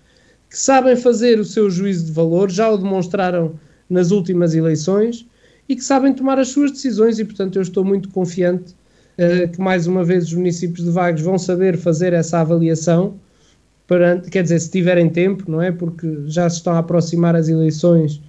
que 0.48 0.58
sabem 0.58 0.94
fazer 0.94 1.40
o 1.40 1.44
seu 1.44 1.68
juízo 1.68 2.06
de 2.06 2.12
valor, 2.12 2.48
já 2.48 2.70
o 2.70 2.76
demonstraram 2.76 3.58
nas 3.90 4.12
últimas 4.12 4.54
eleições 4.54 5.26
e 5.68 5.74
que 5.74 5.82
sabem 5.82 6.14
tomar 6.14 6.38
as 6.38 6.48
suas 6.48 6.70
decisões 6.70 7.18
e, 7.18 7.24
portanto, 7.24 7.56
eu 7.56 7.62
estou 7.62 7.84
muito 7.84 8.08
confiante 8.10 8.74
que, 9.52 9.60
mais 9.60 9.86
uma 9.86 10.02
vez, 10.04 10.24
os 10.24 10.34
municípios 10.34 10.84
de 10.84 10.90
Vagos 10.90 11.22
vão 11.22 11.38
saber 11.38 11.76
fazer 11.76 12.12
essa 12.12 12.40
avaliação, 12.40 13.14
para, 13.86 14.20
quer 14.20 14.42
dizer, 14.42 14.58
se 14.60 14.70
tiverem 14.70 15.10
tempo, 15.10 15.50
não 15.50 15.60
é? 15.60 15.70
Porque 15.70 16.22
já 16.26 16.48
se 16.48 16.56
estão 16.56 16.72
a 16.72 16.78
aproximar 16.78 17.36
as 17.36 17.48
eleições 17.48 18.22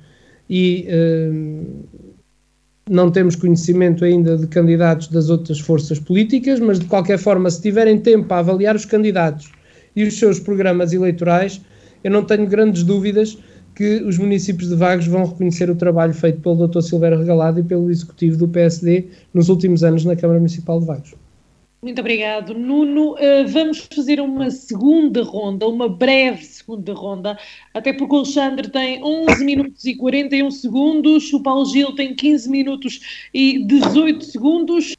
e 0.50 0.88
uh, 0.90 2.04
não 2.90 3.10
temos 3.10 3.36
conhecimento 3.36 4.04
ainda 4.04 4.38
de 4.38 4.48
candidatos 4.48 5.08
das 5.08 5.30
outras 5.30 5.60
forças 5.60 6.00
políticas, 6.00 6.60
mas 6.60 6.80
de 6.80 6.86
qualquer 6.86 7.18
forma, 7.18 7.50
se 7.50 7.62
tiverem 7.62 8.00
tempo 8.00 8.28
para 8.28 8.40
avaliar 8.40 8.76
os 8.76 8.84
candidatos 8.84 9.52
e 9.96 10.04
os 10.04 10.18
seus 10.20 10.40
programas 10.40 10.92
eleitorais, 10.92 11.62
eu 12.04 12.12
não 12.12 12.26
tenho 12.26 12.46
grandes 12.46 12.84
dúvidas 12.84 13.38
que 13.76 14.04
os 14.04 14.18
municípios 14.18 14.70
de 14.70 14.76
Vagos 14.76 15.08
vão 15.08 15.26
reconhecer 15.26 15.70
o 15.70 15.76
trabalho 15.76 16.14
feito 16.14 16.40
pelo 16.42 16.68
Dr. 16.68 16.82
Silvério 16.82 17.20
Regalado 17.20 17.60
e 17.60 17.64
pelo 17.64 17.90
executivo 17.90 18.38
do 18.38 18.48
PSD 18.48 19.08
nos 19.34 19.50
últimos 19.50 19.84
anos 19.84 20.06
na 20.06 20.16
Câmara 20.16 20.40
Municipal 20.40 20.80
de 20.80 20.86
Vagos. 20.86 21.16
Muito 21.84 22.00
obrigado, 22.00 22.54
Nuno. 22.54 23.16
Uh, 23.16 23.46
vamos 23.46 23.90
fazer 23.94 24.22
uma 24.22 24.50
segunda 24.50 25.22
ronda, 25.22 25.68
uma 25.68 25.90
breve 25.90 26.42
segunda 26.42 26.94
ronda, 26.94 27.38
até 27.74 27.92
porque 27.92 28.16
o 28.16 28.20
Alexandre 28.20 28.70
tem 28.70 29.04
11 29.04 29.44
minutos 29.44 29.84
e 29.84 29.94
41 29.94 30.50
segundos, 30.50 31.34
o 31.34 31.44
Paulo 31.44 31.66
Gil 31.66 31.94
tem 31.94 32.16
15 32.16 32.50
minutos 32.50 33.28
e 33.34 33.66
18 33.66 34.24
segundos. 34.24 34.96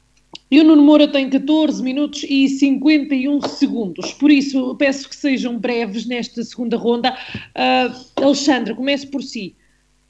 E 0.49 0.59
o 0.59 0.63
Nuno 0.63 0.83
Moura 0.83 1.07
tem 1.07 1.29
14 1.29 1.81
minutos 1.81 2.23
e 2.29 2.47
51 2.47 3.41
segundos. 3.41 4.13
Por 4.13 4.29
isso, 4.29 4.75
peço 4.75 5.09
que 5.09 5.15
sejam 5.15 5.57
breves 5.57 6.05
nesta 6.05 6.43
segunda 6.43 6.77
ronda. 6.77 7.17
Uh, 7.55 8.23
Alexandre, 8.23 8.75
comece 8.75 9.07
por 9.07 9.23
si. 9.23 9.55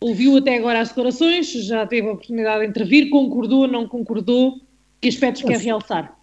Ouviu 0.01 0.36
até 0.38 0.57
agora 0.57 0.81
as 0.81 0.89
declarações, 0.89 1.51
já 1.51 1.88
teve 1.88 2.07
a 2.07 2.11
oportunidade 2.11 2.63
de 2.63 2.69
intervir, 2.69 3.09
concordou, 3.09 3.65
não 3.65 3.88
concordou? 3.88 4.59
Que 4.99 5.07
aspectos 5.07 5.43
quer 5.43 5.57
realçar? 5.57 6.13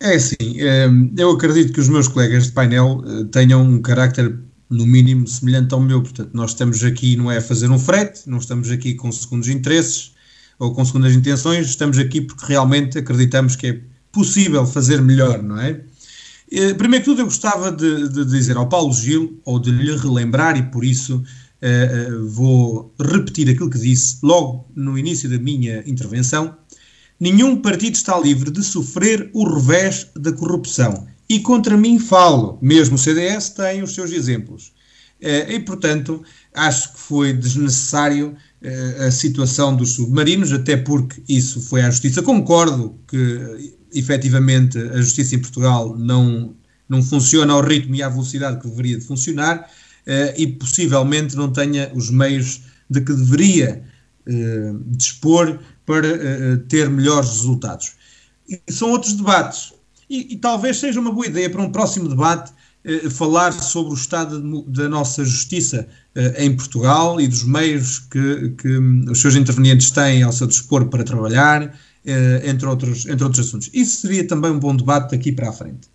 É 0.00 0.14
assim, 0.14 0.60
ehm, 0.60 1.12
eu 1.16 1.30
acredito 1.30 1.72
que 1.72 1.80
os 1.80 1.88
meus 1.88 2.06
colegas 2.06 2.46
de 2.46 2.52
painel 2.52 3.02
eh, 3.04 3.24
tenham 3.32 3.62
um 3.62 3.82
carácter, 3.82 4.38
no 4.70 4.86
mínimo, 4.86 5.26
semelhante 5.26 5.74
ao 5.74 5.80
meu. 5.80 6.02
Portanto, 6.02 6.30
nós 6.34 6.50
estamos 6.50 6.84
aqui, 6.84 7.16
não 7.16 7.32
é 7.32 7.38
a 7.38 7.42
fazer 7.42 7.68
um 7.70 7.78
frete, 7.78 8.28
não 8.28 8.38
estamos 8.38 8.70
aqui 8.70 8.94
com 8.94 9.10
segundos 9.10 9.48
interesses 9.48 10.12
ou 10.58 10.72
com 10.72 10.84
segundas 10.84 11.14
intenções, 11.14 11.66
estamos 11.66 11.98
aqui 11.98 12.20
porque 12.20 12.46
realmente 12.46 12.98
acreditamos 12.98 13.56
que 13.56 13.66
é 13.66 13.80
possível 14.10 14.66
fazer 14.66 15.00
melhor, 15.00 15.42
não 15.42 15.60
é? 15.60 15.80
Eh, 16.50 16.74
primeiro 16.74 17.04
que 17.04 17.10
tudo, 17.10 17.20
eu 17.20 17.26
gostava 17.26 17.70
de, 17.70 18.08
de 18.08 18.24
dizer 18.24 18.56
ao 18.56 18.68
Paulo 18.68 18.92
Gil, 18.92 19.40
ou 19.44 19.58
de 19.58 19.70
lhe 19.70 19.94
relembrar, 19.96 20.56
e 20.56 20.62
por 20.62 20.84
isso 20.84 21.18
uh, 21.18 22.28
vou 22.28 22.92
repetir 22.98 23.48
aquilo 23.50 23.70
que 23.70 23.78
disse 23.78 24.18
logo 24.22 24.66
no 24.74 24.98
início 24.98 25.28
da 25.28 25.38
minha 25.38 25.82
intervenção 25.86 26.56
Nenhum 27.20 27.60
partido 27.60 27.96
está 27.96 28.16
livre 28.16 28.48
de 28.48 28.62
sofrer 28.62 29.28
o 29.34 29.42
revés 29.42 30.06
da 30.14 30.32
corrupção. 30.32 31.04
E 31.28 31.40
contra 31.40 31.76
mim 31.76 31.98
falo, 31.98 32.56
mesmo 32.62 32.94
o 32.94 32.98
CDS 32.98 33.50
tem 33.50 33.82
os 33.82 33.92
seus 33.92 34.12
exemplos. 34.12 34.72
Eh, 35.20 35.54
e, 35.54 35.60
portanto, 35.60 36.22
acho 36.54 36.92
que 36.92 37.00
foi 37.00 37.32
desnecessário 37.32 38.36
eh, 38.62 39.06
a 39.06 39.10
situação 39.10 39.74
dos 39.74 39.92
submarinos, 39.92 40.52
até 40.52 40.76
porque 40.76 41.22
isso 41.28 41.60
foi 41.60 41.82
à 41.82 41.90
Justiça. 41.90 42.22
Concordo 42.22 42.98
que, 43.08 43.76
efetivamente, 43.92 44.78
a 44.78 44.98
Justiça 44.98 45.34
em 45.34 45.40
Portugal 45.40 45.96
não, 45.98 46.54
não 46.88 47.02
funciona 47.02 47.52
ao 47.52 47.62
ritmo 47.62 47.94
e 47.96 48.02
à 48.02 48.08
velocidade 48.08 48.60
que 48.60 48.68
deveria 48.68 48.98
de 48.98 49.04
funcionar 49.04 49.68
eh, 50.06 50.34
e, 50.38 50.46
possivelmente, 50.46 51.36
não 51.36 51.52
tenha 51.52 51.90
os 51.94 52.10
meios 52.10 52.62
de 52.88 53.00
que 53.00 53.12
deveria 53.12 53.82
dispor 54.88 55.58
para 55.86 56.58
ter 56.68 56.90
melhores 56.90 57.30
resultados. 57.30 57.94
E 58.46 58.60
são 58.70 58.90
outros 58.90 59.14
debates. 59.14 59.72
E, 60.08 60.34
e, 60.34 60.36
talvez 60.36 60.76
seja 60.78 61.00
uma 61.00 61.10
boa 61.10 61.26
ideia 61.26 61.48
para 61.48 61.62
um 61.62 61.72
próximo 61.72 62.10
debate 62.10 62.52
falar 63.10 63.52
sobre 63.52 63.92
o 63.92 63.94
estado 63.94 64.62
da 64.62 64.88
nossa 64.88 65.24
justiça 65.24 65.86
uh, 66.16 66.42
em 66.42 66.56
Portugal 66.56 67.20
e 67.20 67.28
dos 67.28 67.44
meios 67.44 67.98
que, 67.98 68.50
que 68.58 68.78
um, 68.78 69.10
os 69.10 69.20
seus 69.20 69.34
intervenientes 69.34 69.90
têm 69.90 70.22
ao 70.22 70.32
seu 70.32 70.46
dispor 70.46 70.86
para 70.86 71.04
trabalhar, 71.04 71.74
entre, 72.42 72.66
outros, 72.66 73.04
entre 73.04 73.22
outros 73.22 73.46
assuntos. 73.46 73.68
Isso 73.74 74.00
seria 74.00 74.26
também 74.26 74.50
um 74.50 74.58
bom 74.58 74.74
debate 74.74 75.10
daqui 75.10 75.30
para 75.30 75.50
a 75.50 75.52
frente. 75.52 75.88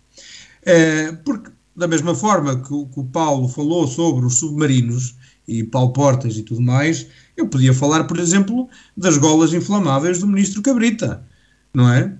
porque, 1.24 1.50
da 1.74 1.88
mesma 1.88 2.14
forma 2.14 2.62
que 2.62 2.72
o, 2.72 2.86
que 2.86 3.00
o 3.00 3.04
Paulo 3.04 3.48
falou 3.48 3.88
sobre 3.88 4.24
os 4.24 4.36
submarinos 4.36 5.16
e 5.48 5.64
Paulo 5.64 5.92
Portas 5.92 6.36
e 6.36 6.42
tudo 6.42 6.62
mais, 6.62 7.08
eu 7.36 7.48
podia 7.48 7.74
falar, 7.74 8.04
por 8.04 8.18
exemplo, 8.18 8.68
das 8.96 9.16
golas 9.18 9.52
inflamáveis 9.52 10.20
do 10.20 10.26
ministro 10.28 10.62
Cabrita, 10.62 11.26
não 11.74 11.92
é? 11.92 12.14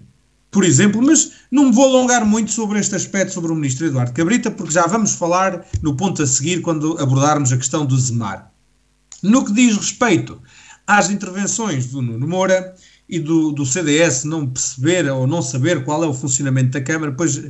Por 0.54 0.62
exemplo, 0.62 1.02
mas 1.02 1.32
não 1.50 1.64
me 1.64 1.72
vou 1.72 1.84
alongar 1.84 2.24
muito 2.24 2.52
sobre 2.52 2.78
este 2.78 2.94
aspecto 2.94 3.34
sobre 3.34 3.50
o 3.50 3.56
ministro 3.56 3.86
Eduardo 3.86 4.12
Cabrita, 4.12 4.52
porque 4.52 4.72
já 4.72 4.86
vamos 4.86 5.16
falar 5.16 5.66
no 5.82 5.96
ponto 5.96 6.22
a 6.22 6.26
seguir 6.28 6.60
quando 6.60 6.96
abordarmos 7.00 7.52
a 7.52 7.56
questão 7.56 7.84
do 7.84 7.98
ZEMAR. 7.98 8.52
No 9.20 9.44
que 9.44 9.52
diz 9.52 9.76
respeito 9.76 10.40
às 10.86 11.10
intervenções 11.10 11.86
do 11.86 12.00
Nuno 12.00 12.28
Moura 12.28 12.72
e 13.08 13.18
do, 13.18 13.50
do 13.50 13.66
CDS 13.66 14.22
não 14.22 14.46
perceber 14.46 15.10
ou 15.10 15.26
não 15.26 15.42
saber 15.42 15.84
qual 15.84 16.04
é 16.04 16.06
o 16.06 16.14
funcionamento 16.14 16.70
da 16.70 16.80
Câmara, 16.80 17.10
pois 17.10 17.42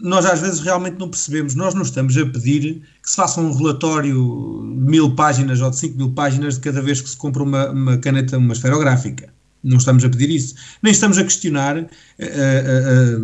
nós 0.00 0.24
às 0.24 0.40
vezes 0.40 0.60
realmente 0.60 0.98
não 0.98 1.10
percebemos. 1.10 1.54
Nós 1.54 1.74
não 1.74 1.82
estamos 1.82 2.16
a 2.16 2.24
pedir 2.24 2.80
que 3.02 3.10
se 3.10 3.16
faça 3.16 3.38
um 3.38 3.52
relatório 3.52 4.14
de 4.14 4.90
mil 4.90 5.14
páginas 5.14 5.60
ou 5.60 5.68
de 5.68 5.76
cinco 5.76 5.98
mil 5.98 6.12
páginas 6.12 6.54
de 6.54 6.60
cada 6.60 6.80
vez 6.80 7.02
que 7.02 7.10
se 7.10 7.18
compra 7.18 7.42
uma, 7.42 7.68
uma 7.68 7.98
caneta, 7.98 8.38
uma 8.38 8.54
esferográfica. 8.54 9.30
Não 9.62 9.76
estamos 9.76 10.04
a 10.04 10.08
pedir 10.08 10.30
isso. 10.30 10.54
Nem 10.82 10.92
estamos 10.92 11.18
a 11.18 11.24
questionar 11.24 11.76
a, 11.76 11.80
eh, 11.80 11.88
a, 12.18 12.26
eh, 12.26 13.16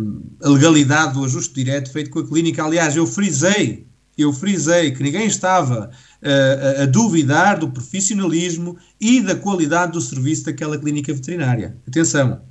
eh, 0.43 0.45
a, 0.45 0.49
legalidade 0.49 1.13
do 1.13 1.25
ajuste 1.25 1.53
direto 1.53 1.91
feito 1.91 2.11
com 2.11 2.19
a 2.19 2.27
clínica. 2.27 2.63
Aliás, 2.63 2.95
eu 2.95 3.07
frisei, 3.07 3.87
eu 4.17 4.31
frisei 4.31 4.91
que 4.91 5.01
ninguém 5.01 5.25
estava 5.25 5.89
a, 6.21 6.83
a 6.83 6.85
duvidar 6.85 7.59
do 7.59 7.69
profissionalismo 7.69 8.77
e 9.01 9.21
da 9.21 9.35
qualidade 9.35 9.93
do 9.93 10.01
serviço 10.01 10.45
daquela 10.45 10.77
clínica 10.77 11.11
veterinária. 11.13 11.75
Atenção. 11.87 12.41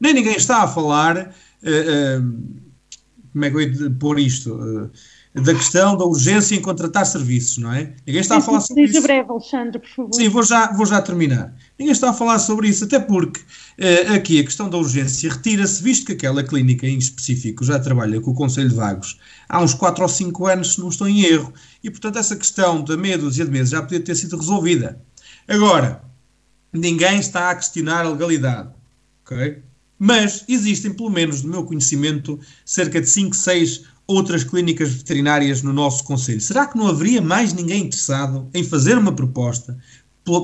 Nem 0.00 0.14
ninguém 0.14 0.36
está 0.36 0.62
a 0.62 0.68
falar. 0.68 1.34
Como 3.32 3.44
é 3.44 3.50
que 3.50 3.56
eu 3.56 3.60
ia 3.60 3.90
pôr 3.90 4.18
isto? 4.18 4.90
Da 5.34 5.54
questão 5.54 5.96
da 5.96 6.04
urgência 6.04 6.56
em 6.56 6.60
contratar 6.60 7.04
serviços, 7.06 7.58
não 7.58 7.72
é? 7.72 7.92
Ninguém 8.06 8.20
está 8.20 8.38
a 8.38 8.40
falar 8.40 8.60
sobre 8.60 8.84
isso. 8.84 8.94
Seja 8.94 9.06
breve, 9.06 9.30
Alexandre, 9.30 9.78
por 9.78 9.88
favor. 9.88 10.14
Sim, 10.14 10.28
vou 10.30 10.42
já, 10.42 10.72
vou 10.72 10.86
já 10.86 11.02
terminar. 11.02 11.54
Ninguém 11.78 11.92
está 11.92 12.10
a 12.10 12.14
falar 12.14 12.38
sobre 12.38 12.68
isso, 12.68 12.84
até 12.84 12.98
porque 12.98 13.40
uh, 13.40 14.14
aqui 14.14 14.40
a 14.40 14.44
questão 14.44 14.70
da 14.70 14.78
urgência 14.78 15.30
retira-se, 15.30 15.82
visto 15.82 16.06
que 16.06 16.12
aquela 16.12 16.42
clínica 16.42 16.86
em 16.86 16.98
específico 16.98 17.62
já 17.64 17.78
trabalha 17.78 18.20
com 18.20 18.30
o 18.30 18.34
Conselho 18.34 18.70
de 18.70 18.74
Vagos 18.74 19.18
há 19.48 19.62
uns 19.62 19.74
4 19.74 20.02
ou 20.02 20.08
5 20.08 20.46
anos, 20.46 20.74
se 20.74 20.80
não 20.80 20.88
estou 20.88 21.08
em 21.08 21.22
erro, 21.22 21.52
e 21.84 21.90
portanto 21.90 22.18
essa 22.18 22.34
questão 22.34 22.82
da 22.82 22.96
meia 22.96 23.18
dúzia 23.18 23.44
de 23.44 23.50
meses 23.50 23.70
já 23.70 23.82
podia 23.82 24.00
ter 24.00 24.14
sido 24.14 24.36
resolvida. 24.36 25.00
Agora, 25.46 26.02
ninguém 26.72 27.18
está 27.18 27.50
a 27.50 27.54
questionar 27.54 28.04
a 28.04 28.10
legalidade, 28.10 28.70
ok? 29.24 29.62
Mas 29.98 30.44
existem, 30.48 30.92
pelo 30.92 31.10
menos 31.10 31.42
do 31.42 31.48
meu 31.48 31.64
conhecimento, 31.64 32.38
cerca 32.64 33.00
de 33.00 33.08
5, 33.08 33.34
6 33.34 33.84
outras 34.08 34.42
clínicas 34.42 34.90
veterinárias 34.94 35.62
no 35.62 35.70
nosso 35.70 36.02
Conselho. 36.02 36.40
Será 36.40 36.66
que 36.66 36.78
não 36.78 36.88
haveria 36.88 37.20
mais 37.20 37.52
ninguém 37.52 37.84
interessado 37.84 38.48
em 38.54 38.64
fazer 38.64 38.96
uma 38.96 39.12
proposta 39.12 39.78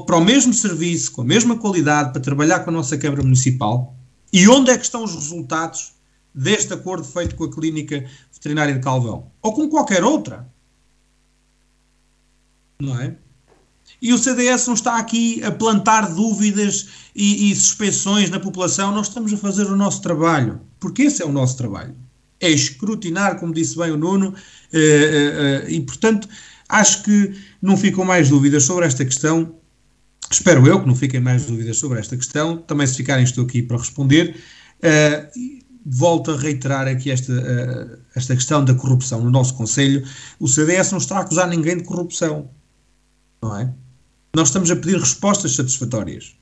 para 0.06 0.16
o 0.16 0.24
mesmo 0.24 0.52
serviço, 0.52 1.12
com 1.12 1.22
a 1.22 1.24
mesma 1.24 1.56
qualidade, 1.56 2.12
para 2.12 2.20
trabalhar 2.20 2.60
com 2.60 2.70
a 2.70 2.72
nossa 2.74 2.98
Câmara 2.98 3.22
Municipal? 3.22 3.96
E 4.30 4.46
onde 4.48 4.70
é 4.70 4.76
que 4.76 4.84
estão 4.84 5.02
os 5.02 5.14
resultados 5.14 5.94
deste 6.34 6.74
acordo 6.74 7.04
feito 7.04 7.34
com 7.36 7.44
a 7.44 7.52
Clínica 7.52 8.04
Veterinária 8.30 8.74
de 8.74 8.80
Calvão? 8.80 9.30
Ou 9.40 9.54
com 9.54 9.68
qualquer 9.68 10.04
outra? 10.04 10.46
Não 12.80 13.00
é? 13.00 13.16
E 14.00 14.12
o 14.12 14.18
CDS 14.18 14.66
não 14.66 14.74
está 14.74 14.98
aqui 14.98 15.42
a 15.42 15.50
plantar 15.50 16.12
dúvidas 16.12 16.88
e, 17.14 17.50
e 17.50 17.56
suspeições 17.56 18.28
na 18.28 18.38
população, 18.38 18.92
nós 18.92 19.08
estamos 19.08 19.32
a 19.32 19.38
fazer 19.38 19.64
o 19.66 19.76
nosso 19.76 20.02
trabalho, 20.02 20.60
porque 20.78 21.04
esse 21.04 21.22
é 21.22 21.26
o 21.26 21.32
nosso 21.32 21.56
trabalho. 21.56 21.94
É 22.40 22.50
escrutinar, 22.50 23.38
como 23.38 23.54
disse 23.54 23.76
bem 23.76 23.90
o 23.90 23.96
Nuno, 23.96 24.34
eh, 24.72 24.78
eh, 24.78 25.64
eh, 25.66 25.70
e 25.70 25.80
portanto 25.80 26.28
Acho 26.68 27.02
que 27.02 27.34
não 27.60 27.76
ficam 27.76 28.04
mais 28.04 28.28
dúvidas 28.28 28.64
sobre 28.64 28.86
esta 28.86 29.04
questão. 29.04 29.54
Espero 30.30 30.66
eu 30.66 30.80
que 30.80 30.86
não 30.86 30.96
fiquem 30.96 31.20
mais 31.20 31.46
dúvidas 31.46 31.76
sobre 31.76 32.00
esta 32.00 32.16
questão. 32.16 32.56
Também, 32.56 32.86
se 32.86 32.96
ficarem, 32.96 33.24
estou 33.24 33.44
aqui 33.44 33.62
para 33.62 33.76
responder. 33.76 34.36
Volto 35.86 36.30
a 36.30 36.36
reiterar 36.36 36.88
aqui 36.88 37.10
esta, 37.10 38.00
esta 38.14 38.34
questão 38.34 38.64
da 38.64 38.74
corrupção 38.74 39.22
no 39.22 39.30
nosso 39.30 39.54
Conselho. 39.54 40.02
O 40.40 40.48
CDS 40.48 40.90
não 40.90 40.98
está 40.98 41.18
a 41.18 41.20
acusar 41.20 41.48
ninguém 41.48 41.76
de 41.76 41.84
corrupção. 41.84 42.50
Não 43.42 43.56
é? 43.56 43.72
Nós 44.34 44.48
estamos 44.48 44.70
a 44.70 44.76
pedir 44.76 44.98
respostas 44.98 45.54
satisfatórias. 45.54 46.34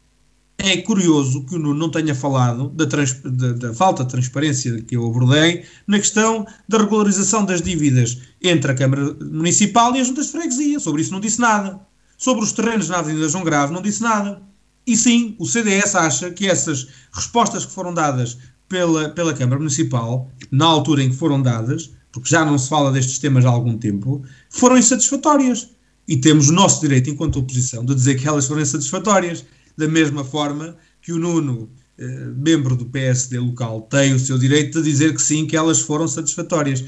É 0.64 0.76
curioso 0.76 1.44
que 1.44 1.56
o 1.56 1.58
Nuno 1.58 1.74
não 1.74 1.90
tenha 1.90 2.14
falado 2.14 2.68
da, 2.68 2.84
da, 2.84 3.52
da, 3.52 3.74
falta 3.74 4.04
de 4.04 4.10
transparência 4.10 4.80
que 4.82 4.96
eu 4.96 5.04
abordei 5.04 5.64
na 5.88 5.98
questão 5.98 6.46
da 6.68 6.78
regularização 6.78 7.44
das 7.44 7.60
dívidas 7.60 8.18
entre 8.40 8.70
a 8.70 8.74
Câmara 8.74 9.12
Municipal 9.20 9.92
e 9.96 10.00
as 10.00 10.06
juntas 10.06 10.26
de 10.26 10.32
freguesia. 10.32 10.78
Sobre 10.78 11.02
isso 11.02 11.10
não 11.10 11.18
disse 11.18 11.40
nada. 11.40 11.80
Sobre 12.16 12.44
os 12.44 12.52
terrenos 12.52 12.88
na 12.88 13.00
Avenida 13.00 13.28
João 13.28 13.42
Grave 13.42 13.74
não 13.74 13.82
disse 13.82 14.02
nada. 14.02 14.40
E 14.86 14.96
sim, 14.96 15.34
o 15.36 15.46
CDS 15.46 15.96
acha 15.96 16.30
que 16.30 16.46
essas 16.46 16.86
respostas 17.12 17.66
que 17.66 17.72
foram 17.72 17.92
dadas 17.92 18.38
pela, 18.68 19.08
pela 19.08 19.34
Câmara 19.34 19.58
Municipal, 19.58 20.30
na 20.48 20.66
altura 20.66 21.02
em 21.02 21.10
que 21.10 21.16
foram 21.16 21.42
dadas, 21.42 21.90
porque 22.12 22.30
já 22.30 22.44
não 22.44 22.56
se 22.56 22.68
fala 22.68 22.92
destes 22.92 23.18
temas 23.18 23.44
há 23.44 23.48
algum 23.48 23.76
tempo, 23.76 24.22
foram 24.48 24.78
insatisfatórias. 24.78 25.70
E 26.06 26.16
temos 26.16 26.50
o 26.50 26.52
nosso 26.52 26.80
direito, 26.80 27.10
enquanto 27.10 27.40
oposição, 27.40 27.84
de 27.84 27.96
dizer 27.96 28.14
que 28.14 28.28
elas 28.28 28.46
foram 28.46 28.62
insatisfatórias 28.62 29.44
da 29.77 29.89
mesma 29.89 30.25
forma 30.25 30.77
que 31.01 31.12
o 31.12 31.18
Nuno, 31.18 31.70
eh, 31.99 32.05
membro 32.37 32.77
do 32.77 32.87
PSD 32.87 33.39
local, 33.39 33.83
tem 33.83 34.14
o 34.14 34.18
seu 34.18 34.39
direito 34.39 34.83
de 34.83 34.91
dizer 34.91 35.14
que 35.14 35.23
sim, 35.23 35.47
que 35.47 35.57
elas 35.57 35.81
foram 35.81 36.07
satisfatórias. 36.07 36.85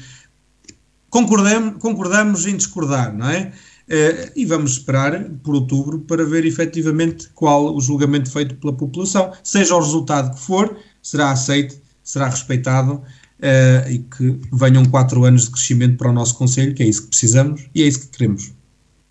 Concordamos, 1.09 1.81
concordamos 1.81 2.45
em 2.45 2.55
discordar, 2.55 3.15
não 3.15 3.29
é? 3.29 3.51
Eh, 3.87 4.31
e 4.35 4.45
vamos 4.45 4.73
esperar 4.73 5.29
por 5.43 5.55
outubro 5.55 5.99
para 5.99 6.25
ver 6.25 6.45
efetivamente 6.45 7.29
qual 7.35 7.75
o 7.75 7.79
julgamento 7.79 8.31
feito 8.31 8.55
pela 8.55 8.73
população. 8.73 9.31
Seja 9.43 9.75
o 9.75 9.79
resultado 9.79 10.33
que 10.33 10.41
for, 10.41 10.77
será 11.01 11.31
aceito, 11.31 11.79
será 12.03 12.27
respeitado 12.27 13.03
eh, 13.41 13.85
e 13.91 13.99
que 13.99 14.39
venham 14.51 14.85
quatro 14.85 15.23
anos 15.25 15.45
de 15.45 15.51
crescimento 15.51 15.97
para 15.97 16.09
o 16.09 16.13
nosso 16.13 16.37
Conselho, 16.37 16.73
que 16.73 16.81
é 16.81 16.87
isso 16.87 17.03
que 17.03 17.09
precisamos 17.09 17.69
e 17.75 17.83
é 17.83 17.87
isso 17.87 18.01
que 18.01 18.17
queremos. 18.17 18.53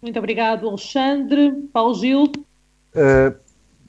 Muito 0.03 0.19
obrigado, 0.19 0.69
Alexandre. 0.69 1.53
Paulo 1.73 1.95
Gil. 1.95 2.25
Uh, 2.25 3.35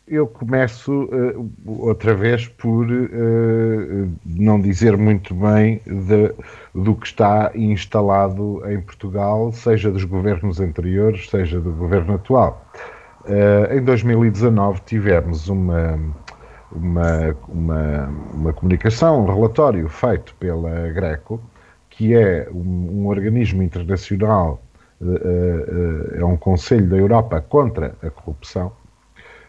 eu 0.08 0.28
começo 0.28 1.06
uh, 1.06 1.52
outra 1.66 2.14
vez 2.14 2.48
por 2.48 2.86
uh, 2.86 4.12
não 4.24 4.62
dizer 4.62 4.96
muito 4.98 5.34
bem 5.34 5.82
de, 5.86 6.34
do 6.74 6.96
que 6.96 7.08
está 7.08 7.52
instalado 7.56 8.62
em 8.70 8.80
Portugal, 8.82 9.52
seja 9.52 9.92
dos 9.92 10.04
governos 10.04 10.60
anteriores, 10.60 11.30
seja 11.30 11.60
do 11.60 11.72
governo 11.72 12.16
atual. 12.16 12.64
Uh, 13.24 13.74
em 13.76 13.84
2019 13.84 14.82
tivemos 14.86 15.50
uma, 15.50 16.00
uma, 16.72 17.36
uma, 17.48 18.10
uma, 18.32 18.54
comunicação, 18.54 19.26
um 19.26 19.34
relatório 19.34 19.90
feito 19.90 20.36
pela 20.36 20.88
Greco, 20.90 21.42
que 21.90 22.14
é 22.14 22.48
um, 22.54 23.02
um 23.02 23.08
organismo 23.08 23.64
internacional, 23.64 24.62
é 26.18 26.24
um 26.24 26.38
Conselho 26.38 26.88
da 26.88 26.96
Europa 26.96 27.42
contra 27.42 27.96
a 28.02 28.10
corrupção, 28.10 28.72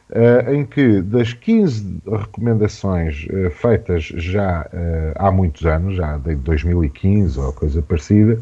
Uh, 0.09 0.52
em 0.54 0.64
que 0.64 1.02
das 1.02 1.32
15 1.32 2.00
recomendações 2.07 3.26
uh, 3.26 3.50
feitas 3.50 4.04
já 4.04 4.62
uh, 4.62 5.12
há 5.16 5.32
muitos 5.32 5.66
anos, 5.66 5.96
já 5.96 6.16
de 6.16 6.36
2015 6.36 7.40
ou 7.40 7.52
coisa 7.52 7.82
parecida, 7.82 8.38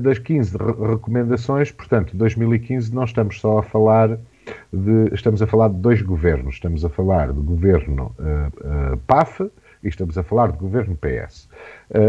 das 0.00 0.18
15 0.18 0.58
re 0.58 0.90
recomendações, 0.90 1.70
portanto, 1.70 2.14
2015 2.16 2.92
não 2.92 3.04
estamos 3.04 3.40
só 3.40 3.58
a 3.58 3.62
falar 3.62 4.18
de, 4.72 5.14
estamos 5.14 5.40
a 5.40 5.46
falar 5.46 5.68
de 5.68 5.76
dois 5.76 6.02
governos, 6.02 6.56
estamos 6.56 6.84
a 6.84 6.88
falar 6.88 7.32
do 7.32 7.40
governo 7.40 8.14
PAF 9.06 9.48
e 9.82 9.88
estamos 9.88 10.18
a 10.18 10.22
falar 10.22 10.48
do 10.52 10.58
governo 10.58 10.96
PS. 10.96 11.48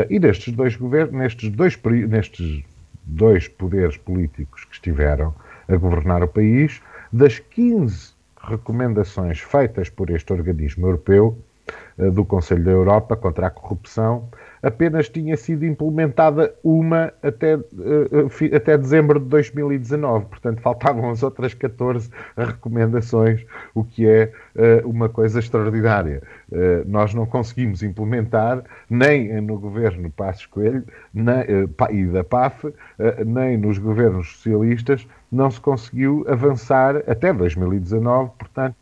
e 0.09 0.19
nestes 0.19 0.53
dois 0.53 0.75
governos, 0.75 1.13
nestes 1.13 1.49
dois, 1.49 1.79
nestes 2.09 2.63
dois 3.05 3.47
poderes 3.47 3.95
políticos 3.95 4.65
que 4.65 4.73
estiveram 4.73 5.33
a 5.69 5.77
governar 5.77 6.23
o 6.23 6.27
país, 6.27 6.81
das 7.11 7.39
15 7.39 8.13
recomendações 8.41 9.39
feitas 9.39 9.89
por 9.89 10.09
este 10.09 10.31
organismo 10.31 10.87
europeu, 10.87 11.37
eh, 11.97 12.09
do 12.09 12.23
Conselho 12.23 12.63
da 12.63 12.71
Europa 12.71 13.15
contra 13.15 13.47
a 13.47 13.49
corrupção, 13.49 14.29
apenas 14.61 15.09
tinha 15.09 15.35
sido 15.37 15.65
implementada 15.65 16.53
uma 16.63 17.13
até, 17.23 17.53
eh, 17.53 18.55
até 18.55 18.77
dezembro 18.77 19.19
de 19.19 19.25
2019. 19.27 20.25
Portanto, 20.25 20.61
faltavam 20.61 21.09
as 21.09 21.23
outras 21.23 21.53
14 21.53 22.09
recomendações, 22.37 23.45
o 23.73 23.83
que 23.83 24.07
é 24.07 24.31
eh, 24.55 24.81
uma 24.85 25.09
coisa 25.09 25.39
extraordinária. 25.39 26.21
Eh, 26.51 26.83
nós 26.85 27.13
não 27.13 27.25
conseguimos 27.25 27.83
implementar, 27.83 28.63
nem 28.89 29.41
no 29.41 29.57
governo 29.57 30.09
Passos 30.11 30.45
Coelho 30.45 30.83
e 31.91 32.05
da 32.05 32.23
PAF, 32.23 32.73
nem 33.25 33.57
nos 33.57 33.77
governos 33.77 34.33
socialistas, 34.33 35.07
não 35.31 35.49
se 35.49 35.59
conseguiu 35.59 36.25
avançar 36.27 36.97
até 37.07 37.31
2019, 37.31 38.31
portanto, 38.37 38.75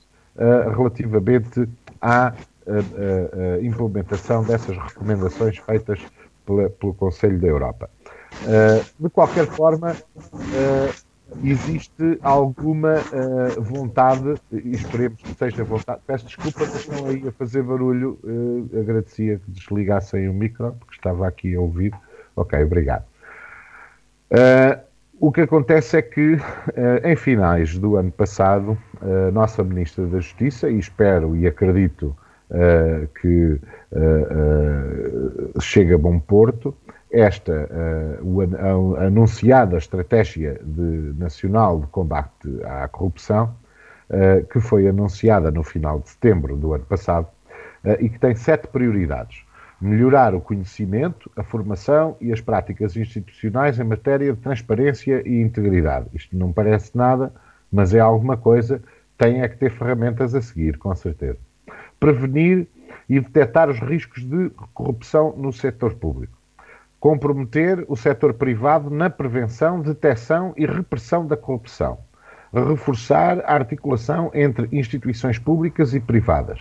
relativamente 0.76 1.68
à 2.02 2.34
a, 2.68 3.58
a, 3.58 3.64
implementação 3.64 4.44
dessas 4.44 4.78
recomendações 4.78 5.58
feitas 5.58 6.00
pela, 6.46 6.70
pelo 6.70 6.94
Conselho 6.94 7.40
da 7.40 7.48
Europa. 7.48 7.90
Uh, 8.44 9.04
de 9.04 9.10
qualquer 9.10 9.46
forma, 9.46 9.92
uh, 10.16 10.94
existe 11.44 12.20
alguma 12.22 12.96
uh, 12.96 13.62
vontade, 13.62 14.36
e 14.52 14.72
esperemos 14.72 15.22
que 15.22 15.34
seja 15.34 15.64
vontade. 15.64 16.02
Peço 16.06 16.26
desculpa, 16.26 16.60
mas 16.62 16.76
estão 16.76 17.08
aí 17.08 17.28
a 17.28 17.32
fazer 17.32 17.64
barulho. 17.64 18.20
agradecia 18.80 19.40
que 19.40 19.52
desligassem 19.52 20.30
o 20.30 20.34
micro, 20.34 20.76
porque 20.80 20.96
estava 20.96 21.28
aqui 21.28 21.56
a 21.56 21.62
ouvir. 21.62 21.94
Ok, 22.36 22.64
obrigado. 22.64 23.06
o 25.20 25.32
que 25.32 25.42
acontece 25.42 25.98
é 25.98 26.02
que, 26.04 26.38
em 27.04 27.16
finais 27.16 27.78
do 27.80 27.96
ano 27.96 28.12
passado, 28.12 28.78
a 29.02 29.32
nossa 29.32 29.64
Ministra 29.64 30.06
da 30.06 30.20
Justiça, 30.20 30.70
e 30.70 30.78
espero 30.78 31.36
e 31.36 31.48
acredito 31.48 32.16
uh, 32.52 33.08
que 33.20 33.60
uh, 33.92 35.62
chega 35.62 35.96
a 35.96 35.98
bom 35.98 36.20
porto. 36.20 36.76
Esta, 37.10 37.70
a, 37.72 39.02
a 39.02 39.06
anunciada 39.06 39.78
Estratégia 39.78 40.60
de, 40.62 41.14
Nacional 41.18 41.80
de 41.80 41.88
Combate 41.88 42.50
à 42.66 42.86
Corrupção, 42.90 43.56
que 44.52 44.60
foi 44.60 44.90
anunciada 44.90 45.50
no 45.50 45.64
final 45.64 46.00
de 46.00 46.10
setembro 46.10 46.58
do 46.58 46.74
ano 46.74 46.84
passado 46.84 47.28
e 48.00 48.10
que 48.10 48.20
tem 48.20 48.36
sete 48.36 48.68
prioridades 48.68 49.46
melhorar 49.80 50.36
o 50.36 50.42
conhecimento, 50.42 51.32
a 51.36 51.44
formação 51.44 52.18
e 52.20 52.34
as 52.34 52.42
práticas 52.42 52.98
institucionais 52.98 53.80
em 53.80 53.86
matéria 53.86 54.34
de 54.34 54.40
transparência 54.40 55.22
e 55.26 55.40
integridade. 55.40 56.08
Isto 56.14 56.38
não 56.38 56.52
parece 56.52 56.96
nada, 56.96 57.32
mas 57.72 57.94
é 57.94 58.00
alguma 58.00 58.36
coisa, 58.36 58.82
tem 59.18 59.42
é 59.42 59.48
que 59.48 59.58
ter 59.58 59.72
ferramentas 59.72 60.36
a 60.36 60.42
seguir, 60.42 60.78
com 60.78 60.94
certeza 60.94 61.47
prevenir 62.00 62.68
e 63.10 63.20
detectar 63.20 63.70
os 63.70 63.80
riscos 63.80 64.24
de 64.24 64.50
corrupção 64.74 65.34
no 65.38 65.52
setor 65.54 65.96
público. 65.96 66.38
Comprometer 67.00 67.86
o 67.88 67.96
setor 67.96 68.34
privado 68.34 68.90
na 68.90 69.10
prevenção, 69.10 69.82
detecção 69.82 70.54
e 70.58 70.66
repressão 70.66 71.26
da 71.26 71.38
corrupção. 71.38 72.00
Reforçar 72.52 73.40
a 73.42 73.54
articulação 73.54 74.32
entre 74.34 74.68
instituições 74.72 75.38
públicas 75.38 75.94
e 75.94 76.00
privadas. 76.00 76.60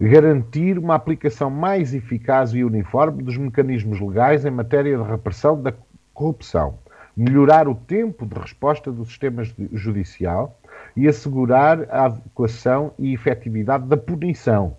Garantir 0.00 0.78
uma 0.78 0.94
aplicação 0.94 1.50
mais 1.50 1.94
eficaz 1.94 2.52
e 2.54 2.64
uniforme 2.64 3.22
dos 3.22 3.36
mecanismos 3.36 4.00
legais 4.00 4.44
em 4.44 4.50
matéria 4.50 4.96
de 4.96 5.02
repressão 5.02 5.60
da 5.60 5.74
corrupção. 6.14 6.78
Melhorar 7.16 7.68
o 7.68 7.74
tempo 7.74 8.24
de 8.24 8.38
resposta 8.38 8.90
do 8.90 9.04
sistema 9.04 9.42
judicial 9.72 10.58
e 10.96 11.08
assegurar 11.08 11.86
a 11.90 12.06
adequação 12.06 12.92
e 12.98 13.14
efetividade 13.14 13.86
da 13.86 13.96
punição. 13.96 14.76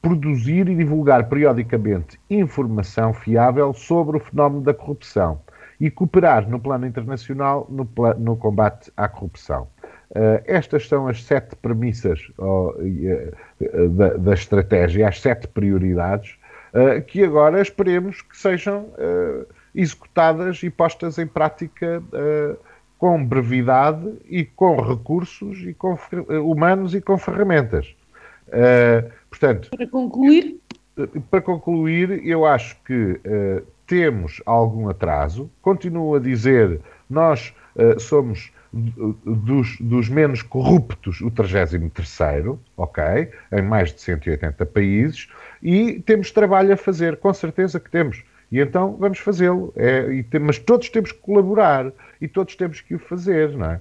Produzir 0.00 0.68
e 0.68 0.76
divulgar 0.76 1.28
periodicamente 1.28 2.18
informação 2.30 3.12
fiável 3.12 3.72
sobre 3.72 4.16
o 4.16 4.20
fenómeno 4.20 4.62
da 4.62 4.72
corrupção 4.72 5.40
e 5.80 5.90
cooperar 5.90 6.48
no 6.48 6.58
plano 6.58 6.86
internacional 6.86 7.66
no, 7.70 7.88
no 8.18 8.36
combate 8.36 8.92
à 8.96 9.08
corrupção. 9.08 9.68
Uh, 10.10 10.40
estas 10.46 10.88
são 10.88 11.06
as 11.06 11.22
sete 11.22 11.54
premissas 11.56 12.32
uh, 12.38 12.70
uh, 12.70 13.88
da, 13.90 14.14
da, 14.14 14.34
estratégia, 14.34 15.06
as 15.06 15.20
sete 15.20 15.46
prioridades, 15.46 16.36
que 17.06 17.24
agora 17.24 17.62
esperemos 17.62 18.20
que 18.20 18.36
sejam 18.36 18.90
executadas 19.74 20.62
e 20.62 20.68
postas 20.68 21.16
em 21.18 21.26
prática 21.26 22.02
com 22.98 23.24
brevidade 23.24 24.12
e 24.28 24.44
com 24.44 24.80
recursos 24.80 25.60
e 25.60 25.72
com, 25.72 25.96
humanos 26.44 26.94
e 26.94 27.00
com 27.00 27.16
ferramentas. 27.16 27.94
Uh, 28.48 29.08
portanto, 29.30 29.70
para 29.70 29.86
concluir, 29.86 30.60
para 31.30 31.40
concluir, 31.40 32.26
eu 32.26 32.44
acho 32.44 32.76
que 32.84 32.94
uh, 32.94 33.62
temos 33.86 34.42
algum 34.44 34.88
atraso. 34.88 35.48
Continuo 35.62 36.16
a 36.16 36.18
dizer 36.18 36.80
nós 37.08 37.54
uh, 37.76 37.98
somos 38.00 38.52
dos, 38.72 39.78
dos, 39.80 40.08
menos 40.08 40.42
corruptos 40.42 41.20
o 41.20 41.30
33º, 41.30 42.58
ok, 42.76 43.30
em 43.52 43.62
mais 43.62 43.94
de 43.94 44.00
180 44.00 44.66
países, 44.66 45.28
e 45.62 46.00
temos 46.00 46.30
trabalho 46.30 46.74
a 46.74 46.76
fazer, 46.76 47.16
com 47.16 47.32
certeza 47.32 47.80
que 47.80 47.90
temos. 47.90 48.22
E 48.50 48.60
então 48.60 48.96
vamos 48.98 49.18
fazê-lo. 49.18 49.72
É, 49.76 50.06
mas 50.40 50.58
todos 50.58 50.88
temos 50.88 51.12
que 51.12 51.18
colaborar 51.18 51.92
e 52.20 52.26
todos 52.26 52.56
temos 52.56 52.80
que 52.80 52.94
o 52.94 52.98
fazer, 52.98 53.56
não 53.56 53.72
é? 53.72 53.80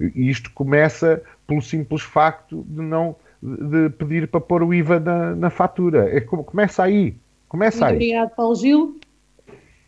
E 0.00 0.30
isto 0.30 0.50
começa 0.52 1.22
pelo 1.46 1.60
simples 1.60 2.02
facto 2.02 2.64
de 2.68 2.80
não 2.80 3.16
de 3.42 3.90
pedir 3.90 4.26
para 4.28 4.40
pôr 4.40 4.62
o 4.62 4.72
IVA 4.72 4.98
na, 4.98 5.34
na 5.34 5.50
fatura. 5.50 6.08
É, 6.16 6.20
começa 6.20 6.82
aí. 6.82 7.14
Começa 7.46 7.78
Muito 7.78 7.90
aí. 7.90 7.96
Obrigado, 7.96 8.30
Paulo 8.34 8.54
Gil. 8.56 8.98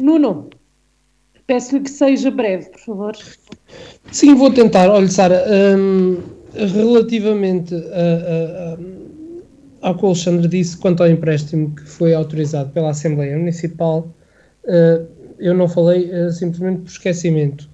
Nuno, 0.02 0.50
peço-lhe 1.46 1.82
que 1.82 1.90
seja 1.90 2.30
breve, 2.30 2.68
por 2.68 2.80
favor. 2.80 3.16
Sim, 4.12 4.34
vou 4.34 4.52
tentar. 4.52 4.90
Olha, 4.90 5.08
Sara, 5.08 5.42
hum, 5.78 6.18
relativamente 6.54 7.74
a, 7.74 8.74
a 8.74 9.05
ao 9.80 9.96
que 9.96 10.04
o 10.04 10.08
Alexandre 10.08 10.48
disse 10.48 10.76
quanto 10.76 11.02
ao 11.02 11.08
empréstimo 11.08 11.74
que 11.74 11.82
foi 11.82 12.14
autorizado 12.14 12.70
pela 12.70 12.90
Assembleia 12.90 13.36
Municipal, 13.36 14.14
eh, 14.66 15.02
eu 15.38 15.54
não 15.54 15.68
falei 15.68 16.10
eh, 16.10 16.30
simplesmente 16.30 16.82
por 16.82 16.90
esquecimento. 16.90 17.68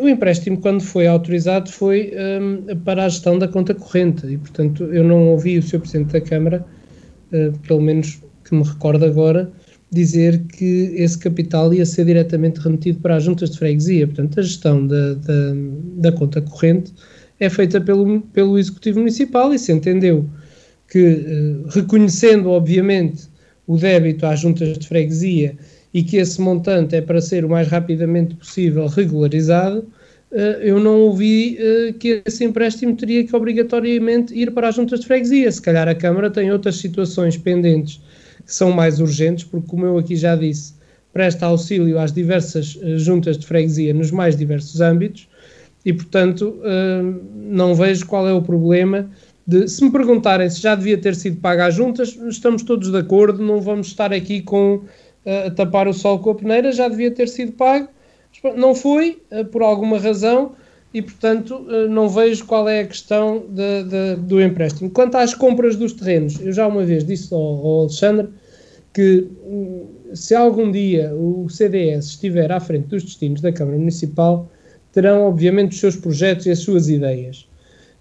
O 0.00 0.08
empréstimo, 0.08 0.58
quando 0.58 0.80
foi 0.80 1.06
autorizado, 1.06 1.70
foi 1.70 2.12
um, 2.40 2.76
para 2.78 3.04
a 3.04 3.08
gestão 3.08 3.38
da 3.38 3.46
conta 3.46 3.74
corrente 3.74 4.26
e, 4.26 4.38
portanto, 4.38 4.84
eu 4.84 5.04
não 5.04 5.28
ouvi 5.28 5.58
o 5.58 5.62
Sr. 5.62 5.80
Presidente 5.80 6.12
da 6.12 6.20
Câmara, 6.20 6.64
pelo 7.68 7.82
menos 7.82 8.18
que 8.42 8.54
me 8.54 8.64
recordo 8.64 9.04
agora, 9.04 9.52
dizer 9.92 10.42
que 10.44 10.92
esse 10.96 11.18
capital 11.18 11.72
ia 11.72 11.84
ser 11.84 12.06
diretamente 12.06 12.58
remetido 12.58 13.00
para 13.00 13.16
as 13.16 13.24
juntas 13.24 13.50
de 13.50 13.58
freguesia. 13.58 14.06
Portanto, 14.06 14.40
a 14.40 14.42
gestão 14.42 14.86
da, 14.86 15.14
da, 15.14 15.52
da 15.98 16.12
conta 16.12 16.40
corrente 16.40 16.92
é 17.38 17.48
feita 17.48 17.80
pelo, 17.80 18.20
pelo 18.32 18.58
Executivo 18.58 19.00
Municipal 19.00 19.52
e 19.52 19.58
se 19.58 19.72
entendeu 19.72 20.24
que, 20.88 20.98
eh, 20.98 21.68
reconhecendo, 21.70 22.50
obviamente, 22.50 23.28
o 23.66 23.76
débito 23.76 24.26
às 24.26 24.40
juntas 24.40 24.78
de 24.78 24.86
freguesia 24.86 25.56
e 25.92 26.02
que 26.02 26.16
esse 26.18 26.40
montante 26.40 26.94
é 26.94 27.00
para 27.00 27.20
ser 27.20 27.44
o 27.44 27.48
mais 27.48 27.66
rapidamente 27.68 28.34
possível 28.36 28.86
regularizado, 28.86 29.84
eh, 30.30 30.60
eu 30.62 30.78
não 30.78 31.00
ouvi 31.00 31.56
eh, 31.58 31.94
que 31.98 32.22
esse 32.24 32.44
empréstimo 32.44 32.94
teria 32.94 33.24
que 33.24 33.34
obrigatoriamente 33.34 34.34
ir 34.34 34.52
para 34.52 34.68
as 34.68 34.76
juntas 34.76 35.00
de 35.00 35.06
freguesia. 35.06 35.50
Se 35.50 35.60
calhar 35.60 35.88
a 35.88 35.94
Câmara 35.94 36.30
tem 36.30 36.52
outras 36.52 36.76
situações 36.76 37.36
pendentes 37.36 38.00
que 38.44 38.54
são 38.54 38.70
mais 38.70 39.00
urgentes, 39.00 39.44
porque, 39.44 39.66
como 39.66 39.86
eu 39.86 39.98
aqui 39.98 40.14
já 40.14 40.36
disse, 40.36 40.74
presta 41.12 41.46
auxílio 41.46 41.98
às 41.98 42.12
diversas 42.12 42.78
juntas 42.96 43.36
de 43.38 43.46
freguesia 43.46 43.92
nos 43.92 44.12
mais 44.12 44.36
diversos 44.36 44.80
âmbitos 44.80 45.26
e, 45.84 45.92
portanto, 45.92 46.56
não 47.34 47.74
vejo 47.74 48.06
qual 48.06 48.28
é 48.28 48.32
o 48.32 48.42
problema 48.42 49.10
de, 49.46 49.68
se 49.68 49.84
me 49.84 49.92
perguntarem 49.92 50.50
se 50.50 50.60
já 50.60 50.74
devia 50.74 50.98
ter 50.98 51.14
sido 51.14 51.40
paga 51.40 51.66
às 51.66 51.74
juntas, 51.74 52.18
estamos 52.28 52.62
todos 52.62 52.90
de 52.90 52.98
acordo, 52.98 53.42
não 53.42 53.60
vamos 53.60 53.86
estar 53.86 54.12
aqui 54.12 54.42
com 54.42 54.76
uh, 54.76 55.50
tapar 55.54 55.86
o 55.86 55.92
sol 55.92 56.18
com 56.18 56.30
a 56.30 56.34
peneira, 56.34 56.72
já 56.72 56.88
devia 56.88 57.10
ter 57.10 57.28
sido 57.28 57.52
pago, 57.52 57.88
não 58.56 58.74
foi, 58.74 59.22
uh, 59.30 59.44
por 59.44 59.62
alguma 59.62 59.98
razão, 59.98 60.52
e 60.92 61.00
portanto 61.00 61.54
uh, 61.54 61.88
não 61.88 62.08
vejo 62.08 62.44
qual 62.44 62.68
é 62.68 62.80
a 62.80 62.86
questão 62.86 63.44
de, 63.48 63.84
de, 63.84 64.16
do 64.22 64.42
empréstimo. 64.42 64.90
Quanto 64.90 65.16
às 65.16 65.32
compras 65.32 65.76
dos 65.76 65.92
terrenos, 65.92 66.40
eu 66.40 66.52
já 66.52 66.66
uma 66.66 66.84
vez 66.84 67.04
disse 67.04 67.32
ao, 67.32 67.40
ao 67.40 67.80
Alexandre 67.82 68.28
que 68.92 69.28
hum, 69.44 69.86
se 70.12 70.34
algum 70.34 70.72
dia 70.72 71.14
o 71.14 71.48
CDS 71.48 72.06
estiver 72.06 72.50
à 72.50 72.58
frente 72.58 72.88
dos 72.88 73.04
destinos 73.04 73.40
da 73.40 73.52
Câmara 73.52 73.78
Municipal, 73.78 74.50
terão 74.90 75.26
obviamente 75.26 75.72
os 75.72 75.80
seus 75.80 75.94
projetos 75.94 76.46
e 76.46 76.50
as 76.50 76.60
suas 76.60 76.88
ideias 76.88 77.45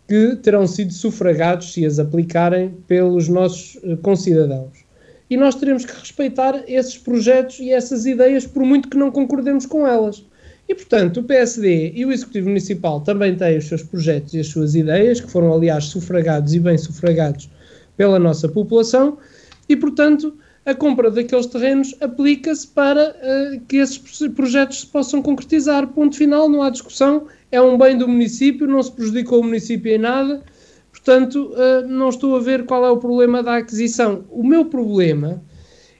que 0.08 0.36
terão 0.38 0.68
sido 0.68 0.93
sufragados, 0.93 1.74
se 1.74 1.86
as 1.86 1.99
aplicarem, 1.99 2.76
pelos 2.88 3.28
nossos 3.28 3.76
uh, 3.84 3.97
concidadãos. 3.97 4.86
E 5.30 5.36
nós 5.36 5.56
teremos 5.56 5.86
que 5.86 5.99
respeitar 5.99 6.64
esses 6.68 6.97
projetos 6.97 7.60
e 7.60 7.72
essas 7.72 8.06
ideias, 8.06 8.45
por 8.45 8.64
muito 8.64 8.89
que 8.89 8.97
não 8.97 9.10
concordemos 9.10 9.66
com 9.66 9.88
elas. 9.88 10.24
E, 10.68 10.74
portanto, 10.74 11.20
o 11.20 11.24
PSD 11.24 11.91
e 11.95 12.06
o 12.06 12.12
Executivo 12.12 12.47
Municipal 12.47 13.01
também 13.01 13.36
têm 13.36 13.58
os 13.58 13.68
seus 13.68 13.84
projetos 13.84 14.34
e 14.34 14.39
as 14.39 14.47
suas 14.47 14.76
ideias, 14.76 15.22
que 15.22 15.30
foram, 15.30 15.53
aliás, 15.53 15.86
sufragados 15.86 16.53
e 16.53 16.60
bem 16.60 16.78
sufragados 16.78 17.49
pela 17.97 18.20
nossa 18.20 18.47
população, 18.47 19.18
e, 19.68 19.76
portanto, 19.76 20.38
a 20.66 20.74
compra 20.74 21.12
daqueles 21.12 21.45
terrenos 21.45 21.95
aplica-se 22.01 22.68
para 22.68 23.12
uh, 23.12 23.60
que 23.68 23.78
esses 23.78 23.99
projetos 24.36 24.82
se 24.82 24.88
possam 24.88 25.22
concretizar. 25.22 25.88
Ponto 25.88 26.16
final, 26.16 26.49
não 26.49 26.64
há 26.64 26.72
discussão 26.72 27.28
é 27.56 27.62
um 27.62 27.78
bem 27.78 27.97
do 27.97 28.08
município, 28.08 28.68
não 28.68 28.84
se 28.84 28.91
prejudicou 28.91 29.39
o 29.39 29.43
município 29.43 29.91
em 29.93 29.97
nada, 29.97 30.43
portanto, 30.91 31.53
uh, 31.53 31.88
não 31.88 32.10
estou 32.10 32.36
a 32.36 32.39
ver 32.39 32.66
qual 32.66 32.86
é 32.86 32.91
o 32.91 32.97
problema 32.97 33.41
da 33.41 33.58
aquisição. 33.58 34.26
O 34.30 34.43
meu 34.43 34.66
problema 34.66 35.41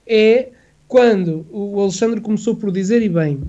é 0.06 0.50
quando 0.86 1.46
o 1.50 1.80
Alexandre 1.80 2.20
começou 2.20 2.56
por 2.56 2.70
dizer, 2.70 3.02
e 3.02 3.08
bem, 3.08 3.40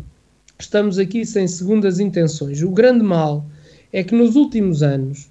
estamos 0.58 0.97
aqui 0.97 1.26
sem 1.26 1.47
segundas 1.47 1.99
intenções. 1.99 2.64
O 2.64 2.72
grande 2.72 3.03
mal 3.03 3.45
é 3.91 4.03
que 4.03 4.16
nos 4.16 4.36
últimos 4.36 4.82
anos 4.82 5.30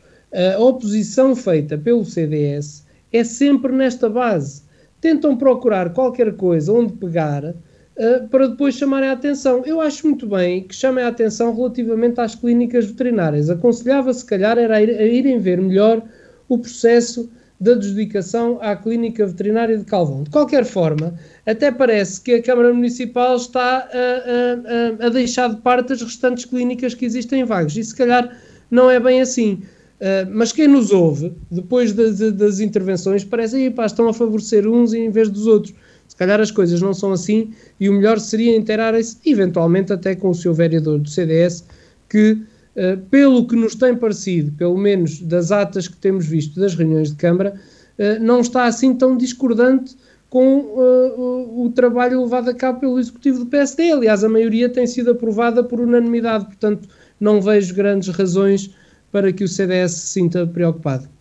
a 0.55 0.59
oposição 0.59 1.35
feita 1.35 1.79
pelo 1.79 2.05
CDS 2.05 2.85
é 3.13 3.25
sempre 3.25 3.73
nesta 3.73 4.09
base. 4.09 4.63
Tentam 5.01 5.37
procurar 5.37 5.93
qualquer 5.93 6.37
coisa 6.37 6.73
onde 6.73 6.93
pegar 6.93 7.55
uh, 7.97 8.29
para 8.29 8.49
depois 8.49 8.75
chamarem 8.75 9.09
a 9.09 9.13
atenção. 9.13 9.63
Eu 9.65 9.81
acho 9.81 10.07
muito 10.07 10.27
bem 10.27 10.63
que 10.63 10.75
chamem 10.75 11.05
a 11.05 11.09
atenção 11.09 11.55
relativamente 11.55 12.21
às 12.21 12.35
clínicas 12.35 12.87
veterinárias. 12.87 13.51
Aconselhava, 13.51 14.13
se 14.13 14.25
calhar, 14.25 14.59
era 14.59 14.77
a, 14.77 14.83
ir, 14.83 14.91
a 14.91 15.05
irem 15.05 15.39
ver 15.39 15.61
melhor 15.61 16.03
o 16.49 16.59
processo 16.59 17.29
da 17.59 17.73
adjudicação 17.73 18.59
à 18.61 18.77
Clínica 18.77 19.27
Veterinária 19.27 19.79
de 19.79 19.85
Calvão. 19.85 20.23
De 20.23 20.31
qualquer 20.31 20.65
forma, 20.65 21.15
até 21.47 21.73
parece 21.73 22.21
que 22.21 22.35
a 22.35 22.43
Câmara 22.43 22.73
Municipal 22.73 23.37
está 23.37 23.89
a, 23.91 25.03
a, 25.03 25.07
a, 25.07 25.09
deixar 25.09 25.49
de 25.49 25.57
parte 25.63 25.95
as 25.95 26.03
restantes 26.03 26.45
clínicas 26.45 26.95
que 26.95 27.07
existem 27.07 27.41
em 27.41 27.45
Vagos. 27.45 27.77
E 27.77 27.83
se 27.83 27.97
calhar 27.97 28.37
não 28.71 28.91
é 28.91 29.01
bem 29.01 29.21
assim. 29.21 29.63
Uh, 29.99 30.29
mas 30.31 30.53
quem 30.53 30.69
nos 30.69 30.91
ouve, 30.91 31.33
depois 31.51 31.93
de, 31.93 32.13
de, 32.13 32.31
das 32.31 32.61
intervenções, 32.61 33.25
parece 33.25 33.71
que 33.71 33.83
estão 33.83 34.09
a 34.09 34.13
favorecer 34.13 34.69
uns 34.69 34.93
em 34.93 35.11
vez 35.11 35.31
dos 35.31 35.47
outros. 35.47 35.75
Se 36.17 36.19
calhar 36.19 36.41
as 36.41 36.51
coisas 36.51 36.81
não 36.81 36.95
são 36.95 37.13
assim 37.13 37.53
e 37.79 37.91
o 37.91 37.93
melhor 37.93 38.19
seria 38.19 38.57
inteirarem-se, 38.57 39.19
eventualmente 39.27 39.93
até 39.93 40.15
com 40.15 40.31
o 40.31 40.35
seu 40.35 40.55
vereador 40.55 40.99
do 40.99 41.11
CDS, 41.11 41.63
que, 42.09 42.33
uh, 42.75 42.97
pelo 43.11 43.47
que 43.47 43.55
nos 43.55 43.75
tem 43.75 43.95
parecido, 43.95 44.51
pelo 44.53 44.79
menos 44.79 45.21
das 45.21 45.53
atas 45.53 45.87
que 45.87 45.97
temos 45.99 46.25
visto 46.25 46.59
das 46.59 46.75
reuniões 46.75 47.11
de 47.11 47.17
Câmara, 47.17 47.55
uh, 47.99 48.25
não 48.25 48.41
está 48.41 48.65
assim 48.65 48.95
tão 48.95 49.15
discordante 49.15 49.95
com 50.31 50.61
uh, 50.61 51.63
o 51.63 51.71
trabalho 51.73 52.23
levado 52.23 52.49
a 52.49 52.55
cabo 52.55 52.81
pelo 52.81 52.99
Executivo 52.99 53.41
do 53.41 53.47
PSD. 53.47 53.93
Aliás, 53.93 54.25
a 54.25 54.29
maioria 54.31 54.71
tem 54.71 54.87
sido 54.87 55.11
aprovada 55.11 55.63
por 55.63 55.81
unanimidade, 55.81 56.47
portanto, 56.47 56.89
não 57.21 57.43
vejo 57.43 57.75
grandes 57.75 58.09
razões 58.09 58.71
para 59.13 59.31
que 59.35 59.45
o 59.45 59.49
CDS 59.49 59.93
se 59.93 60.07
sinta 60.07 60.47
preocupado. 60.47 61.15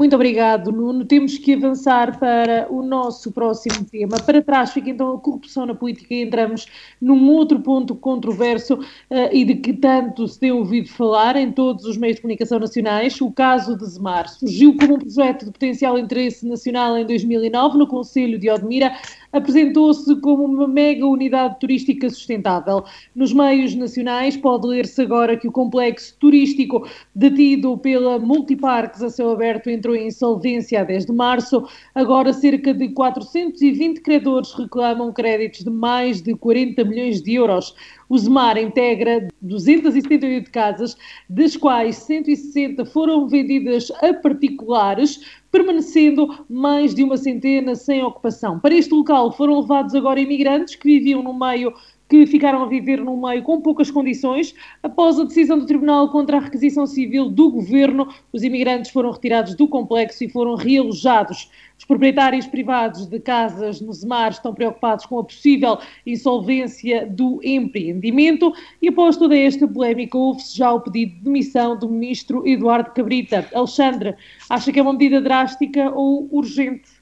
Muito 0.00 0.14
obrigado, 0.14 0.72
Nuno. 0.72 1.04
Temos 1.04 1.36
que 1.36 1.52
avançar 1.52 2.18
para 2.18 2.66
o 2.70 2.82
nosso 2.82 3.30
próximo 3.30 3.84
tema. 3.84 4.16
Para 4.18 4.40
trás 4.40 4.72
fica 4.72 4.88
então 4.88 5.12
a 5.12 5.20
corrupção 5.20 5.66
na 5.66 5.74
política 5.74 6.14
e 6.14 6.22
entramos 6.22 6.66
num 6.98 7.28
outro 7.28 7.60
ponto 7.60 7.94
controverso 7.94 8.76
uh, 8.76 9.28
e 9.30 9.44
de 9.44 9.56
que 9.56 9.74
tanto 9.74 10.26
se 10.26 10.40
tem 10.40 10.52
ouvido 10.52 10.88
falar 10.88 11.36
em 11.36 11.52
todos 11.52 11.84
os 11.84 11.98
meios 11.98 12.16
de 12.16 12.22
comunicação 12.22 12.58
nacionais. 12.58 13.20
O 13.20 13.30
caso 13.30 13.76
de 13.76 13.84
Zemar 13.84 14.26
surgiu 14.26 14.74
como 14.74 14.94
um 14.94 14.98
projeto 14.98 15.44
de 15.44 15.50
potencial 15.50 15.98
interesse 15.98 16.48
nacional 16.48 16.96
em 16.96 17.04
2009 17.04 17.76
no 17.76 17.86
Conselho 17.86 18.38
de 18.38 18.48
Odmira 18.48 18.96
apresentou-se 19.32 20.14
como 20.20 20.44
uma 20.44 20.66
mega 20.66 21.06
unidade 21.06 21.58
turística 21.60 22.08
sustentável. 22.08 22.84
Nos 23.14 23.32
meios 23.32 23.74
nacionais 23.74 24.36
pode 24.36 24.66
ler-se 24.66 25.00
agora 25.02 25.36
que 25.36 25.48
o 25.48 25.52
complexo 25.52 26.16
turístico 26.18 26.86
detido 27.14 27.76
pela 27.78 28.18
Multiparques 28.18 29.02
a 29.02 29.10
céu 29.10 29.30
aberto 29.30 29.70
entrou 29.70 29.94
em 29.94 30.08
insolvência 30.08 30.80
a 30.80 30.84
10 30.84 31.06
de 31.06 31.12
março. 31.12 31.66
Agora 31.94 32.32
cerca 32.32 32.74
de 32.74 32.88
420 32.88 34.00
credores 34.00 34.52
reclamam 34.52 35.12
créditos 35.12 35.64
de 35.64 35.70
mais 35.70 36.20
de 36.20 36.34
40 36.34 36.84
milhões 36.84 37.22
de 37.22 37.34
euros. 37.34 37.74
O 38.08 38.18
Zemar 38.18 38.58
integra 38.58 39.28
278 39.40 40.50
casas, 40.50 40.96
das 41.28 41.56
quais 41.56 41.96
160 41.96 42.84
foram 42.86 43.28
vendidas 43.28 43.90
a 44.02 44.12
particulares, 44.12 45.20
permanecendo 45.50 46.44
mais 46.48 46.94
de 46.94 47.02
uma 47.02 47.16
centena 47.16 47.74
sem 47.74 48.02
ocupação. 48.02 48.58
Para 48.58 48.74
este 48.74 48.94
local 48.94 49.32
foram 49.32 49.60
levados 49.60 49.94
agora 49.94 50.20
imigrantes 50.20 50.76
que 50.76 50.88
viviam 50.88 51.22
no 51.22 51.32
meio 51.32 51.72
que 52.10 52.26
ficaram 52.26 52.64
a 52.64 52.66
viver 52.66 53.00
num 53.00 53.16
meio 53.16 53.44
com 53.44 53.60
poucas 53.60 53.88
condições. 53.88 54.52
Após 54.82 55.16
a 55.20 55.24
decisão 55.24 55.56
do 55.56 55.64
Tribunal 55.64 56.10
contra 56.10 56.38
a 56.38 56.40
requisição 56.40 56.84
civil 56.84 57.30
do 57.30 57.52
governo, 57.52 58.08
os 58.32 58.42
imigrantes 58.42 58.90
foram 58.90 59.12
retirados 59.12 59.54
do 59.54 59.68
complexo 59.68 60.24
e 60.24 60.28
foram 60.28 60.56
realojados. 60.56 61.48
Os 61.78 61.84
proprietários 61.84 62.48
privados 62.48 63.06
de 63.06 63.20
casas 63.20 63.80
no 63.80 63.92
Zemar 63.92 64.32
estão 64.32 64.52
preocupados 64.52 65.06
com 65.06 65.20
a 65.20 65.24
possível 65.24 65.78
insolvência 66.04 67.06
do 67.06 67.40
empreendimento 67.44 68.52
e 68.82 68.88
após 68.88 69.16
toda 69.16 69.38
esta 69.38 69.68
polémica 69.68 70.18
houve-se 70.18 70.58
já 70.58 70.72
o 70.72 70.80
pedido 70.80 71.14
de 71.14 71.20
demissão 71.20 71.78
do 71.78 71.88
ministro 71.88 72.46
Eduardo 72.46 72.90
Cabrita. 72.90 73.48
Alexandre, 73.54 74.16
acha 74.48 74.72
que 74.72 74.80
é 74.80 74.82
uma 74.82 74.92
medida 74.92 75.20
drástica 75.20 75.90
ou 75.94 76.28
urgente? 76.32 76.99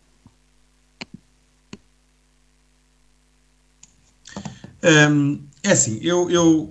Um, 4.83 5.43
é 5.62 5.72
assim, 5.72 5.99
eu, 6.03 6.31
eu, 6.31 6.70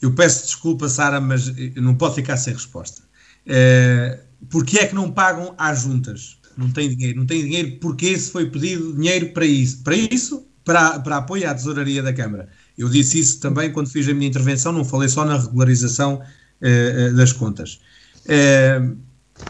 eu 0.00 0.14
peço 0.14 0.46
desculpa, 0.46 0.88
Sara, 0.88 1.20
mas 1.20 1.52
não 1.76 1.94
pode 1.94 2.16
ficar 2.16 2.36
sem 2.36 2.54
resposta. 2.54 3.02
Uh, 3.46 4.18
porque 4.48 4.78
é 4.78 4.86
que 4.86 4.94
não 4.94 5.10
pagam 5.10 5.54
às 5.58 5.82
juntas? 5.82 6.38
Não 6.56 6.70
tem 6.70 6.88
dinheiro, 6.88 7.18
não 7.18 7.26
tem 7.26 7.42
dinheiro 7.42 7.78
porque 7.80 8.16
se 8.18 8.30
foi 8.30 8.48
pedido 8.48 8.94
dinheiro 8.94 9.32
para 9.32 9.44
isso. 9.44 9.82
Para 9.82 9.96
isso, 9.96 10.46
para, 10.64 10.98
para 11.00 11.18
apoio 11.18 11.48
à 11.48 11.54
tesouraria 11.54 12.02
da 12.02 12.12
Câmara. 12.12 12.48
Eu 12.76 12.88
disse 12.88 13.18
isso 13.18 13.40
também 13.40 13.72
quando 13.72 13.88
fiz 13.88 14.08
a 14.08 14.14
minha 14.14 14.28
intervenção, 14.28 14.72
não 14.72 14.84
falei 14.84 15.08
só 15.08 15.24
na 15.24 15.38
regularização 15.38 16.20
uh, 16.60 17.14
das 17.14 17.32
contas. 17.32 17.80
Uh, 18.26 18.96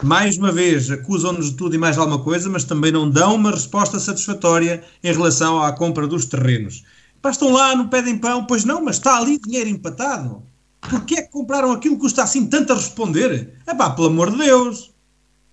mais 0.01 0.37
uma 0.37 0.51
vez, 0.51 0.89
acusam-nos 0.89 1.51
de 1.51 1.57
tudo 1.57 1.75
e 1.75 1.77
mais 1.77 1.97
alguma 1.97 2.19
coisa, 2.19 2.49
mas 2.49 2.63
também 2.63 2.91
não 2.91 3.09
dão 3.09 3.35
uma 3.35 3.51
resposta 3.51 3.99
satisfatória 3.99 4.83
em 5.03 5.11
relação 5.11 5.61
à 5.61 5.71
compra 5.71 6.07
dos 6.07 6.25
terrenos. 6.25 6.83
Estão 7.31 7.51
lá, 7.51 7.75
não 7.75 7.87
pedem 7.87 8.17
pão, 8.17 8.45
pois 8.45 8.63
não, 8.63 8.83
mas 8.83 8.97
está 8.97 9.17
ali 9.17 9.39
dinheiro 9.39 9.69
empatado. 9.69 10.43
Porquê 10.81 11.15
é 11.15 11.21
que 11.23 11.31
compraram 11.31 11.71
aquilo 11.71 11.95
que 11.95 12.01
custa 12.01 12.23
assim 12.23 12.45
tanto 12.45 12.73
a 12.73 12.75
responder? 12.75 13.53
É 13.65 13.73
pá, 13.73 13.89
pelo 13.89 14.07
amor 14.07 14.31
de 14.31 14.37
Deus, 14.37 14.93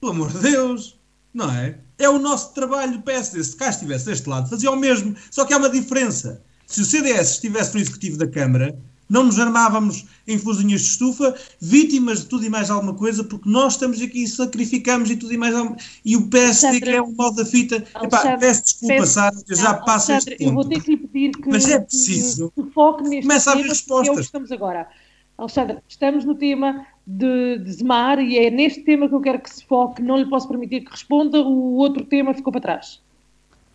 pelo 0.01 0.13
amor 0.13 0.31
de 0.31 0.39
Deus, 0.39 0.99
não 1.33 1.51
é? 1.51 1.79
É 1.99 2.09
o 2.09 2.19
nosso 2.19 2.53
trabalho 2.53 2.93
do 2.93 3.03
PSD. 3.03 3.43
Se 3.43 3.57
cá 3.57 3.71
estivesse 3.71 4.07
deste 4.07 4.29
lado, 4.29 4.51
fazia 4.51 4.71
o 4.71 4.77
mesmo, 4.77 5.15
só 5.31 5.45
que 5.45 5.55
há 5.55 5.57
uma 5.57 5.71
diferença. 5.71 6.43
Se 6.67 6.81
o 6.81 6.85
CDS 6.85 7.33
estivesse 7.33 7.75
no 7.75 7.81
Executivo 7.81 8.19
da 8.19 8.27
Câmara, 8.27 8.79
não 9.13 9.25
nos 9.25 9.39
armávamos 9.39 10.07
em 10.27 10.39
fuzinhas 10.39 10.81
de 10.81 10.87
estufa, 10.89 11.35
vítimas 11.61 12.21
de 12.21 12.27
tudo 12.27 12.47
e 12.47 12.49
mais 12.49 12.71
alguma 12.71 12.95
coisa, 12.95 13.23
porque 13.23 13.49
nós 13.49 13.75
estamos 13.75 14.01
aqui 14.01 14.23
e 14.23 14.27
sacrificamos 14.29 15.11
e 15.11 15.17
tudo 15.17 15.35
e 15.35 15.37
mais 15.37 15.55
alguma 15.55 15.77
E 16.05 16.17
o 16.17 16.29
PSD 16.29 16.81
que 16.81 16.89
é 16.89 17.03
um 17.03 17.13
modo 17.13 17.37
da 17.37 17.45
fita. 17.45 17.85
Epá, 18.03 18.39
peço 18.39 18.65
desculpa, 18.65 19.07
Sara, 19.07 19.37
eu 19.47 19.57
já 19.57 19.75
passo 19.75 20.13
este 20.13 20.31
ponto. 20.31 20.43
Eu 20.43 20.55
vou 20.55 20.65
ter 20.65 20.83
que 20.83 20.91
lhe 20.93 20.97
pedir 20.97 21.33
que, 21.33 21.49
Mas 21.49 21.69
é 21.69 21.79
preciso. 21.79 22.51
que, 22.57 22.63
que 22.63 22.71
foque 22.71 23.03
neste 23.03 23.23
Começa 23.23 23.53
tema, 23.53 23.65
a 23.65 23.69
respostas. 23.69 24.09
é 24.09 24.13
o 24.13 24.15
que 24.17 24.23
estamos 24.23 24.51
agora. 24.53 24.89
Alexandre, 25.37 25.79
estamos 25.89 26.25
no 26.25 26.35
tema 26.35 26.87
de, 27.07 27.59
de 27.59 27.73
Zemar 27.73 28.19
e 28.19 28.39
é 28.39 28.51
neste 28.51 28.81
tema 28.83 29.09
que 29.09 29.15
eu 29.15 29.21
quero 29.21 29.41
que 29.41 29.53
se 29.53 29.65
foque, 29.67 30.01
não 30.01 30.17
lhe 30.17 30.29
posso 30.29 30.49
permitir 30.49 30.83
que 30.83 30.91
responda, 30.91 31.41
o 31.41 31.75
outro 31.75 32.05
tema 32.05 32.33
ficou 32.33 32.53
para 32.53 32.63
trás. 32.63 33.01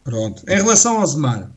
Pronto. 0.04 0.44
Em 0.48 0.56
relação 0.56 1.00
ao 1.00 1.06
Zemar, 1.06 1.52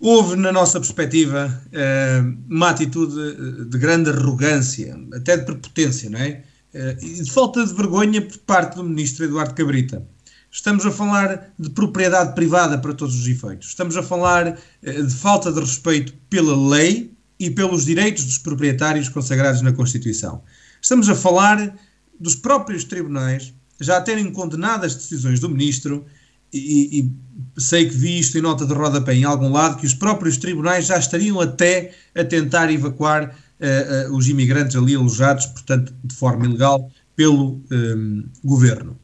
houve, 0.00 0.34
na 0.36 0.50
nossa 0.50 0.80
perspectiva, 0.80 1.62
eh, 1.72 2.22
uma 2.48 2.70
atitude 2.70 3.66
de 3.66 3.78
grande 3.78 4.10
arrogância, 4.10 4.98
até 5.12 5.36
de 5.36 5.44
prepotência, 5.44 6.08
não 6.08 6.18
é? 6.18 6.42
Eh, 6.72 6.96
E 7.02 7.22
de 7.22 7.30
falta 7.30 7.64
de 7.64 7.74
vergonha 7.74 8.22
por 8.22 8.38
parte 8.38 8.76
do 8.76 8.84
ministro 8.84 9.24
Eduardo 9.26 9.54
Cabrita. 9.54 10.06
Estamos 10.50 10.84
a 10.86 10.90
falar 10.90 11.52
de 11.58 11.70
propriedade 11.70 12.34
privada 12.34 12.78
para 12.78 12.94
todos 12.94 13.14
os 13.14 13.26
efeitos. 13.28 13.68
Estamos 13.68 13.96
a 13.96 14.02
falar 14.02 14.58
eh, 14.82 15.02
de 15.02 15.14
falta 15.14 15.52
de 15.52 15.60
respeito 15.60 16.14
pela 16.28 16.56
lei 16.70 17.12
e 17.38 17.50
pelos 17.50 17.84
direitos 17.84 18.24
dos 18.24 18.38
proprietários 18.38 19.08
consagrados 19.08 19.62
na 19.62 19.72
Constituição. 19.72 20.42
Estamos 20.80 21.08
a 21.08 21.14
falar 21.14 21.76
dos 22.18 22.34
próprios 22.34 22.84
tribunais 22.84 23.52
já 23.80 24.00
terem 24.00 24.30
condenado 24.32 24.84
as 24.84 24.94
decisões 24.94 25.40
do 25.40 25.48
ministro 25.48 26.04
e, 26.52 27.00
e, 27.00 27.60
sei 27.60 27.88
que 27.88 27.94
vi 27.94 28.18
isto 28.18 28.36
em 28.38 28.40
nota 28.40 28.66
de 28.66 28.72
rodapé 28.72 29.14
em 29.14 29.24
algum 29.24 29.50
lado, 29.50 29.76
que 29.78 29.86
os 29.86 29.94
próprios 29.94 30.36
tribunais 30.36 30.86
já 30.86 30.98
estariam 30.98 31.40
até 31.40 31.92
a 32.14 32.24
tentar 32.24 32.72
evacuar 32.72 33.24
uh, 33.28 34.10
uh, 34.10 34.16
os 34.16 34.28
imigrantes 34.28 34.76
ali 34.76 34.94
alojados, 34.94 35.46
portanto, 35.46 35.94
de 36.02 36.14
forma 36.14 36.46
ilegal, 36.46 36.90
pelo 37.14 37.62
um, 37.70 38.24
governo. 38.42 38.98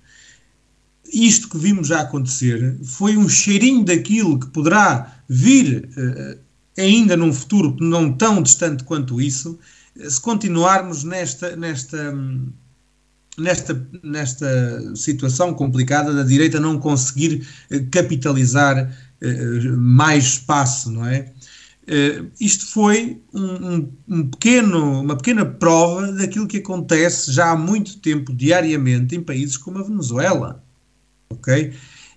Isto 1.12 1.48
que 1.48 1.58
vimos 1.58 1.88
já 1.88 2.00
acontecer 2.00 2.78
foi 2.82 3.16
um 3.16 3.28
cheirinho 3.28 3.84
daquilo 3.84 4.40
que 4.40 4.48
poderá 4.48 5.20
vir 5.28 5.88
uh, 5.96 6.38
ainda 6.78 7.16
num 7.16 7.32
futuro 7.32 7.76
não 7.80 8.12
tão 8.12 8.42
distante 8.42 8.84
quanto 8.84 9.20
isso, 9.20 9.58
se 10.08 10.20
continuarmos 10.20 11.04
nesta, 11.04 11.56
nesta, 11.56 12.14
nesta, 13.38 13.88
nesta 14.02 14.96
situação 14.96 15.54
complicada 15.54 16.12
da 16.12 16.22
direita 16.22 16.60
não 16.60 16.78
conseguir 16.78 17.46
capitalizar 17.90 18.90
mais 19.76 20.24
espaço, 20.24 20.90
não 20.90 21.06
é? 21.06 21.32
Uh, 21.86 22.28
isto 22.40 22.66
foi 22.66 23.22
um, 23.32 23.44
um, 23.44 23.92
um, 24.08 24.28
pequeno, 24.28 25.02
uma 25.02 25.16
pequena 25.16 25.46
prova 25.46 26.10
daquilo 26.10 26.48
que 26.48 26.56
acontece 26.56 27.30
já 27.30 27.52
há 27.52 27.56
muito 27.56 28.00
tempo, 28.00 28.34
diariamente, 28.34 29.14
em 29.14 29.22
países 29.22 29.56
como 29.56 29.78
a 29.78 29.84
Venezuela. 29.84 30.64
Ok? 31.30 31.72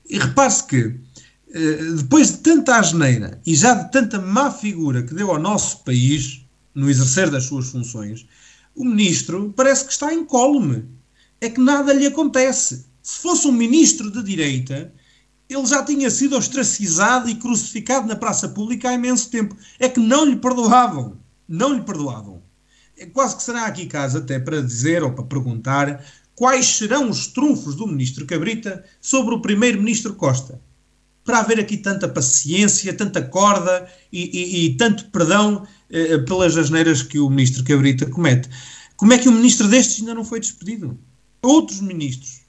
E 0.10 0.18
repare-se 0.18 0.66
que, 0.66 0.86
uh, 0.86 1.96
depois 1.98 2.32
de 2.32 2.38
tanta 2.38 2.78
asneira 2.78 3.40
e 3.46 3.54
já 3.54 3.76
de 3.76 3.92
tanta 3.92 4.20
má 4.20 4.50
figura 4.50 5.04
que 5.04 5.14
deu 5.14 5.30
ao 5.30 5.40
nosso 5.40 5.84
país 5.84 6.44
no 6.74 6.90
exercer 6.90 7.30
das 7.30 7.44
suas 7.44 7.70
funções, 7.70 8.26
o 8.76 8.84
ministro 8.84 9.54
parece 9.56 9.86
que 9.86 9.92
está 9.92 10.12
incólume. 10.12 10.84
É 11.42 11.50
que 11.50 11.60
nada 11.60 11.94
lhe 11.94 12.06
acontece. 12.06 12.86
Se 13.02 13.20
fosse 13.22 13.48
um 13.48 13.52
ministro 13.52 14.12
de 14.12 14.22
direita, 14.22 14.94
ele 15.50 15.66
já 15.66 15.84
tinha 15.84 16.12
sido 16.12 16.38
ostracizado 16.38 17.30
e 17.30 17.36
crucificado 17.36 18.08
na 18.08 18.16
praça 18.16 18.50
pública 18.50 18.90
há 18.90 18.94
imenso 18.94 19.30
tempo. 19.32 19.56
É 19.80 19.90
que 19.90 20.00
não 20.00 20.26
lhe 20.26 20.36
perdoavam. 20.36 21.18
Não 21.48 21.74
lhe 21.74 21.82
perdoavam. 21.82 22.44
É 22.98 23.06
quase 23.06 23.36
que 23.36 23.44
será 23.44 23.66
aqui 23.66 23.86
caso 23.86 24.18
até 24.18 24.38
para 24.38 24.62
dizer 24.62 25.02
ou 25.02 25.12
para 25.12 25.24
perguntar 25.24 26.06
quais 26.36 26.66
serão 26.66 27.10
os 27.10 27.28
trunfos 27.28 27.76
do 27.76 27.88
ministro 27.88 28.26
Cabrita 28.26 28.84
sobre 29.02 29.34
o 29.34 29.42
primeiro-ministro 29.42 30.14
Costa. 30.14 30.62
Para 31.24 31.40
haver 31.40 31.60
aqui 31.60 31.78
tanta 31.78 32.08
paciência, 32.08 32.94
tanta 32.94 33.22
corda 33.22 33.90
e, 34.12 34.30
e, 34.38 34.66
e 34.66 34.78
tanto 34.78 35.06
perdão 35.10 35.66
eh, 35.90 36.18
pelas 36.20 36.58
asneiras 36.58 37.02
que 37.02 37.20
o 37.20 37.30
ministro 37.30 37.64
Cabrita 37.64 38.06
comete. 38.06 38.50
Como 38.96 39.14
é 39.14 39.18
que 39.18 39.30
um 39.30 39.34
ministro 39.34 39.68
destes 39.68 40.00
ainda 40.00 40.14
não 40.14 40.24
foi 40.24 40.40
despedido? 40.40 40.98
Outros 41.42 41.82
ministros 41.82 42.42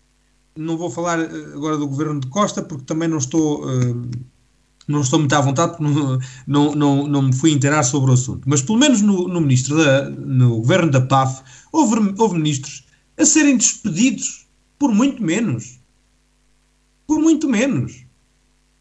não 0.56 0.76
vou 0.76 0.90
falar 0.90 1.20
agora 1.20 1.76
do 1.76 1.88
governo 1.88 2.20
de 2.20 2.26
Costa, 2.26 2.62
porque 2.62 2.84
também 2.84 3.08
não 3.08 3.18
estou, 3.18 3.64
uh, 3.64 4.10
não 4.86 5.00
estou 5.00 5.18
muito 5.18 5.34
à 5.34 5.40
vontade, 5.40 5.76
porque 5.76 5.84
não, 5.84 6.18
não, 6.46 6.74
não, 6.74 7.06
não 7.06 7.22
me 7.22 7.32
fui 7.32 7.52
inteirar 7.52 7.82
sobre 7.82 8.10
o 8.10 8.14
assunto. 8.14 8.42
Mas 8.46 8.62
pelo 8.62 8.78
menos 8.78 9.00
no, 9.00 9.28
no, 9.28 9.40
ministro 9.40 9.76
da, 9.76 10.10
no 10.10 10.56
governo 10.56 10.90
da 10.90 11.00
PAF, 11.00 11.42
houve, 11.72 12.14
houve 12.18 12.36
ministros 12.36 12.84
a 13.16 13.24
serem 13.24 13.56
despedidos 13.56 14.46
por 14.78 14.92
muito 14.92 15.22
menos. 15.22 15.78
Por 17.06 17.20
muito 17.20 17.48
menos. 17.48 18.04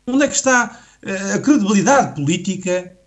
Onde 0.08 0.24
é 0.24 0.28
que 0.28 0.36
está 0.36 0.80
uh, 1.04 1.36
a 1.36 1.40
credibilidade 1.40 2.16
política 2.16 2.99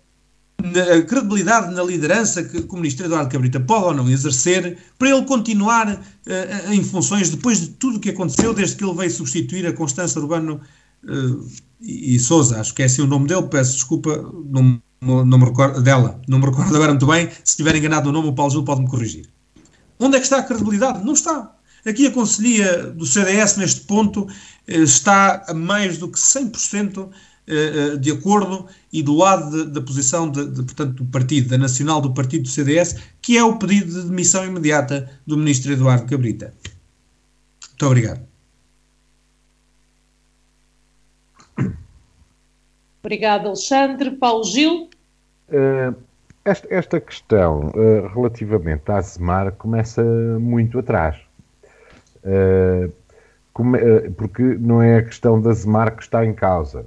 a 0.63 1.01
credibilidade 1.01 1.73
na 1.73 1.83
liderança 1.83 2.43
que, 2.43 2.57
o 2.57 2.75
ministro 2.75 3.05
Eduardo 3.05 3.29
Cabrita 3.29 3.59
pode 3.59 3.85
ou 3.85 3.93
não 3.93 4.09
exercer 4.09 4.77
para 4.97 5.09
ele 5.09 5.25
continuar 5.25 5.93
uh, 5.93 6.73
em 6.73 6.81
funções 6.83 7.29
depois 7.29 7.59
de 7.59 7.67
tudo 7.67 7.97
o 7.97 7.99
que 7.99 8.11
aconteceu, 8.11 8.53
desde 8.53 8.77
que 8.77 8.83
ele 8.83 8.93
veio 8.93 9.11
substituir 9.11 9.67
a 9.67 9.73
Constança 9.73 10.19
Urbano 10.19 10.61
uh, 11.03 11.47
e, 11.81 12.17
Souza, 12.17 12.61
acho 12.61 12.73
que 12.73 12.81
é 12.81 12.85
assim 12.85 13.01
o 13.01 13.07
nome 13.07 13.27
dele, 13.27 13.43
peço 13.43 13.73
desculpa, 13.73 14.15
não, 14.45 14.81
não, 15.01 15.25
não 15.25 15.37
me 15.37 15.45
recordo 15.45 15.81
dela, 15.81 16.21
não 16.29 16.39
me 16.39 16.45
recordo 16.45 16.73
agora 16.73 16.93
muito 16.93 17.07
bem, 17.07 17.29
se 17.29 17.51
estiver 17.51 17.75
enganado 17.75 18.09
o 18.09 18.13
nome, 18.13 18.29
o 18.29 18.33
Paulo 18.33 18.51
Gil 18.51 18.63
pode-me 18.63 18.87
corrigir. 18.87 19.29
Onde 19.99 20.15
é 20.15 20.19
que 20.19 20.25
está 20.25 20.37
a 20.37 20.43
credibilidade? 20.43 21.03
Não 21.03 21.13
está. 21.13 21.55
Aqui 21.85 22.07
a 22.07 22.11
Conselhia 22.11 22.87
do 22.87 23.05
CDS, 23.05 23.57
neste 23.57 23.81
ponto, 23.81 24.27
está 24.65 25.43
a 25.47 25.53
mais 25.53 25.97
do 25.97 26.07
que 26.07 26.17
100% 26.17 27.09
de 27.99 28.11
acordo 28.11 28.67
e 28.91 29.03
do 29.03 29.15
lado 29.15 29.65
da 29.65 29.81
posição 29.81 30.29
de, 30.29 30.45
de, 30.49 30.63
portanto, 30.63 31.03
do 31.03 31.05
partido, 31.05 31.49
da 31.49 31.57
nacional 31.57 31.99
do 31.99 32.13
partido 32.13 32.43
do 32.43 32.49
CDS, 32.49 33.01
que 33.21 33.37
é 33.37 33.43
o 33.43 33.57
pedido 33.57 33.91
de 33.91 34.07
demissão 34.07 34.45
imediata 34.45 35.09
do 35.27 35.37
ministro 35.37 35.73
Eduardo 35.73 36.05
Cabrita. 36.05 36.53
Muito 37.69 37.85
obrigado. 37.85 38.21
Obrigado, 43.03 43.47
Alexandre. 43.47 44.11
Paulo 44.11 44.45
Gil? 44.45 44.89
Uh, 45.49 45.93
esta, 46.45 46.67
esta, 46.73 47.01
questão 47.01 47.69
uh, 47.75 48.07
relativamente 48.15 48.89
à 48.89 49.01
Zemar 49.01 49.51
começa 49.53 50.01
muito 50.39 50.79
atrás. 50.79 51.17
Uh, 52.23 52.89
come, 53.51 53.77
porque 54.11 54.41
não 54.41 54.81
é 54.81 54.99
a 54.99 55.03
questão 55.03 55.41
da 55.41 55.51
Zemar 55.51 55.97
que 55.97 56.03
está 56.03 56.25
em 56.25 56.33
causa 56.33 56.85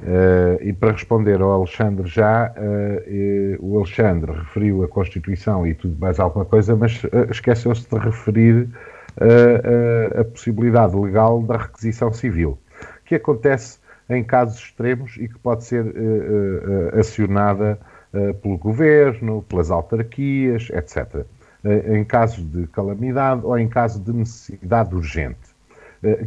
Uh, 0.00 0.62
e 0.62 0.72
para 0.72 0.92
responder 0.92 1.40
ao 1.40 1.50
Alexandre 1.50 2.06
já, 2.06 2.52
uh, 2.56 3.60
uh, 3.60 3.66
o 3.66 3.78
Alexandre 3.78 4.30
referiu 4.30 4.84
a 4.84 4.88
Constituição 4.88 5.66
e 5.66 5.74
tudo 5.74 5.98
mais 5.98 6.20
alguma 6.20 6.44
coisa, 6.44 6.76
mas 6.76 7.02
esqueceu-se 7.30 7.88
de 7.88 7.98
referir 7.98 8.68
a 10.16 10.22
possibilidade 10.22 10.94
legal 10.94 11.42
da 11.42 11.56
requisição 11.56 12.12
civil, 12.12 12.56
que 13.04 13.16
acontece 13.16 13.80
em 14.08 14.22
casos 14.22 14.60
extremos 14.60 15.16
e 15.16 15.26
que 15.26 15.36
pode 15.40 15.64
ser 15.64 15.92
acionada 16.96 17.80
pelo 18.40 18.56
governo, 18.56 19.42
pelas 19.48 19.72
autarquias, 19.72 20.70
etc. 20.70 21.26
em 21.92 22.04
casos 22.04 22.44
de 22.44 22.68
calamidade 22.68 23.44
ou 23.44 23.58
em 23.58 23.66
caso 23.66 23.98
de 23.98 24.12
necessidade 24.12 24.94
urgente, 24.94 25.48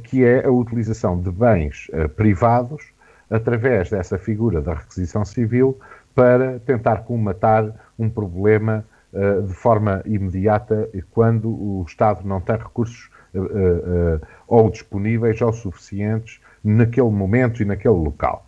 que 0.03 0.25
é 0.25 0.45
a 0.45 0.51
utilização 0.51 1.17
de 1.17 1.31
bens 1.31 1.89
privados 2.17 2.91
através 3.31 3.89
dessa 3.89 4.17
figura 4.17 4.61
da 4.61 4.73
requisição 4.73 5.23
civil 5.23 5.79
para 6.13 6.59
tentar 6.59 6.97
comatar 6.97 7.73
um 7.97 8.09
problema 8.09 8.85
uh, 9.13 9.41
de 9.43 9.53
forma 9.53 10.01
imediata 10.05 10.89
quando 11.11 11.49
o 11.49 11.85
Estado 11.87 12.27
não 12.27 12.41
tem 12.41 12.57
recursos 12.57 13.09
uh, 13.33 13.39
uh, 13.39 14.21
ou 14.47 14.69
disponíveis 14.69 15.41
ou 15.41 15.53
suficientes 15.53 16.41
naquele 16.61 17.09
momento 17.09 17.61
e 17.63 17.65
naquele 17.65 17.95
local. 17.95 18.45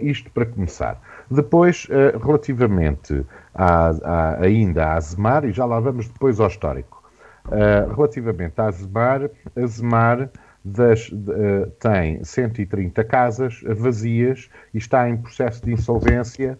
isto 0.00 0.30
para 0.30 0.46
começar. 0.46 0.98
Depois, 1.30 1.86
relativamente 2.24 3.26
à, 3.54 3.90
à, 3.90 4.40
ainda 4.40 4.94
à 4.94 5.00
Zemar, 5.00 5.44
e 5.44 5.52
já 5.52 5.66
lá 5.66 5.78
vamos 5.78 6.08
depois 6.08 6.40
ao 6.40 6.46
histórico. 6.46 7.04
relativamente 7.94 8.58
à 8.58 8.70
Zemar, 8.70 9.28
a 9.54 9.66
Zemar 9.66 10.30
das, 10.66 11.08
uh, 11.10 11.70
tem 11.78 12.24
130 12.24 13.04
casas 13.04 13.62
vazias 13.76 14.50
e 14.74 14.78
está 14.78 15.08
em 15.08 15.16
processo 15.16 15.64
de 15.64 15.72
insolvência 15.72 16.58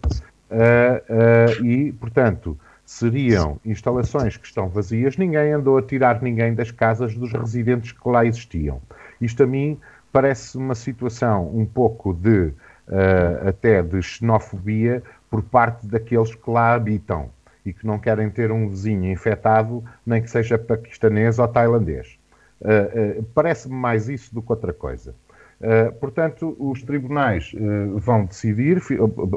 uh, 0.49 1.59
uh, 1.59 1.65
e, 1.65 1.91
portanto, 1.91 2.57
seriam 2.85 3.59
instalações 3.65 4.37
que 4.37 4.47
estão 4.47 4.69
vazias, 4.69 5.17
ninguém 5.17 5.51
andou 5.51 5.77
a 5.77 5.81
tirar 5.81 6.21
ninguém 6.21 6.55
das 6.55 6.71
casas 6.71 7.13
dos 7.15 7.33
residentes 7.33 7.91
que 7.91 8.07
lá 8.07 8.25
existiam. 8.25 8.81
Isto 9.19 9.43
a 9.43 9.45
mim 9.45 9.77
parece 10.09 10.57
uma 10.57 10.73
situação 10.73 11.53
um 11.53 11.65
pouco 11.65 12.13
de 12.13 12.53
até 13.45 13.83
de 13.83 14.01
xenofobia 14.01 15.03
por 15.29 15.43
parte 15.43 15.85
daqueles 15.85 16.33
que 16.33 16.49
lá 16.49 16.73
habitam 16.73 17.29
e 17.65 17.73
que 17.73 17.85
não 17.85 17.99
querem 17.99 18.29
ter 18.29 18.49
um 18.49 18.69
vizinho 18.69 19.11
infectado, 19.11 19.83
nem 20.05 20.21
que 20.21 20.29
seja 20.29 20.57
paquistanês 20.57 21.37
ou 21.37 21.47
tailandês. 21.49 22.16
Uh, 22.61 23.19
uh, 23.19 23.23
Parece-me 23.33 23.75
mais 23.75 24.09
isso 24.09 24.33
do 24.33 24.41
que 24.41 24.51
outra 24.51 24.73
coisa. 24.73 25.15
Uh, 25.59 25.91
portanto, 25.99 26.55
os 26.59 26.83
tribunais 26.83 27.51
vão 27.95 28.25
decidir, 28.25 28.81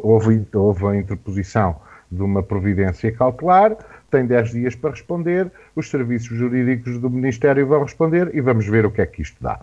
houve, 0.03 0.47
houve 0.53 0.87
a 0.87 0.97
interposição 0.97 1.77
de 2.11 2.23
uma 2.23 2.43
providência 2.43 3.11
cautelar, 3.13 3.77
tem 4.11 4.27
10 4.27 4.51
dias 4.51 4.75
para 4.75 4.91
responder, 4.91 5.51
os 5.77 5.89
serviços 5.89 6.37
jurídicos 6.37 6.99
do 6.99 7.09
Ministério 7.09 7.67
vão 7.67 7.83
responder 7.83 8.35
e 8.35 8.41
vamos 8.41 8.67
ver 8.67 8.85
o 8.85 8.91
que 8.91 9.01
é 9.01 9.07
que 9.07 9.23
isto 9.23 9.41
dá. 9.41 9.61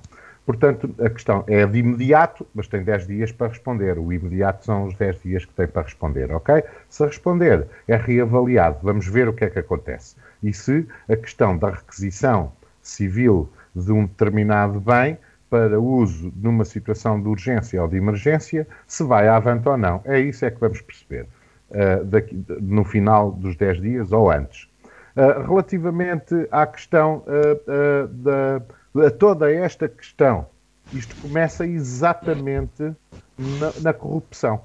Portanto, 0.47 0.95
a 1.03 1.10
questão 1.10 1.43
é 1.45 1.66
de 1.66 1.80
imediato, 1.80 2.47
mas 2.55 2.70
tem 2.70 2.82
10 2.82 3.05
dias 3.05 3.32
para 3.34 3.49
responder. 3.49 3.99
O 3.99 4.14
imediato 4.14 4.64
são 4.64 4.86
os 4.86 4.95
10 4.95 5.22
dias 5.22 5.43
que 5.43 5.53
tem 5.53 5.68
para 5.68 5.82
responder, 5.82 6.32
ok? 6.32 6.64
Se 6.88 7.05
responder, 7.05 7.68
é 7.86 7.97
reavaliado. 7.97 8.78
Vamos 8.82 9.05
ver 9.05 9.28
o 9.28 9.34
que 9.34 9.43
é 9.43 9.49
que 9.49 9.60
acontece. 9.60 10.16
E 10.41 10.53
se 10.53 10.88
a 11.10 11.18
questão 11.18 11.58
da 11.58 11.72
requisição 11.72 12.53
civil 12.88 13.49
de 13.75 13.91
um 13.91 14.05
determinado 14.05 14.79
bem 14.79 15.17
para 15.49 15.79
uso 15.79 16.31
numa 16.35 16.65
situação 16.65 17.21
de 17.21 17.27
urgência 17.27 17.81
ou 17.81 17.88
de 17.88 17.97
emergência, 17.97 18.67
se 18.85 19.03
vai 19.03 19.27
avante 19.27 19.67
ou 19.67 19.77
não. 19.77 20.01
É 20.05 20.19
isso 20.19 20.45
é 20.45 20.51
que 20.51 20.59
vamos 20.59 20.81
perceber 20.81 21.25
uh, 21.71 22.03
daqui, 22.05 22.43
no 22.61 22.83
final 22.83 23.31
dos 23.31 23.55
10 23.55 23.81
dias 23.81 24.11
ou 24.11 24.29
antes. 24.29 24.67
Uh, 25.15 25.47
relativamente 25.47 26.47
à 26.51 26.65
questão 26.67 27.23
uh, 27.25 28.07
da, 28.07 29.11
toda 29.11 29.51
esta 29.51 29.88
questão, 29.88 30.47
isto 30.93 31.15
começa 31.21 31.65
exatamente 31.65 32.93
na, 33.38 33.71
na 33.81 33.93
corrupção. 33.93 34.61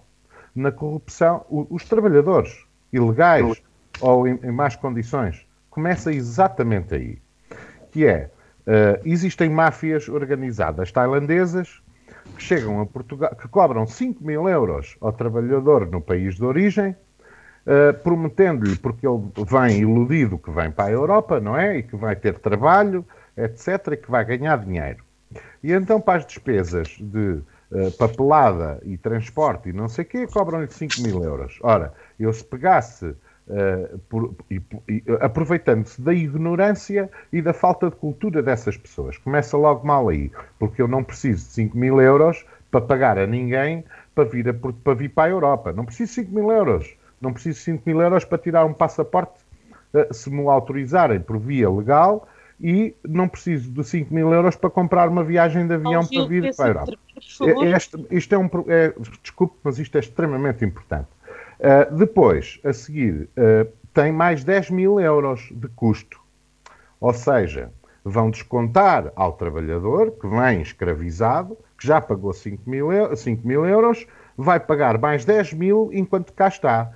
Na 0.55 0.73
corrupção, 0.73 1.45
o, 1.49 1.67
os 1.71 1.85
trabalhadores 1.85 2.65
ilegais 2.93 3.63
ou 4.01 4.27
em, 4.27 4.39
em 4.43 4.51
más 4.51 4.77
condições, 4.77 5.47
começa 5.71 6.13
exatamente 6.13 6.95
aí 6.95 7.19
que 7.93 8.07
é, 8.07 8.31
uh, 8.67 9.01
existem 9.05 9.49
máfias 9.49 10.09
organizadas 10.09 10.91
tailandesas 10.91 11.81
que 12.37 12.43
chegam 12.43 12.81
a 12.81 12.87
Portugal, 12.87 13.37
que 13.37 13.47
cobram 13.47 13.87
5 13.87 14.25
mil 14.25 14.49
euros 14.49 14.97
ao 15.01 15.13
trabalhador 15.13 15.87
no 15.87 16.01
país 16.01 16.37
de 16.37 16.45
origem, 16.45 16.97
uh, 17.67 17.95
prometendo-lhe, 18.03 18.77
porque 18.77 19.07
ele 19.07 19.21
vem 19.47 19.81
iludido 19.81 20.39
que 20.39 20.51
vem 20.51 20.71
para 20.71 20.87
a 20.87 20.91
Europa, 20.91 21.39
não 21.39 21.57
é? 21.57 21.79
E 21.79 21.83
que 21.83 21.95
vai 21.95 22.17
ter 22.17 22.39
trabalho, 22.39 23.05
etc., 23.37 23.93
e 23.93 23.97
que 23.99 24.11
vai 24.11 24.25
ganhar 24.25 24.57
dinheiro. 24.59 25.05
E 25.63 25.73
então, 25.73 26.01
para 26.01 26.19
as 26.19 26.27
despesas 26.27 26.89
de 26.99 27.43
uh, 27.71 27.91
papelada 27.99 28.81
e 28.85 28.97
transporte 28.97 29.69
e 29.69 29.73
não 29.73 29.89
sei 29.89 30.05
o 30.05 30.09
quê, 30.09 30.27
cobram-lhe 30.27 30.71
5 30.71 31.03
mil 31.03 31.23
euros. 31.23 31.59
Ora, 31.63 31.93
eu 32.19 32.33
se 32.33 32.45
pegasse 32.45 33.15
Uh, 33.53 33.99
por, 34.09 34.35
e, 34.51 34.63
e, 34.89 35.05
aproveitando-se 35.21 36.01
da 36.01 36.15
ignorância 36.15 37.11
e 37.31 37.43
da 37.43 37.53
falta 37.53 37.91
de 37.91 37.97
cultura 37.97 38.43
dessas 38.43 38.79
pessoas. 38.79 39.19
Começa 39.19 39.59
logo 39.59 39.87
mal 39.87 40.09
aí, 40.09 40.33
porque 40.59 40.81
eu 40.81 40.89
não 40.89 41.05
preciso 41.05 41.45
de 41.49 41.53
5 41.53 41.77
mil 41.77 42.01
euros 42.01 42.47
para 42.71 42.81
pagar 42.81 43.19
a 43.19 43.27
ninguém 43.27 43.85
para 44.15 44.25
vir, 44.25 44.49
a, 44.49 44.55
para 44.55 44.95
vir 44.95 45.11
para 45.11 45.25
a 45.25 45.31
Europa. 45.31 45.71
Não 45.71 45.85
preciso 45.85 46.09
de 46.09 46.15
5 46.27 46.35
mil 46.35 46.51
euros. 46.51 46.97
Não 47.21 47.31
preciso 47.31 47.59
de 47.59 47.65
5 47.65 47.83
mil 47.85 48.01
euros 48.01 48.25
para 48.25 48.39
tirar 48.39 48.65
um 48.65 48.73
passaporte, 48.73 49.39
uh, 49.93 50.15
se 50.15 50.31
me 50.31 50.49
autorizarem 50.49 51.21
por 51.21 51.39
via 51.39 51.69
legal, 51.69 52.27
e 52.59 52.95
não 53.07 53.29
preciso 53.29 53.71
de 53.71 53.85
5 53.85 54.15
mil 54.15 54.33
euros 54.33 54.57
para 54.57 54.71
comprar 54.71 55.09
uma 55.09 55.25
viagem 55.25 55.67
de 55.67 55.75
avião 55.75 56.07
para 56.07 56.27
vir 56.27 56.55
para 56.57 56.65
a 56.65 56.69
Europa. 56.69 56.93
É, 57.43 58.17
isto 58.17 58.35
é 58.35 58.39
um, 58.39 58.49
é, 58.69 58.95
desculpe, 59.21 59.57
mas 59.65 59.79
isto 59.79 59.97
é 59.97 60.01
extremamente 60.01 60.65
importante. 60.65 61.09
Uh, 61.63 61.95
depois, 61.95 62.59
a 62.65 62.73
seguir, 62.73 63.29
uh, 63.39 63.71
tem 63.95 64.11
mais 64.11 64.43
10 64.43 64.71
mil 64.71 64.99
euros 64.99 65.49
de 65.53 65.69
custo. 65.69 66.21
Ou 67.01 67.15
seja, 67.15 67.73
vão 68.05 68.31
descontar 68.31 69.13
ao 69.15 69.35
trabalhador 69.35 70.11
que 70.11 70.27
vem 70.27 70.61
escravizado, 70.61 71.57
que 71.79 71.87
já 71.87 72.01
pagou 72.01 72.33
5 72.33 72.69
mil, 72.69 73.15
5 73.15 73.47
mil 73.47 73.65
euros, 73.65 74.05
vai 74.37 74.59
pagar 74.59 74.99
mais 74.99 75.25
10 75.25 75.53
mil 75.53 75.91
enquanto 75.93 76.33
cá 76.33 76.49
está. 76.49 76.91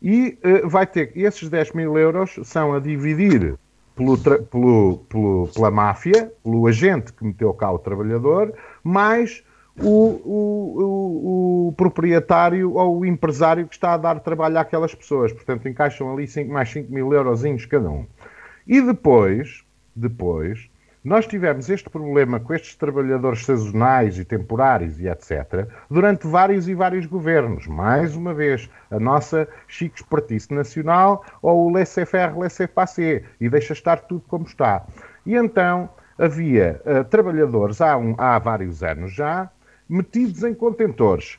E 0.00 0.38
uh, 0.44 0.68
vai 0.68 0.86
ter. 0.86 1.10
Esses 1.16 1.48
10 1.48 1.72
mil 1.72 1.98
euros 1.98 2.38
são 2.44 2.72
a 2.72 2.78
dividir 2.78 3.58
pelo, 3.96 4.16
pelo, 4.16 4.98
pelo, 5.08 5.48
pela 5.52 5.70
máfia, 5.72 6.32
pelo 6.44 6.68
agente 6.68 7.12
que 7.12 7.24
meteu 7.24 7.52
cá 7.52 7.72
o 7.72 7.80
trabalhador, 7.80 8.54
mais 8.84 9.42
o, 9.80 9.88
o, 9.88 10.82
o, 10.82 11.68
o, 11.68 11.72
proprietário 11.72 12.74
ou 12.74 13.00
o 13.00 13.06
empresário 13.06 13.66
que 13.66 13.74
está 13.74 13.94
a 13.94 13.96
dar 13.96 14.20
trabalho 14.20 14.58
àquelas 14.58 14.94
pessoas. 14.94 15.32
Portanto, 15.32 15.68
encaixam 15.68 16.12
ali 16.12 16.26
mais 16.46 16.70
5 16.70 16.92
mil 16.92 17.12
euros 17.12 17.42
cada 17.66 17.90
um. 17.90 18.06
E 18.66 18.80
depois, 18.80 19.64
depois, 19.94 20.70
nós 21.04 21.26
tivemos 21.26 21.68
este 21.68 21.90
problema 21.90 22.40
com 22.40 22.54
estes 22.54 22.76
trabalhadores 22.76 23.44
sazonais 23.44 24.18
e 24.18 24.24
temporários 24.24 24.98
e 24.98 25.06
etc. 25.06 25.68
durante 25.90 26.26
vários 26.26 26.66
e 26.66 26.74
vários 26.74 27.04
governos. 27.04 27.66
Mais 27.66 28.16
uma 28.16 28.32
vez, 28.32 28.70
a 28.90 28.98
nossa 28.98 29.46
chique 29.68 30.00
espertice 30.00 30.54
nacional 30.54 31.22
ou 31.42 31.66
o 31.66 31.70
laissez-faire, 31.70 32.38
laissez-passer 32.38 33.24
e 33.38 33.50
deixa 33.50 33.74
estar 33.74 33.98
tudo 33.98 34.24
como 34.26 34.46
está. 34.46 34.86
E 35.26 35.34
então 35.34 35.90
havia 36.16 36.80
uh, 36.86 37.04
trabalhadores 37.04 37.82
há, 37.82 37.98
um, 37.98 38.14
há 38.16 38.38
vários 38.38 38.82
anos 38.82 39.12
já 39.12 39.50
metidos 39.88 40.42
em 40.42 40.54
contentores, 40.54 41.38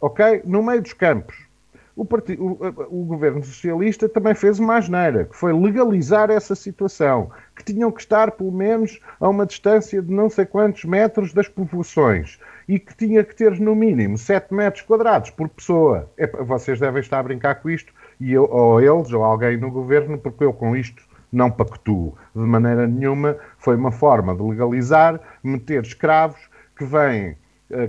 ok? 0.00 0.42
No 0.44 0.62
meio 0.62 0.82
dos 0.82 0.92
campos. 0.92 1.48
O, 1.96 2.04
partido, 2.04 2.44
o, 2.44 3.00
o, 3.00 3.04
governo 3.04 3.42
socialista 3.42 4.08
também 4.08 4.32
fez 4.32 4.60
uma 4.60 4.76
asneira, 4.76 5.24
que 5.24 5.34
foi 5.34 5.52
legalizar 5.52 6.30
essa 6.30 6.54
situação, 6.54 7.28
que 7.56 7.64
tinham 7.64 7.90
que 7.90 8.00
estar 8.00 8.30
pelo 8.30 8.52
menos 8.52 9.00
a 9.18 9.28
uma 9.28 9.44
distância 9.44 10.00
de 10.00 10.12
não 10.12 10.30
sei 10.30 10.46
quantos 10.46 10.84
metros 10.84 11.32
das 11.32 11.48
povoações 11.48 12.38
e 12.68 12.78
que 12.78 12.94
tinha 12.94 13.24
que 13.24 13.34
ter 13.34 13.58
no 13.58 13.74
mínimo 13.74 14.16
7 14.16 14.54
metros 14.54 14.82
quadrados 14.82 15.30
por 15.30 15.48
pessoa. 15.48 16.08
É, 16.16 16.28
vocês 16.44 16.78
devem 16.78 17.00
estar 17.00 17.18
a 17.18 17.22
brincar 17.24 17.56
com 17.56 17.68
isto, 17.68 17.92
e 18.20 18.32
eu, 18.32 18.44
ou 18.44 18.80
eles, 18.80 19.12
ou 19.12 19.24
alguém 19.24 19.56
no 19.56 19.68
governo, 19.68 20.18
porque 20.18 20.44
eu 20.44 20.52
com 20.52 20.76
isto 20.76 21.02
não 21.32 21.50
pactuo 21.50 22.16
de 22.32 22.42
maneira 22.42 22.86
nenhuma. 22.86 23.36
Foi 23.58 23.74
uma 23.74 23.90
forma 23.90 24.36
de 24.36 24.42
legalizar, 24.42 25.20
meter 25.42 25.82
escravos 25.82 26.40
que 26.76 26.84
vêm 26.84 27.36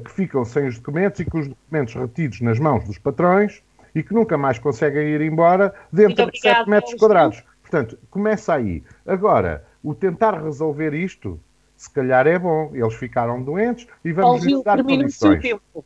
que 0.04 0.12
ficam 0.12 0.44
sem 0.44 0.68
os 0.68 0.78
documentos 0.78 1.20
e 1.20 1.26
com 1.26 1.40
os 1.40 1.48
documentos 1.48 1.94
retidos 1.96 2.42
nas 2.42 2.60
mãos 2.60 2.84
dos 2.84 2.98
patrões 2.98 3.64
e 3.96 4.04
que 4.04 4.14
nunca 4.14 4.38
mais 4.38 4.60
conseguem 4.60 5.08
ir 5.08 5.22
embora 5.22 5.74
dentro 5.92 6.30
de 6.32 6.40
7 6.40 6.70
metros 6.70 6.94
quadrados. 6.96 7.44
Portanto, 7.62 7.98
começa 8.10 8.54
aí. 8.54 8.84
Agora, 9.06 9.64
o 9.84 9.94
tentar 9.94 10.42
resolver 10.42 10.94
isto 10.94 11.40
se 11.80 11.90
calhar 11.90 12.28
é 12.28 12.38
bom. 12.38 12.72
Eles 12.74 12.94
ficaram 12.96 13.42
doentes 13.42 13.88
e 14.04 14.12
vamos 14.12 14.44
lhes 14.44 14.62
dar 14.64 14.84
condições. 14.84 15.42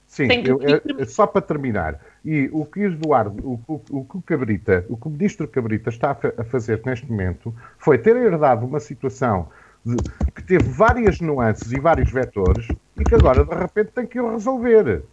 Sim, 0.07 0.27
eu, 0.43 0.59
eu, 0.61 1.05
só 1.05 1.27
para 1.27 1.41
terminar. 1.41 1.99
E 2.25 2.49
o 2.51 2.65
que 2.65 2.81
Eduardo, 2.81 3.45
o, 3.45 3.59
o, 3.67 3.81
o, 3.91 4.05
que 4.05 4.17
o 4.17 4.21
Cabrita, 4.21 4.85
o 4.89 4.97
que 4.97 5.07
o 5.07 5.09
ministro 5.11 5.47
Cabrita 5.47 5.89
está 5.89 6.17
a 6.37 6.43
fazer 6.43 6.81
neste 6.83 7.09
momento 7.09 7.53
foi 7.77 7.97
ter 7.97 8.15
herdado 8.15 8.65
uma 8.65 8.79
situação 8.79 9.49
de, 9.85 9.97
que 10.31 10.41
teve 10.41 10.63
várias 10.63 11.19
nuances 11.19 11.71
e 11.71 11.79
vários 11.79 12.11
vetores 12.11 12.67
e 12.99 13.03
que 13.03 13.15
agora 13.15 13.43
de 13.43 13.55
repente 13.55 13.91
tem 13.91 14.05
que 14.05 14.19
o 14.19 14.31
resolver. 14.31 15.03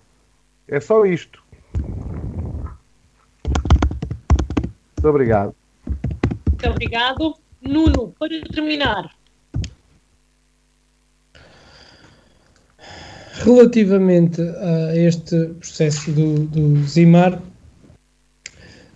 É 0.69 0.81
só 0.81 1.05
isto. 1.05 1.43
Muito 4.97 5.09
obrigado. 5.09 5.55
Muito 6.47 6.69
obrigado. 6.69 7.35
Nuno, 7.62 8.15
para 8.19 8.40
terminar, 8.52 9.11
Relativamente 13.43 14.43
a 14.43 14.94
este 14.94 15.47
processo 15.59 16.12
do, 16.12 16.40
do 16.40 16.82
Zimar, 16.85 17.40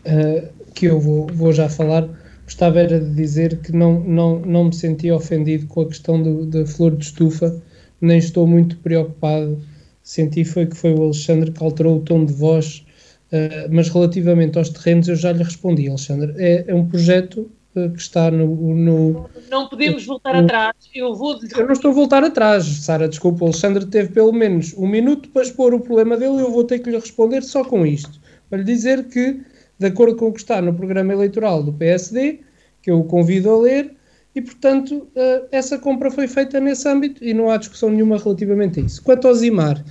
uh, 0.05 0.49
que 0.75 0.85
eu 0.87 1.01
vou, 1.01 1.27
vou, 1.29 1.51
já 1.51 1.67
falar, 1.67 2.07
gostava 2.45 2.81
era 2.81 3.01
de 3.01 3.15
dizer 3.15 3.59
que 3.63 3.73
não, 3.73 4.01
não, 4.01 4.41
não 4.41 4.65
me 4.65 4.75
senti 4.75 5.11
ofendido 5.11 5.67
com 5.67 5.81
a 5.81 5.87
questão 5.87 6.23
do, 6.23 6.45
da 6.45 6.67
flor 6.67 6.95
de 6.95 7.07
estufa, 7.07 7.59
nem 8.05 8.19
estou 8.19 8.47
muito 8.47 8.77
preocupado. 8.79 9.61
Senti 10.03 10.45
foi 10.45 10.67
que 10.67 10.77
foi 10.77 10.93
o 10.93 11.03
Alexandre 11.03 11.51
que 11.51 11.63
alterou 11.63 11.97
o 11.97 12.01
tom 12.01 12.25
de 12.25 12.33
voz, 12.33 12.85
uh, 13.33 13.69
mas 13.71 13.89
relativamente 13.89 14.59
aos 14.59 14.69
terrenos 14.69 15.09
eu 15.09 15.17
já 15.17 15.33
lhe 15.33 15.43
respondi, 15.43 15.89
Alexandre. 15.89 16.35
É, 16.37 16.65
é 16.69 16.75
um 16.75 16.87
projeto 16.87 17.51
que 17.75 18.01
está 18.01 18.31
no. 18.31 18.75
no 18.75 19.29
não 19.51 19.69
podemos 19.69 20.07
voltar 20.07 20.35
no, 20.35 20.45
atrás. 20.45 20.75
Eu 20.95 21.15
vou. 21.15 21.39
Eu 21.57 21.67
não 21.67 21.73
estou 21.73 21.91
a 21.91 21.95
voltar 21.95 22.23
atrás, 22.23 22.65
Sara. 22.65 23.09
Desculpa, 23.09 23.45
o 23.45 23.49
Alexandre 23.49 23.85
teve 23.87 24.11
pelo 24.11 24.33
menos 24.33 24.73
um 24.75 24.87
minuto 24.87 25.29
para 25.31 25.43
expor 25.43 25.75
o 25.75 25.81
problema 25.81 26.17
dele 26.17 26.37
e 26.37 26.41
eu 26.41 26.53
vou 26.53 26.65
ter 26.65 26.79
que 26.79 26.91
lhe 26.91 26.97
responder 26.97 27.43
só 27.43 27.65
com 27.65 27.85
isto. 27.85 28.21
Para 28.49 28.59
lhe 28.59 28.65
dizer 28.65 29.05
que, 29.09 29.41
de 29.79 29.87
acordo 29.87 30.17
com 30.17 30.29
o 30.29 30.33
que 30.33 30.41
está 30.41 30.63
no 30.63 30.73
programa 30.73 31.13
eleitoral 31.13 31.63
do 31.63 31.73
PSD, 31.73 32.41
que 32.81 32.91
eu 32.91 33.01
o 33.01 33.05
convido 33.05 33.51
a 33.51 33.59
ler, 33.59 33.93
e 34.35 34.43
portanto 34.43 35.09
eh, 35.15 35.45
essa 35.53 35.79
compra 35.79 36.11
foi 36.11 36.27
feita 36.27 36.59
nesse 36.59 36.89
âmbito 36.89 37.25
e 37.25 37.33
não 37.33 37.51
há 37.51 37.57
discussão 37.57 37.91
nenhuma 37.91 38.19
relativamente 38.19 38.81
a 38.81 38.83
isso. 38.83 39.03
Quanto 39.03 39.29
ao 39.29 39.35
Zimar. 39.35 39.85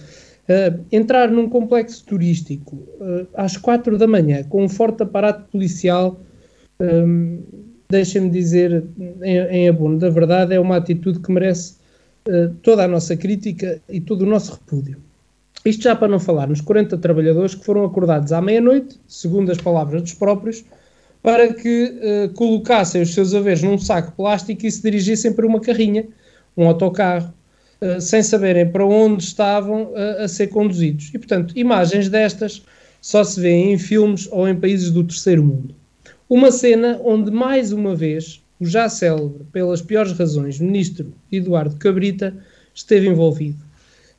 Uh, 0.43 0.83
entrar 0.91 1.31
num 1.31 1.47
complexo 1.47 2.03
turístico 2.05 2.75
uh, 2.75 3.25
às 3.33 3.55
quatro 3.55 3.97
da 3.97 4.05
manhã 4.05 4.43
com 4.43 4.65
um 4.65 4.67
forte 4.67 5.01
aparato 5.01 5.49
policial 5.49 6.19
deixem-me 7.89 8.29
dizer 8.29 8.83
em, 9.21 9.37
em 9.37 9.69
abono 9.69 9.97
da 9.97 10.09
verdade, 10.09 10.53
é 10.53 10.59
uma 10.59 10.75
atitude 10.75 11.21
que 11.21 11.31
merece 11.31 11.75
toda 12.61 12.83
a 12.83 12.87
nossa 12.89 13.15
crítica 13.15 13.81
e 13.87 14.01
todo 14.01 14.23
o 14.23 14.25
nosso 14.25 14.55
repúdio. 14.55 14.97
Isto 15.63 15.83
já 15.83 15.95
para 15.95 16.09
não 16.09 16.19
falar 16.19 16.47
nos 16.47 16.59
40 16.59 16.97
trabalhadores 16.97 17.55
que 17.55 17.63
foram 17.63 17.85
acordados 17.85 18.33
à 18.33 18.41
meia-noite, 18.41 18.99
segundo 19.07 19.49
as 19.49 19.57
palavras 19.57 20.01
dos 20.01 20.13
próprios, 20.13 20.65
para 21.23 21.53
que 21.53 21.85
uh, 21.85 22.33
colocassem 22.33 23.01
os 23.01 23.13
seus 23.13 23.33
haveres 23.33 23.63
num 23.63 23.77
saco 23.77 24.11
plástico 24.11 24.65
e 24.65 24.71
se 24.71 24.83
dirigissem 24.83 25.31
para 25.31 25.47
uma 25.47 25.61
carrinha, 25.61 26.05
um 26.55 26.67
autocarro, 26.67 27.33
uh, 27.81 28.01
sem 28.01 28.21
saberem 28.21 28.69
para 28.69 28.85
onde 28.85 29.23
estavam 29.23 29.85
uh, 29.85 30.23
a 30.23 30.27
ser 30.27 30.47
conduzidos. 30.47 31.11
E, 31.13 31.17
portanto, 31.17 31.57
imagens 31.57 32.09
destas 32.09 32.61
só 33.01 33.23
se 33.23 33.39
vêem 33.39 33.71
em 33.71 33.77
filmes 33.77 34.27
ou 34.31 34.47
em 34.49 34.55
países 34.59 34.91
do 34.91 35.01
terceiro 35.01 35.43
mundo. 35.43 35.73
Uma 36.29 36.51
cena 36.51 36.99
onde, 37.01 37.31
mais 37.31 37.71
uma 37.71 37.95
vez, 37.95 38.43
o 38.59 38.65
já 38.65 38.89
célebre, 38.89 39.45
pelas 39.51 39.81
piores 39.81 40.11
razões, 40.11 40.59
ministro 40.59 41.13
Eduardo 41.31 41.77
Cabrita 41.77 42.35
esteve 42.73 43.07
envolvido. 43.07 43.59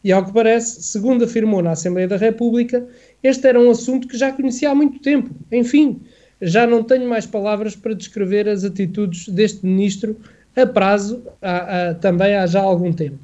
E, 0.03 0.11
ao 0.11 0.25
que 0.25 0.33
parece, 0.33 0.83
segundo 0.83 1.25
afirmou 1.25 1.63
na 1.63 1.73
Assembleia 1.73 2.09
da 2.09 2.17
República, 2.17 2.87
este 3.23 3.47
era 3.47 3.61
um 3.61 3.71
assunto 3.71 4.09
que 4.09 4.17
já 4.17 4.33
conhecia 4.33 4.71
há 4.71 4.75
muito 4.75 5.01
tempo. 5.01 5.31
Enfim, 5.51 6.01
já 6.45 6.67
não 6.67 6.83
tenho 6.83 7.09
mais 7.09 7.27
palavras 7.27 7.75
para 7.75 7.95
descrever 7.95 8.49
as 8.49 8.65
atitudes 8.65 9.29
deste 9.29 9.65
ministro 9.65 10.17
a 10.55 10.67
prazo, 10.67 11.23
há, 11.43 11.91
há, 11.91 11.95
também 11.95 12.37
há 12.37 12.47
já 12.47 12.61
algum 12.61 12.93
tempo. 12.93 13.19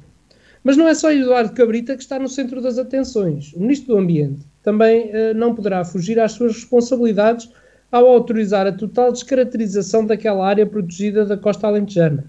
Mas 0.63 0.75
não 0.75 0.87
é 0.87 0.93
só 0.93 1.11
Eduardo 1.11 1.53
Cabrita 1.53 1.95
que 1.95 2.03
está 2.03 2.19
no 2.19 2.27
centro 2.27 2.61
das 2.61 2.77
atenções. 2.77 3.53
O 3.53 3.61
Ministro 3.61 3.93
do 3.93 3.99
Ambiente 3.99 4.41
também 4.61 5.09
eh, 5.11 5.33
não 5.33 5.55
poderá 5.55 5.83
fugir 5.83 6.19
às 6.19 6.33
suas 6.33 6.53
responsabilidades 6.53 7.49
ao 7.91 8.07
autorizar 8.07 8.67
a 8.67 8.71
total 8.71 9.11
descaracterização 9.11 10.05
daquela 10.05 10.47
área 10.47 10.65
protegida 10.65 11.25
da 11.25 11.35
costa 11.35 11.67
alentejana. 11.67 12.25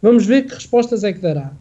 Vamos 0.00 0.26
ver 0.26 0.42
que 0.42 0.54
respostas 0.54 1.04
é 1.04 1.12
que 1.12 1.20
dará. 1.20 1.52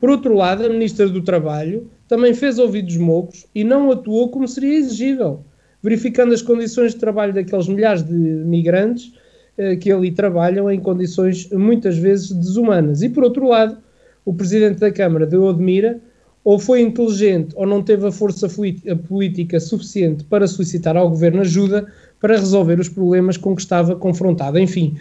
Por 0.00 0.10
outro 0.10 0.34
lado, 0.34 0.64
a 0.64 0.68
Ministra 0.68 1.08
do 1.08 1.22
Trabalho 1.22 1.90
também 2.08 2.34
fez 2.34 2.58
ouvidos 2.58 2.96
moucos 2.96 3.46
e 3.54 3.62
não 3.62 3.90
atuou 3.90 4.30
como 4.30 4.48
seria 4.48 4.78
exigível, 4.78 5.44
verificando 5.82 6.32
as 6.32 6.42
condições 6.42 6.92
de 6.92 7.00
trabalho 7.00 7.32
daqueles 7.32 7.68
milhares 7.68 8.02
de 8.02 8.14
migrantes 8.14 9.12
eh, 9.58 9.76
que 9.76 9.90
ali 9.90 10.12
trabalham 10.12 10.70
em 10.70 10.80
condições 10.80 11.50
muitas 11.50 11.98
vezes 11.98 12.30
desumanas. 12.30 13.02
E 13.02 13.08
por 13.08 13.24
outro 13.24 13.48
lado, 13.48 13.76
o 14.24 14.32
Presidente 14.32 14.78
da 14.78 14.90
Câmara 14.90 15.26
de 15.26 15.36
Odmira 15.36 16.00
ou 16.44 16.58
foi 16.58 16.80
inteligente 16.80 17.52
ou 17.54 17.66
não 17.66 17.82
teve 17.82 18.06
a 18.06 18.12
força 18.12 18.48
política 19.08 19.60
suficiente 19.60 20.24
para 20.24 20.46
solicitar 20.46 20.96
ao 20.96 21.08
Governo 21.08 21.40
ajuda 21.40 21.86
para 22.20 22.36
resolver 22.36 22.80
os 22.80 22.88
problemas 22.88 23.36
com 23.36 23.54
que 23.54 23.62
estava 23.62 23.94
confrontado. 23.94 24.58
Enfim, 24.58 24.96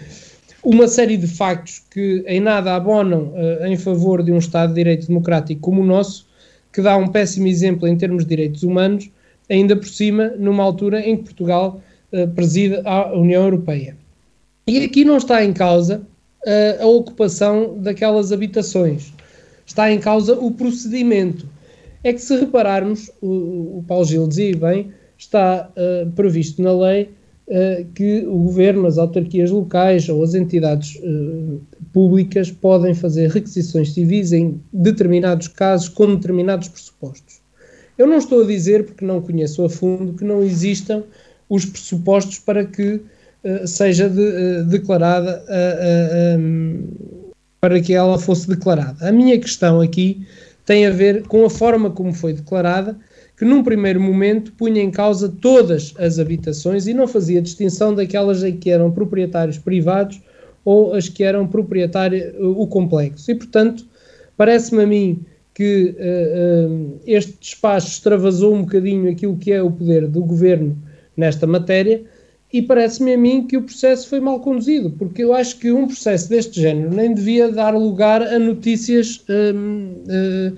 uma 0.63 0.87
série 0.87 1.17
de 1.17 1.27
factos 1.27 1.81
que 1.89 2.23
em 2.27 2.39
nada 2.39 2.75
abonam 2.75 3.33
uh, 3.33 3.65
em 3.65 3.77
favor 3.77 4.21
de 4.21 4.31
um 4.31 4.37
Estado 4.37 4.69
de 4.69 4.75
Direito 4.75 5.07
Democrático 5.07 5.61
como 5.61 5.81
o 5.81 5.85
nosso, 5.85 6.27
que 6.71 6.81
dá 6.81 6.95
um 6.95 7.07
péssimo 7.07 7.47
exemplo 7.47 7.87
em 7.87 7.97
termos 7.97 8.23
de 8.23 8.29
direitos 8.29 8.63
humanos, 8.63 9.09
ainda 9.49 9.75
por 9.75 9.87
cima, 9.87 10.29
numa 10.37 10.63
altura 10.63 11.01
em 11.01 11.17
que 11.17 11.23
Portugal 11.23 11.81
uh, 12.11 12.27
preside 12.29 12.81
a 12.85 13.13
União 13.13 13.43
Europeia. 13.43 13.95
E 14.67 14.83
aqui 14.83 15.03
não 15.03 15.17
está 15.17 15.43
em 15.43 15.53
causa 15.53 16.01
uh, 16.45 16.83
a 16.83 16.85
ocupação 16.85 17.77
daquelas 17.79 18.31
habitações, 18.31 19.13
está 19.65 19.91
em 19.91 19.99
causa 19.99 20.33
o 20.33 20.51
procedimento. 20.51 21.47
É 22.03 22.13
que 22.13 22.21
se 22.21 22.35
repararmos, 22.35 23.11
o, 23.21 23.79
o 23.79 23.85
Paulo 23.87 24.05
Gil 24.05 24.27
dizia 24.27 24.55
bem, 24.55 24.91
está 25.17 25.69
uh, 25.69 26.11
previsto 26.11 26.61
na 26.61 26.73
lei 26.73 27.09
que 27.95 28.25
o 28.27 28.37
governo, 28.43 28.87
as 28.87 28.97
autarquias 28.97 29.51
locais 29.51 30.07
ou 30.07 30.23
as 30.23 30.33
entidades 30.33 30.95
uh, 31.03 31.61
públicas 31.91 32.49
podem 32.49 32.93
fazer 32.93 33.29
requisições 33.29 33.93
civis 33.93 34.31
em 34.31 34.61
determinados 34.71 35.47
casos 35.49 35.89
com 35.89 36.15
determinados 36.15 36.69
pressupostos. 36.69 37.30
Eu 38.01 38.07
não 38.07 38.17
estou 38.17 38.41
a 38.41 38.47
dizer, 38.47 38.83
porque 38.83 39.05
não 39.05 39.21
conheço 39.21 39.63
a 39.63 39.69
fundo, 39.69 40.13
que 40.13 40.23
não 40.23 40.41
existam 40.41 41.03
os 41.47 41.65
pressupostos 41.65 42.39
para 42.39 42.65
que 42.65 42.99
seja 43.67 44.09
de, 44.09 44.63
declarada 44.63 45.43
um, 46.39 46.87
para 47.59 47.79
que 47.79 47.93
ela 47.93 48.17
fosse 48.17 48.47
declarada. 48.47 49.07
A 49.07 49.11
minha 49.11 49.37
questão 49.39 49.79
aqui 49.81 50.25
tem 50.65 50.87
a 50.87 50.89
ver 50.89 51.27
com 51.27 51.45
a 51.45 51.49
forma 51.49 51.91
como 51.91 52.11
foi 52.11 52.33
declarada 52.33 52.97
que 53.37 53.45
num 53.45 53.63
primeiro 53.63 54.01
momento 54.01 54.51
punha 54.53 54.81
em 54.81 54.89
causa 54.89 55.29
todas 55.29 55.93
as 55.99 56.17
habitações 56.17 56.87
e 56.87 56.95
não 56.95 57.07
fazia 57.07 57.39
distinção 57.39 57.93
daquelas 57.93 58.43
em 58.43 58.57
que 58.57 58.71
eram 58.71 58.89
proprietários 58.89 59.59
privados 59.59 60.19
ou 60.65 60.95
as 60.95 61.07
que 61.07 61.23
eram 61.23 61.45
proprietários 61.45 62.33
o 62.39 62.65
complexo. 62.65 63.29
E, 63.29 63.35
portanto, 63.35 63.85
parece-me 64.35 64.81
a 64.81 64.87
mim 64.87 65.23
que 65.53 65.95
uh, 65.97 66.99
este 67.05 67.37
despacho 67.39 67.87
extravasou 67.87 68.55
um 68.55 68.61
bocadinho 68.61 69.11
aquilo 69.11 69.37
que 69.37 69.51
é 69.51 69.61
o 69.61 69.71
poder 69.71 70.07
do 70.07 70.23
governo 70.23 70.77
nesta 71.15 71.45
matéria 71.45 72.03
e 72.53 72.61
parece-me 72.61 73.13
a 73.13 73.17
mim 73.17 73.47
que 73.47 73.57
o 73.57 73.61
processo 73.61 74.07
foi 74.09 74.19
mal 74.19 74.39
conduzido, 74.39 74.89
porque 74.91 75.23
eu 75.23 75.33
acho 75.33 75.57
que 75.57 75.71
um 75.71 75.87
processo 75.87 76.29
deste 76.29 76.59
género 76.59 76.93
nem 76.93 77.13
devia 77.13 77.49
dar 77.49 77.73
lugar 77.73 78.21
a 78.21 78.37
notícias 78.37 79.23
uh, 79.29 80.55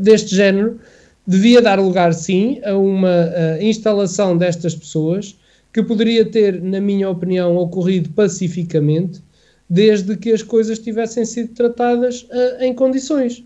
deste 0.00 0.34
género, 0.34 0.80
devia 1.26 1.62
dar 1.62 1.78
lugar, 1.78 2.12
sim, 2.12 2.60
a 2.64 2.76
uma 2.76 3.30
instalação 3.60 4.36
destas 4.36 4.74
pessoas 4.74 5.38
que 5.72 5.82
poderia 5.82 6.24
ter, 6.24 6.60
na 6.60 6.80
minha 6.80 7.08
opinião, 7.08 7.56
ocorrido 7.56 8.10
pacificamente, 8.10 9.22
desde 9.70 10.16
que 10.16 10.32
as 10.32 10.42
coisas 10.42 10.78
tivessem 10.80 11.24
sido 11.24 11.54
tratadas 11.54 12.26
em 12.60 12.74
condições. 12.74 13.44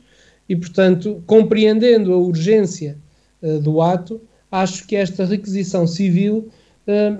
E, 0.48 0.54
portanto, 0.56 1.22
compreendendo 1.26 2.12
a 2.12 2.16
urgência 2.16 2.98
uh, 3.42 3.58
do 3.60 3.80
ato, 3.80 4.20
acho 4.50 4.86
que 4.86 4.96
esta 4.96 5.24
requisição 5.24 5.86
civil 5.86 6.48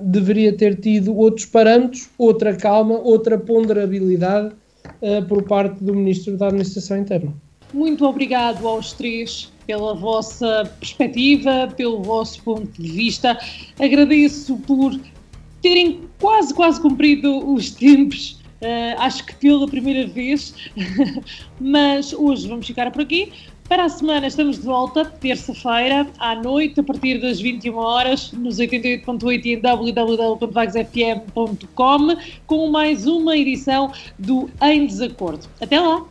deveria 0.00 0.52
ter 0.52 0.76
tido 0.76 1.12
outros 1.16 1.44
parâmetros, 1.44 2.08
outra 2.16 2.54
calma, 2.54 3.00
outra 3.00 3.36
ponderabilidade 3.36 4.54
por 5.28 5.42
parte 5.42 5.82
do 5.82 5.92
Ministro 5.92 6.36
da 6.36 6.46
Administração 6.46 6.98
Interna. 6.98 7.34
Muito 7.74 8.04
obrigado 8.06 8.66
aos 8.66 8.92
três 8.92 9.52
pela 9.66 9.92
vossa 9.94 10.70
perspectiva, 10.78 11.68
pelo 11.76 12.00
vosso 12.00 12.40
ponto 12.44 12.80
de 12.80 12.88
vista. 12.88 13.36
Agradeço 13.78 14.56
por 14.58 14.98
terem 15.60 16.02
quase, 16.20 16.54
quase 16.54 16.80
cumprido 16.80 17.52
os 17.52 17.70
tempos 17.70 18.38
uh, 18.66 19.00
acho 19.00 19.24
que 19.24 19.34
pela 19.36 19.66
primeira 19.66 20.06
vez, 20.06 20.54
mas 21.60 22.12
hoje 22.12 22.46
vamos 22.48 22.66
ficar 22.66 22.90
por 22.90 23.00
aqui. 23.02 23.32
Para 23.68 23.84
a 23.84 23.88
semana 23.88 24.26
estamos 24.28 24.58
de 24.58 24.62
volta, 24.62 25.04
terça-feira, 25.04 26.06
à 26.18 26.36
noite, 26.36 26.78
a 26.78 26.84
partir 26.84 27.20
das 27.20 27.40
21 27.40 27.76
horas, 27.76 28.30
nos 28.32 28.58
88.8 28.58 29.44
e 29.44 29.54
em 29.54 29.60
www.vagsfm.com, 29.60 32.16
com 32.46 32.70
mais 32.70 33.08
uma 33.08 33.36
edição 33.36 33.90
do 34.16 34.48
Em 34.62 34.86
Desacordo. 34.86 35.48
Até 35.60 35.80
lá! 35.80 36.06